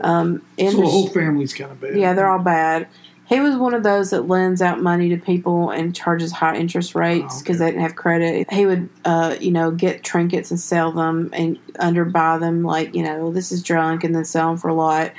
Um, 0.00 0.40
in 0.56 0.70
so 0.70 0.76
the 0.78 0.82
the 0.84 0.88
whole 0.88 1.08
family's 1.08 1.52
kind 1.52 1.70
of 1.70 1.78
bad. 1.78 1.94
yeah, 1.94 2.14
they're 2.14 2.30
all 2.30 2.38
bad. 2.38 2.88
He 3.32 3.40
was 3.40 3.56
one 3.56 3.72
of 3.72 3.82
those 3.82 4.10
that 4.10 4.28
lends 4.28 4.60
out 4.60 4.82
money 4.82 5.08
to 5.08 5.16
people 5.16 5.70
and 5.70 5.96
charges 5.96 6.32
high 6.32 6.54
interest 6.54 6.94
rates 6.94 7.36
Oh, 7.36 7.38
because 7.38 7.56
okay. 7.56 7.64
they 7.64 7.70
didn't 7.70 7.82
have 7.82 7.96
credit. 7.96 8.52
He 8.52 8.66
would, 8.66 8.90
uh, 9.06 9.36
you 9.40 9.50
know, 9.50 9.70
get 9.70 10.04
trinkets 10.04 10.50
and 10.50 10.60
sell 10.60 10.92
them 10.92 11.30
and 11.32 11.58
underbuy 11.76 12.40
them, 12.40 12.62
like 12.62 12.94
you 12.94 13.02
know, 13.02 13.32
this 13.32 13.50
is 13.50 13.62
junk, 13.62 14.04
and 14.04 14.14
then 14.14 14.26
sell 14.26 14.48
them 14.48 14.58
for 14.58 14.68
a 14.68 14.74
lot. 14.74 15.12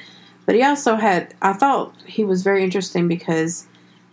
But 0.45 0.53
he 0.53 0.61
also 0.61 0.95
had, 0.95 1.33
I 1.41 1.53
thought 1.53 1.95
he 2.05 2.23
was 2.23 2.43
very 2.43 2.63
interesting 2.63 3.07
because 3.07 3.65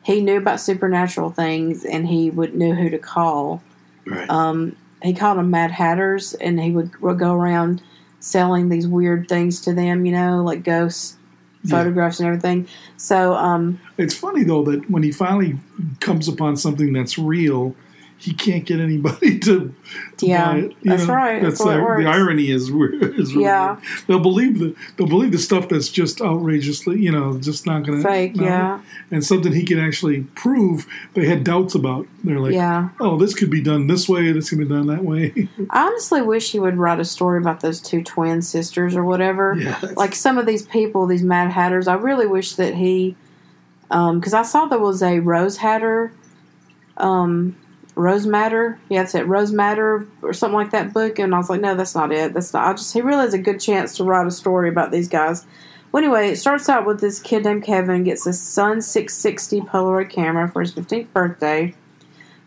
he 0.03 0.23
knew 0.23 0.39
about 0.39 0.61
supernatural 0.61 1.31
things 1.31 1.85
and 1.85 2.09
he 2.09 2.31
would 2.31 2.55
knew 2.55 2.75
who 2.75 2.89
to 2.89 2.99
call. 2.99 3.63
Right. 4.07 4.31
Um, 4.31 4.77
he 5.03 5.13
called 5.13 5.37
them 5.37 5.51
Mad 5.51 5.73
Hatters, 5.73 6.33
and 6.33 6.59
he 6.59 6.71
would, 6.71 6.97
would 7.03 7.19
go 7.19 7.35
around 7.35 7.83
selling 8.19 8.71
these 8.71 8.89
weird 8.89 9.29
things 9.29 9.61
to 9.63 9.75
them, 9.75 10.07
you 10.07 10.13
know, 10.13 10.43
like 10.43 10.63
ghosts 10.63 11.19
Yeah. 11.63 11.77
photographs 11.79 12.21
and 12.21 12.27
everything. 12.27 12.67
So, 12.97 13.35
um, 13.35 13.81
It's 13.99 14.15
funny 14.15 14.45
though 14.45 14.63
that 14.65 14.91
when 14.91 15.03
he 15.03 15.13
finally 15.13 15.59
comes 16.01 16.27
upon 16.29 16.57
something 16.57 16.93
that's 16.93 17.19
real, 17.19 17.75
he 18.21 18.35
can't 18.35 18.67
get 18.67 18.81
anybody 18.81 19.39
to, 19.47 19.75
to 20.19 20.27
Yeah, 20.27 20.53
buy 20.53 20.59
it. 20.59 20.71
you 20.83 20.91
that's 20.91 21.07
right. 21.07 21.43
That's 21.43 21.59
way 21.65 21.73
it 21.75 21.77
the, 21.79 21.83
works. 21.83 22.05
the 22.05 22.11
irony 22.11 22.51
is, 22.51 22.65
is 22.69 22.71
really 22.71 23.45
Yeah. 23.45 23.73
weird. 23.75 23.83
They'll 24.07 24.21
believe 24.21 24.59
the 24.59 24.75
they'll 24.97 25.09
believe 25.09 25.33
the 25.33 25.39
stuff 25.39 25.69
that's 25.71 25.89
just 25.89 26.21
outrageously, 26.21 27.01
you 27.01 27.11
know, 27.11 27.39
just 27.39 27.65
not 27.67 27.85
going 27.85 28.03
to 28.03 28.07
fake, 28.07 28.33
yeah, 28.37 28.81
and 29.11 29.25
something 29.25 29.53
he 29.53 29.65
can 29.65 29.79
actually 29.79 30.23
prove. 30.35 30.87
They 31.15 31.25
had 31.27 31.45
doubts 31.45 31.75
about. 31.75 32.07
They're 32.23 32.39
like, 32.41 32.53
yeah. 32.53 32.91
oh, 33.01 33.17
this 33.17 33.35
could 33.35 33.49
be 33.51 33.63
done 33.63 33.87
this 33.87 34.07
way. 34.09 34.31
This 34.33 34.51
can 34.51 34.59
be 34.59 34.67
done 34.67 34.87
that 34.89 35.03
way. 35.03 35.49
I 35.71 35.87
honestly 35.87 36.21
wish 36.21 36.53
he 36.53 36.61
would 36.61 36.77
write 36.77 37.01
a 37.01 37.05
story 37.07 37.39
about 37.39 37.61
those 37.61 37.81
two 37.81 38.03
twin 38.05 38.43
sisters 38.43 38.95
or 38.95 39.05
whatever. 39.05 39.57
yeah, 39.59 39.81
Like 39.97 40.15
some 40.15 40.37
of 40.37 40.45
these 40.45 40.67
people, 40.67 41.07
these 41.07 41.23
Mad 41.23 41.51
Hatters. 41.51 41.89
I 41.89 41.95
really 41.95 42.27
wish 42.27 42.57
that 42.57 42.75
he, 42.75 43.17
because 43.89 44.35
I 44.35 44.43
saw 44.43 44.67
there 44.67 44.79
was 44.79 45.03
a 45.03 45.21
Rose 45.21 45.57
Hatter, 45.57 46.13
um, 46.99 47.57
Rose 48.01 48.27
Matter. 48.27 48.81
Yeah, 48.89 49.03
that's 49.03 49.15
it, 49.15 49.27
Rose 49.27 49.53
Matter 49.53 50.07
or 50.23 50.33
something 50.33 50.57
like 50.57 50.71
that 50.71 50.93
book. 50.93 51.19
And 51.19 51.35
I 51.35 51.39
was 51.39 51.51
like, 51.51 51.61
no, 51.61 51.75
that's 51.75 51.95
not 51.95 52.13
it. 52.13 52.33
That's 52.33 52.53
not. 52.53 52.67
I 52.67 52.73
just 52.73 52.93
he 52.95 53.03
really 53.03 53.21
has 53.21 53.35
a 53.35 53.39
good 53.39 53.61
chance 53.61 53.97
to 53.97 54.05
write 54.05 54.27
a 54.27 54.31
story 54.31 54.69
about 54.69 54.91
these 54.91 55.09
guys. 55.09 55.47
Well, 55.93 56.03
anyway, 56.03 56.31
it 56.31 56.37
starts 56.37 56.69
out 56.69 56.87
with 56.87 57.01
this 57.01 57.21
kid 57.21 57.45
named 57.45 57.65
Kevin 57.65 58.05
gets 58.05 58.27
a 58.27 58.33
Sun 58.33 58.83
660 58.83 59.61
Polaroid 59.63 60.09
camera 60.09 60.49
for 60.49 60.61
his 60.61 60.73
15th 60.73 61.13
birthday, 61.13 61.75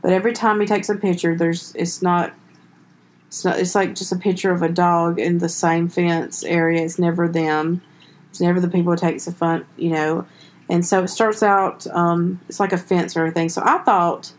but 0.02 0.12
every 0.12 0.34
time 0.34 0.60
he 0.60 0.66
takes 0.66 0.90
a 0.90 0.96
picture, 0.96 1.36
there's 1.36 1.74
it's 1.76 2.02
not. 2.02 2.34
It's 3.28 3.46
not. 3.46 3.60
It's 3.60 3.76
like 3.76 3.96
just 3.96 4.12
a 4.12 4.18
picture 4.18 4.52
of 4.52 4.62
a 4.62 4.70
dog 4.70 5.20
in 5.20 5.38
the 5.38 5.50
same 5.50 5.88
fence 5.88 6.44
area. 6.44 6.84
It's 6.84 6.98
never 6.98 7.28
them. 7.28 7.82
It's 8.30 8.42
never 8.42 8.60
the 8.60 8.70
people 8.70 8.94
who 8.94 8.98
takes 8.98 9.26
the 9.26 9.32
fun. 9.32 9.66
You 9.78 9.92
know, 9.92 10.28
and 10.70 10.86
so 10.86 11.04
it 11.04 11.10
starts 11.10 11.44
out. 11.44 11.86
Um, 11.88 12.40
it's 12.50 12.60
like 12.60 12.74
a 12.74 12.78
fence 12.78 13.16
or 13.16 13.22
everything. 13.22 13.50
So 13.50 13.62
I 13.64 13.80
thought 13.80 14.34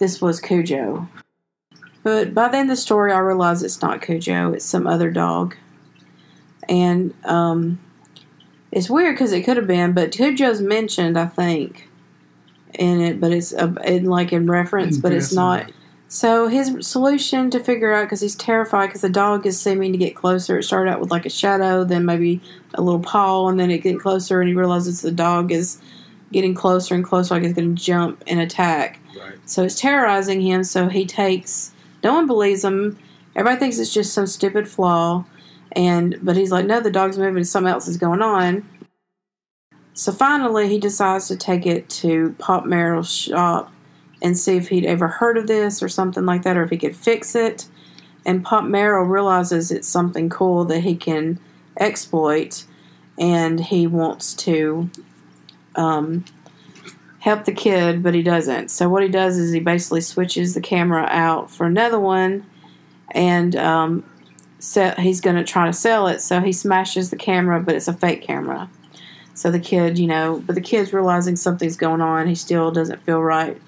this 0.00 0.20
was 0.20 0.40
Cujo. 0.40 1.06
But 2.02 2.34
by 2.34 2.48
the 2.48 2.56
end 2.56 2.70
of 2.70 2.76
the 2.76 2.80
story, 2.80 3.12
I 3.12 3.18
realized 3.18 3.62
it's 3.62 3.82
not 3.82 4.02
Cujo, 4.02 4.52
it's 4.52 4.64
some 4.64 4.86
other 4.86 5.10
dog. 5.10 5.54
And 6.68 7.14
um, 7.24 7.78
it's 8.72 8.88
weird 8.88 9.14
because 9.14 9.32
it 9.32 9.42
could 9.42 9.58
have 9.58 9.66
been, 9.66 9.92
but 9.92 10.10
Cujo's 10.10 10.60
mentioned, 10.60 11.18
I 11.18 11.26
think, 11.26 11.88
in 12.74 13.00
it, 13.00 13.20
but 13.20 13.32
it's 13.32 13.52
uh, 13.52 13.74
in, 13.84 14.06
like 14.06 14.32
in 14.32 14.50
reference, 14.50 14.96
but 14.96 15.12
it's 15.12 15.32
not. 15.32 15.70
So 16.08 16.48
his 16.48 16.74
solution 16.86 17.50
to 17.50 17.60
figure 17.60 17.92
out 17.92 18.04
because 18.04 18.20
he's 18.20 18.34
terrified 18.34 18.86
because 18.86 19.02
the 19.02 19.10
dog 19.10 19.46
is 19.46 19.60
seeming 19.60 19.92
to 19.92 19.98
get 19.98 20.16
closer. 20.16 20.58
It 20.58 20.64
started 20.64 20.90
out 20.90 21.00
with 21.00 21.10
like 21.10 21.26
a 21.26 21.30
shadow, 21.30 21.84
then 21.84 22.04
maybe 22.04 22.40
a 22.74 22.82
little 22.82 23.00
paw, 23.00 23.48
and 23.48 23.60
then 23.60 23.70
it 23.70 23.78
getting 23.78 23.98
closer, 23.98 24.40
and 24.40 24.48
he 24.48 24.54
realizes 24.54 25.02
the 25.02 25.12
dog 25.12 25.52
is 25.52 25.80
getting 26.32 26.54
closer 26.54 26.94
and 26.94 27.04
closer, 27.04 27.34
like 27.34 27.44
it's 27.44 27.54
going 27.54 27.74
to 27.74 27.82
jump 27.82 28.22
and 28.26 28.40
attack. 28.40 29.00
Right. 29.18 29.34
So 29.46 29.64
it's 29.64 29.80
terrorizing 29.80 30.40
him. 30.40 30.64
So 30.64 30.88
he 30.88 31.06
takes. 31.06 31.72
No 32.02 32.14
one 32.14 32.26
believes 32.26 32.64
him. 32.64 32.98
Everybody 33.36 33.60
thinks 33.60 33.78
it's 33.78 33.92
just 33.92 34.12
some 34.12 34.26
stupid 34.26 34.68
flaw, 34.68 35.24
and 35.72 36.18
but 36.22 36.36
he's 36.36 36.50
like, 36.50 36.66
no, 36.66 36.80
the 36.80 36.90
dog's 36.90 37.18
moving. 37.18 37.44
Something 37.44 37.72
else 37.72 37.86
is 37.86 37.96
going 37.96 38.22
on. 38.22 38.68
So 39.94 40.12
finally, 40.12 40.68
he 40.68 40.78
decides 40.78 41.28
to 41.28 41.36
take 41.36 41.66
it 41.66 41.88
to 41.90 42.34
Pop 42.38 42.64
Merrill's 42.64 43.12
shop 43.12 43.72
and 44.22 44.36
see 44.36 44.56
if 44.56 44.68
he'd 44.68 44.86
ever 44.86 45.08
heard 45.08 45.36
of 45.36 45.46
this 45.46 45.82
or 45.82 45.88
something 45.88 46.26
like 46.26 46.42
that, 46.42 46.56
or 46.56 46.62
if 46.62 46.70
he 46.70 46.76
could 46.76 46.96
fix 46.96 47.34
it. 47.34 47.68
And 48.24 48.44
Pop 48.44 48.64
Merrill 48.64 49.04
realizes 49.04 49.70
it's 49.70 49.88
something 49.88 50.28
cool 50.28 50.64
that 50.66 50.80
he 50.80 50.94
can 50.94 51.38
exploit, 51.78 52.64
and 53.18 53.60
he 53.60 53.86
wants 53.86 54.34
to 54.34 54.90
um, 55.80 56.24
help 57.20 57.44
the 57.44 57.52
kid, 57.52 58.02
but 58.02 58.14
he 58.14 58.22
doesn't. 58.22 58.70
So 58.70 58.88
what 58.88 59.02
he 59.02 59.08
does 59.08 59.38
is 59.38 59.52
he 59.52 59.60
basically 59.60 60.02
switches 60.02 60.54
the 60.54 60.60
camera 60.60 61.06
out 61.10 61.50
for 61.50 61.66
another 61.66 61.98
one, 61.98 62.44
and 63.12 63.56
um, 63.56 64.04
se- 64.58 64.94
he's 64.98 65.20
going 65.20 65.36
to 65.36 65.44
try 65.44 65.66
to 65.66 65.72
sell 65.72 66.06
it. 66.06 66.20
So 66.20 66.40
he 66.40 66.52
smashes 66.52 67.10
the 67.10 67.16
camera, 67.16 67.60
but 67.60 67.74
it's 67.74 67.88
a 67.88 67.92
fake 67.92 68.22
camera. 68.22 68.70
So 69.34 69.50
the 69.50 69.60
kid, 69.60 69.98
you 69.98 70.06
know, 70.06 70.42
but 70.46 70.54
the 70.54 70.60
kid's 70.60 70.92
realizing 70.92 71.36
something's 71.36 71.76
going 71.76 72.02
on. 72.02 72.26
He 72.26 72.34
still 72.34 72.70
doesn't 72.70 73.02
feel 73.04 73.22
right. 73.22 73.60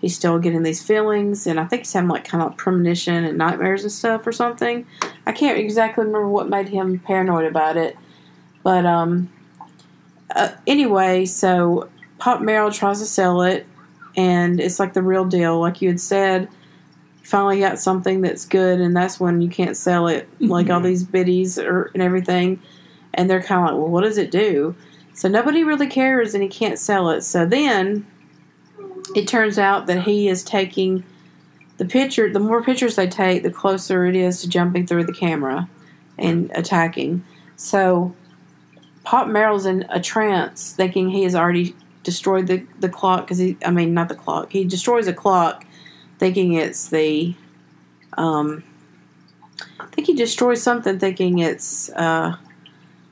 He's 0.00 0.14
still 0.14 0.38
getting 0.38 0.62
these 0.62 0.82
feelings, 0.82 1.46
and 1.46 1.58
I 1.58 1.64
think 1.64 1.82
he's 1.82 1.92
having 1.92 2.10
like 2.10 2.24
kind 2.24 2.44
of 2.44 2.56
premonition 2.56 3.24
and 3.24 3.38
nightmares 3.38 3.82
and 3.82 3.90
stuff 3.90 4.26
or 4.26 4.32
something. 4.32 4.86
I 5.26 5.32
can't 5.32 5.58
exactly 5.58 6.04
remember 6.04 6.28
what 6.28 6.48
made 6.48 6.68
him 6.68 6.98
paranoid 7.00 7.46
about 7.46 7.76
it, 7.76 7.96
but 8.62 8.84
um, 8.84 9.30
uh, 10.36 10.52
anyway, 10.66 11.24
so 11.24 11.88
Pop 12.18 12.42
Merrill 12.42 12.70
tries 12.70 13.00
to 13.00 13.06
sell 13.06 13.42
it, 13.42 13.66
and 14.16 14.60
it's 14.60 14.78
like 14.78 14.92
the 14.92 15.02
real 15.02 15.24
deal, 15.24 15.58
like 15.58 15.80
you 15.80 15.88
had 15.88 16.00
said. 16.00 16.48
Finally 17.22 17.58
got 17.58 17.78
something 17.78 18.20
that's 18.20 18.44
good, 18.44 18.80
and 18.80 18.94
that's 18.94 19.18
when 19.18 19.40
you 19.40 19.48
can't 19.48 19.76
sell 19.76 20.06
it, 20.06 20.28
like 20.40 20.70
all 20.70 20.80
these 20.80 21.02
biddies 21.04 21.58
or 21.58 21.90
and 21.94 22.02
everything. 22.02 22.60
And 23.14 23.30
they're 23.30 23.42
kind 23.42 23.62
of 23.62 23.74
like, 23.74 23.82
well, 23.82 23.90
what 23.90 24.02
does 24.02 24.18
it 24.18 24.30
do? 24.30 24.74
So 25.14 25.28
nobody 25.28 25.64
really 25.64 25.86
cares, 25.86 26.34
and 26.34 26.42
he 26.42 26.48
can't 26.48 26.78
sell 26.78 27.08
it. 27.10 27.22
So 27.22 27.46
then 27.46 28.06
it 29.14 29.26
turns 29.26 29.58
out 29.58 29.86
that 29.86 30.02
he 30.02 30.28
is 30.28 30.44
taking 30.44 31.02
the 31.78 31.86
picture. 31.86 32.30
The 32.30 32.40
more 32.40 32.62
pictures 32.62 32.96
they 32.96 33.08
take, 33.08 33.42
the 33.42 33.50
closer 33.50 34.04
it 34.04 34.14
is 34.14 34.42
to 34.42 34.48
jumping 34.48 34.86
through 34.86 35.04
the 35.04 35.14
camera 35.14 35.68
and 36.18 36.50
attacking. 36.54 37.24
So 37.56 38.14
Pop 39.06 39.28
Merrill's 39.28 39.66
in 39.66 39.86
a 39.88 40.00
trance, 40.00 40.72
thinking 40.72 41.10
he 41.10 41.22
has 41.22 41.36
already 41.36 41.76
destroyed 42.02 42.48
the, 42.48 42.66
the 42.80 42.88
clock 42.88 43.24
because 43.24 43.38
he, 43.38 43.56
I 43.64 43.70
mean, 43.70 43.94
not 43.94 44.08
the 44.08 44.16
clock. 44.16 44.50
He 44.50 44.64
destroys 44.64 45.06
a 45.06 45.12
clock, 45.12 45.64
thinking 46.18 46.54
it's 46.54 46.88
the, 46.88 47.36
um, 48.18 48.64
I 49.78 49.86
think 49.92 50.08
he 50.08 50.14
destroys 50.14 50.60
something, 50.60 50.98
thinking 50.98 51.38
it's, 51.38 51.88
uh, 51.90 52.34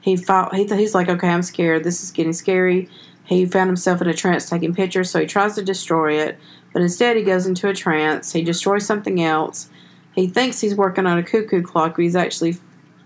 he 0.00 0.16
fought, 0.16 0.52
he, 0.56 0.66
he's 0.66 0.96
like, 0.96 1.08
okay, 1.08 1.28
I'm 1.28 1.42
scared. 1.42 1.84
This 1.84 2.02
is 2.02 2.10
getting 2.10 2.32
scary. 2.32 2.88
He 3.24 3.46
found 3.46 3.68
himself 3.68 4.02
in 4.02 4.08
a 4.08 4.14
trance 4.14 4.50
taking 4.50 4.74
pictures, 4.74 5.10
so 5.10 5.20
he 5.20 5.26
tries 5.26 5.54
to 5.54 5.62
destroy 5.62 6.18
it, 6.18 6.40
but 6.72 6.82
instead 6.82 7.16
he 7.16 7.22
goes 7.22 7.46
into 7.46 7.68
a 7.68 7.72
trance. 7.72 8.32
He 8.32 8.42
destroys 8.42 8.84
something 8.84 9.22
else. 9.22 9.70
He 10.16 10.26
thinks 10.26 10.60
he's 10.60 10.74
working 10.74 11.06
on 11.06 11.18
a 11.18 11.22
cuckoo 11.22 11.62
clock, 11.62 11.92
but 11.94 12.02
he's 12.02 12.16
actually 12.16 12.56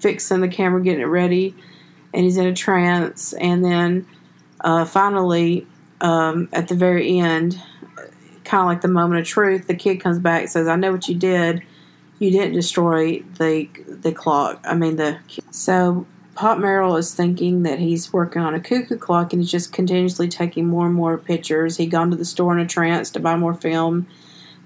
fixing 0.01 0.41
the 0.41 0.49
camera, 0.49 0.82
getting 0.82 1.03
it 1.03 1.05
ready, 1.05 1.55
and 2.14 2.24
he's 2.24 2.36
in 2.36 2.46
a 2.46 2.54
trance. 2.54 3.32
And 3.34 3.64
then 3.64 4.06
uh, 4.61 4.84
finally, 4.84 5.66
um, 6.00 6.48
at 6.52 6.68
the 6.68 6.74
very 6.74 7.18
end, 7.18 7.61
kind 8.44 8.62
of 8.62 8.66
like 8.66 8.80
the 8.80 8.88
moment 8.88 9.20
of 9.20 9.26
truth, 9.26 9.66
the 9.66 9.74
kid 9.74 9.96
comes 9.96 10.18
back 10.18 10.42
and 10.42 10.50
says, 10.50 10.68
"I 10.68 10.76
know 10.76 10.92
what 10.92 11.09
you 11.09 11.14
did. 11.14 11.62
You 12.18 12.30
didn't 12.30 12.54
destroy 12.54 13.20
the 13.38 13.68
the 13.86 14.12
clock. 14.12 14.61
I 14.64 14.74
mean 14.74 14.96
the." 14.96 15.18
So 15.50 16.06
Pop 16.38 16.59
Merrill 16.59 16.96
is 16.96 17.12
thinking 17.12 17.64
that 17.64 17.80
he's 17.80 18.12
working 18.12 18.42
on 18.42 18.54
a 18.54 18.61
cuckoo 18.61 18.96
clock 18.96 19.32
and 19.32 19.42
he's 19.42 19.50
just 19.50 19.72
continuously 19.72 20.28
taking 20.28 20.68
more 20.68 20.86
and 20.86 20.94
more 20.94 21.18
pictures. 21.18 21.78
He'd 21.78 21.90
gone 21.90 22.12
to 22.12 22.16
the 22.16 22.24
store 22.24 22.52
in 22.52 22.64
a 22.64 22.66
trance 22.66 23.11
to 23.11 23.18
buy 23.18 23.36
more 23.36 23.54
film 23.54 24.06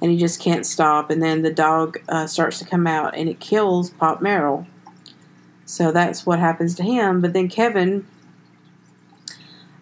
and 0.02 0.10
he 0.10 0.18
just 0.18 0.38
can't 0.38 0.66
stop. 0.66 1.10
And 1.10 1.22
then 1.22 1.40
the 1.40 1.50
dog 1.50 1.98
uh, 2.10 2.26
starts 2.26 2.58
to 2.58 2.66
come 2.66 2.86
out 2.86 3.16
and 3.16 3.26
it 3.26 3.40
kills 3.40 3.88
Pop 3.88 4.20
Merrill. 4.20 4.66
So 5.72 5.90
that's 5.90 6.26
what 6.26 6.38
happens 6.38 6.74
to 6.74 6.82
him. 6.82 7.22
But 7.22 7.32
then 7.32 7.48
Kevin 7.48 8.06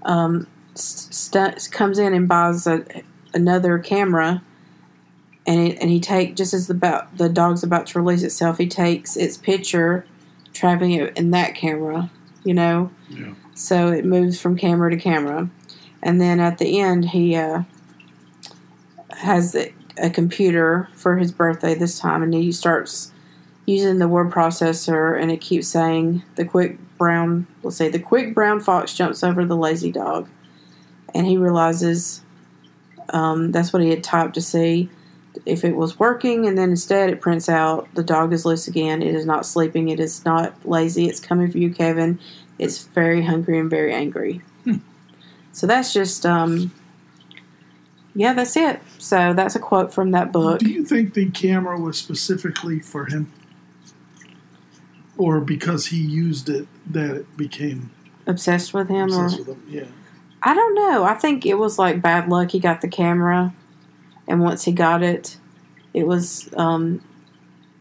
um, 0.03 0.47
st- 0.77 1.69
comes 1.73 1.99
in 1.99 2.15
and 2.15 2.29
buys 2.29 2.65
a, 2.69 2.85
another 3.35 3.77
camera. 3.81 4.41
And, 5.49 5.67
it, 5.67 5.79
and 5.81 5.91
he 5.91 5.99
take 5.99 6.37
just 6.37 6.55
as 6.55 6.69
the 6.69 6.75
about 6.75 7.17
the 7.17 7.29
dog's 7.29 7.65
about 7.65 7.89
to 7.89 7.99
release 7.99 8.23
itself, 8.23 8.59
he 8.59 8.69
takes 8.69 9.17
its 9.17 9.37
picture 9.37 10.07
trapping 10.53 10.93
it 10.93 11.17
in 11.19 11.33
that 11.33 11.57
camera, 11.57 12.09
you 12.45 12.55
know. 12.55 12.93
Yeah. 13.09 13.35
So 13.55 13.89
it 13.89 14.05
moves 14.05 14.41
from 14.41 14.57
camera 14.57 14.91
to 14.91 14.97
camera, 14.97 15.51
and 16.05 16.21
then 16.21 16.39
at 16.39 16.59
the 16.59 16.79
end 16.79 17.11
he 17.11 17.35
uh, 17.35 17.65
has 19.11 19.57
a, 19.57 19.75
a 19.97 20.09
computer 20.09 20.89
for 20.95 21.17
his 21.17 21.33
birthday 21.33 21.75
this 21.75 21.99
time, 21.99 22.23
and 22.23 22.33
he 22.33 22.53
starts 22.53 23.11
using 23.71 23.99
the 23.99 24.09
word 24.09 24.31
processor, 24.31 25.21
and 25.21 25.31
it 25.31 25.41
keeps 25.41 25.69
saying 25.69 26.23
the 26.37 26.45
quick 26.45 26.79
brown. 26.99 27.47
Let's 27.63 27.77
say 27.77 27.89
the 27.89 27.99
quick 27.99 28.35
brown 28.35 28.61
fox 28.61 28.95
jumps 28.95 29.23
over 29.23 29.45
the 29.45 29.57
lazy 29.57 29.93
dog, 29.93 30.29
and 31.15 31.27
he 31.27 31.37
realizes 31.37 32.23
um, 33.11 33.53
that's 33.53 33.73
what 33.73 33.83
he 33.83 33.91
had 33.91 34.05
typed 34.05 34.35
to 34.35 34.43
see 34.43 34.89
if 35.47 35.65
it 35.65 35.77
was 35.77 35.99
working, 35.99 36.47
and 36.47 36.59
then 36.59 36.71
instead 36.71 37.09
it 37.11 37.21
prints 37.21 37.49
out 37.49 37.89
the 37.95 38.03
dog 38.03 38.33
is 38.33 38.45
loose 38.45 38.69
again. 38.69 39.03
It 39.03 39.15
is 39.15 39.25
not 39.25 39.47
sleeping. 39.47 39.89
It 39.89 40.01
is 40.01 40.25
not 40.25 40.55
lazy. 40.67 41.07
It's 41.07 41.21
coming 41.21 41.51
for 41.51 41.59
you, 41.59 41.73
Kevin. 41.73 42.19
It's 42.59 42.85
very 42.85 43.23
hungry 43.23 43.59
and 43.59 43.71
very 43.71 43.93
angry. 43.95 44.43
So 45.53 45.67
that's 45.67 45.93
just, 45.93 46.25
um, 46.25 46.73
yeah, 48.15 48.35
that's 48.35 48.57
it. 48.57 48.81
So 48.99 49.35
that's 49.35 49.57
a 49.57 49.59
quote 49.59 49.93
from 49.93 50.13
that 50.13 50.31
book. 50.31 50.61
Do 50.61 50.71
you 50.71 50.85
think 50.85 51.15
the 51.15 51.29
camera 51.29 51.79
was 51.79 51.99
specifically 51.99 52.79
for 52.79 53.07
him? 53.07 53.33
Or 55.21 55.39
because 55.43 55.87
he 55.87 55.99
used 55.99 56.49
it 56.49 56.67
that 56.91 57.15
it 57.15 57.37
became 57.37 57.91
Obsessed 58.27 58.73
with 58.73 58.89
him, 58.89 59.13
or 59.13 59.27
obsessed 59.27 59.47
with 59.47 59.49
him? 59.49 59.63
Yeah. 59.69 59.85
I 60.43 60.55
don't 60.55 60.75
know. 60.75 61.05
I 61.05 61.13
think 61.13 61.45
it 61.45 61.55
was 61.59 61.79
like 61.79 62.01
bad 62.01 62.31
luck. 62.31 62.53
He 62.53 62.59
got 62.59 62.81
the 62.81 62.89
camera, 62.89 63.53
and 64.27 64.41
once 64.41 64.65
he 64.65 64.73
got 64.73 65.03
it, 65.03 65.37
it 65.93 66.07
was 66.07 66.49
um, 66.57 67.03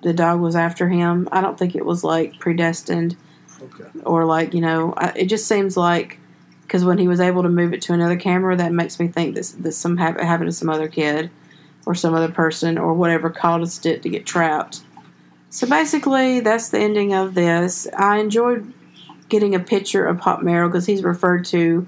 the 0.01 0.11
dog 0.11 0.41
was 0.41 0.53
after 0.53 0.89
him. 0.89 1.29
I 1.31 1.39
don't 1.39 1.57
think 1.57 1.75
it 1.75 1.85
was 1.85 2.03
like 2.03 2.37
predestined. 2.39 3.15
Okay. 3.61 3.89
or 4.05 4.25
like 4.25 4.53
you 4.53 4.61
know 4.61 4.93
I, 4.95 5.09
it 5.15 5.25
just 5.25 5.45
seems 5.45 5.75
like 5.75 6.17
because 6.63 6.85
when 6.85 6.97
he 6.97 7.07
was 7.07 7.19
able 7.19 7.43
to 7.43 7.49
move 7.49 7.73
it 7.73 7.81
to 7.83 7.93
another 7.93 8.15
camera 8.15 8.55
that 8.55 8.71
makes 8.71 8.99
me 8.99 9.07
think 9.09 9.35
this 9.35 9.51
that 9.51 9.73
some 9.73 9.97
hap- 9.97 10.19
happened 10.19 10.49
to 10.49 10.53
some 10.53 10.69
other 10.69 10.87
kid 10.87 11.29
or 11.85 11.93
some 11.93 12.13
other 12.13 12.31
person 12.31 12.77
or 12.77 12.93
whatever 12.93 13.29
caused 13.29 13.85
it 13.85 14.01
to 14.03 14.09
get 14.09 14.25
trapped 14.25 14.81
so 15.49 15.67
basically 15.67 16.39
that's 16.39 16.69
the 16.69 16.79
ending 16.79 17.13
of 17.13 17.33
this 17.33 17.87
i 17.97 18.17
enjoyed 18.17 18.73
getting 19.29 19.53
a 19.53 19.59
picture 19.59 20.05
of 20.05 20.17
pop 20.19 20.41
merrill 20.41 20.69
because 20.69 20.85
he's 20.85 21.03
referred 21.03 21.45
to 21.45 21.87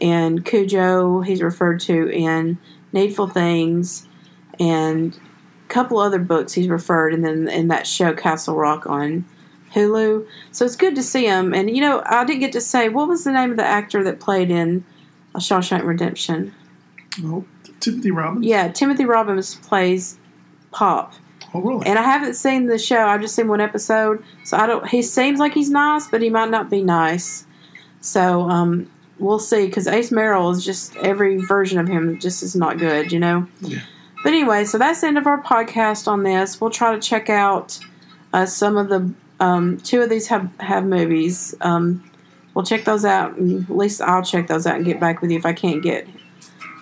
in 0.00 0.42
cujo 0.42 1.20
he's 1.20 1.42
referred 1.42 1.80
to 1.80 2.08
in 2.10 2.58
needful 2.92 3.26
things 3.26 4.06
and 4.58 5.16
a 5.16 5.68
couple 5.68 5.98
other 5.98 6.18
books 6.18 6.52
he's 6.52 6.68
referred, 6.68 7.14
and 7.14 7.24
then 7.24 7.48
in 7.48 7.68
that 7.68 7.86
show 7.86 8.12
Castle 8.14 8.56
Rock 8.56 8.86
on 8.86 9.24
Hulu. 9.74 10.26
So 10.50 10.64
it's 10.64 10.76
good 10.76 10.94
to 10.96 11.02
see 11.02 11.26
him. 11.26 11.54
And 11.54 11.74
you 11.74 11.80
know, 11.80 12.02
I 12.06 12.24
didn't 12.24 12.40
get 12.40 12.52
to 12.52 12.60
say 12.60 12.88
what 12.88 13.08
was 13.08 13.24
the 13.24 13.32
name 13.32 13.50
of 13.50 13.56
the 13.56 13.64
actor 13.64 14.04
that 14.04 14.20
played 14.20 14.50
in 14.50 14.84
A 15.34 15.38
Shawshank 15.38 15.84
Redemption. 15.84 16.54
Oh, 17.22 17.44
Timothy 17.80 18.10
Robbins. 18.10 18.46
Yeah, 18.46 18.68
Timothy 18.68 19.04
Robbins 19.04 19.56
plays 19.56 20.18
Pop. 20.70 21.14
Oh, 21.54 21.60
really? 21.60 21.86
And 21.86 21.98
I 21.98 22.02
haven't 22.02 22.34
seen 22.34 22.66
the 22.66 22.78
show. 22.78 23.04
I've 23.06 23.20
just 23.20 23.34
seen 23.34 23.48
one 23.48 23.60
episode. 23.60 24.24
So 24.44 24.56
I 24.56 24.66
don't. 24.66 24.86
He 24.88 25.02
seems 25.02 25.38
like 25.38 25.52
he's 25.52 25.70
nice, 25.70 26.08
but 26.08 26.22
he 26.22 26.30
might 26.30 26.50
not 26.50 26.70
be 26.70 26.82
nice. 26.82 27.46
So 28.00 28.48
um, 28.48 28.90
we'll 29.18 29.38
see. 29.38 29.66
Because 29.66 29.86
Ace 29.86 30.10
Merrill 30.10 30.50
is 30.50 30.64
just 30.64 30.96
every 30.96 31.36
version 31.36 31.78
of 31.78 31.88
him 31.88 32.18
just 32.18 32.42
is 32.42 32.56
not 32.56 32.78
good. 32.78 33.12
You 33.12 33.20
know. 33.20 33.48
Yeah. 33.60 33.80
But 34.22 34.32
anyway, 34.32 34.64
so 34.64 34.78
that's 34.78 35.00
the 35.00 35.08
end 35.08 35.18
of 35.18 35.26
our 35.26 35.42
podcast 35.42 36.06
on 36.06 36.22
this. 36.22 36.60
We'll 36.60 36.70
try 36.70 36.94
to 36.94 37.00
check 37.00 37.28
out 37.28 37.78
uh, 38.32 38.46
some 38.46 38.76
of 38.76 38.88
the 38.88 39.12
um, 39.40 39.78
two 39.78 40.00
of 40.00 40.08
these 40.08 40.28
have 40.28 40.50
have 40.58 40.84
movies. 40.84 41.54
Um, 41.60 42.08
we'll 42.54 42.64
check 42.64 42.84
those 42.84 43.04
out. 43.04 43.32
At 43.32 43.70
least 43.70 44.00
I'll 44.00 44.22
check 44.22 44.46
those 44.46 44.66
out 44.66 44.76
and 44.76 44.84
get 44.84 45.00
back 45.00 45.20
with 45.20 45.30
you 45.30 45.38
if 45.38 45.44
I 45.44 45.52
can't 45.52 45.82
get 45.82 46.06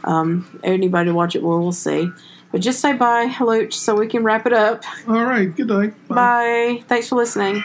um, 0.05 0.61
anybody 0.63 1.09
to 1.11 1.15
watch 1.15 1.35
it. 1.35 1.43
Well, 1.43 1.59
we'll 1.59 1.73
see. 1.73 2.11
But 2.53 2.63
just 2.63 2.81
say 2.81 2.95
bye, 2.95 3.29
Luch, 3.39 3.75
so 3.75 3.95
we 3.95 4.09
can 4.09 4.25
wrap 4.25 4.45
it 4.45 4.53
up. 4.53 4.83
All 5.07 5.25
right. 5.25 5.55
Good 5.55 5.69
night. 5.69 6.09
Bye. 6.09 6.83
Thanks 6.89 7.09
for 7.09 7.17
listening. 7.17 7.63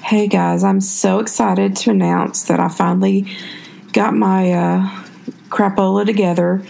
Hey 0.00 0.26
guys, 0.26 0.64
I'm 0.64 0.80
so 0.80 1.18
excited 1.18 1.76
to 1.76 1.90
announce 1.90 2.44
that 2.44 2.58
I 2.58 2.68
finally 2.68 3.26
got 3.92 4.14
my 4.14 4.50
uh, 4.52 5.04
crapola 5.50 6.06
together 6.06 6.62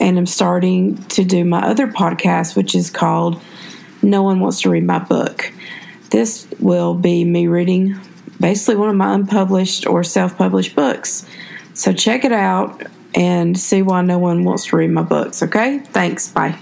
and 0.00 0.18
I'm 0.18 0.26
starting 0.26 0.96
to 1.08 1.24
do 1.24 1.44
my 1.44 1.60
other 1.60 1.86
podcast, 1.86 2.56
which 2.56 2.74
is 2.74 2.90
called 2.90 3.40
No 4.02 4.22
One 4.22 4.40
Wants 4.40 4.62
to 4.62 4.70
Read 4.70 4.84
My 4.84 4.98
Book. 4.98 5.52
This 6.10 6.48
will 6.58 6.94
be 6.94 7.24
me 7.24 7.46
reading 7.46 7.96
basically 8.40 8.76
one 8.76 8.88
of 8.88 8.96
my 8.96 9.14
unpublished 9.14 9.86
or 9.86 10.02
self 10.02 10.36
published 10.36 10.74
books. 10.74 11.26
So 11.74 11.92
check 11.92 12.24
it 12.24 12.32
out 12.32 12.82
and 13.14 13.58
see 13.58 13.82
why 13.82 14.02
no 14.02 14.18
one 14.18 14.44
wants 14.44 14.66
to 14.66 14.76
read 14.76 14.90
my 14.90 15.02
books, 15.02 15.42
okay? 15.42 15.78
Thanks. 15.78 16.28
Bye. 16.28 16.58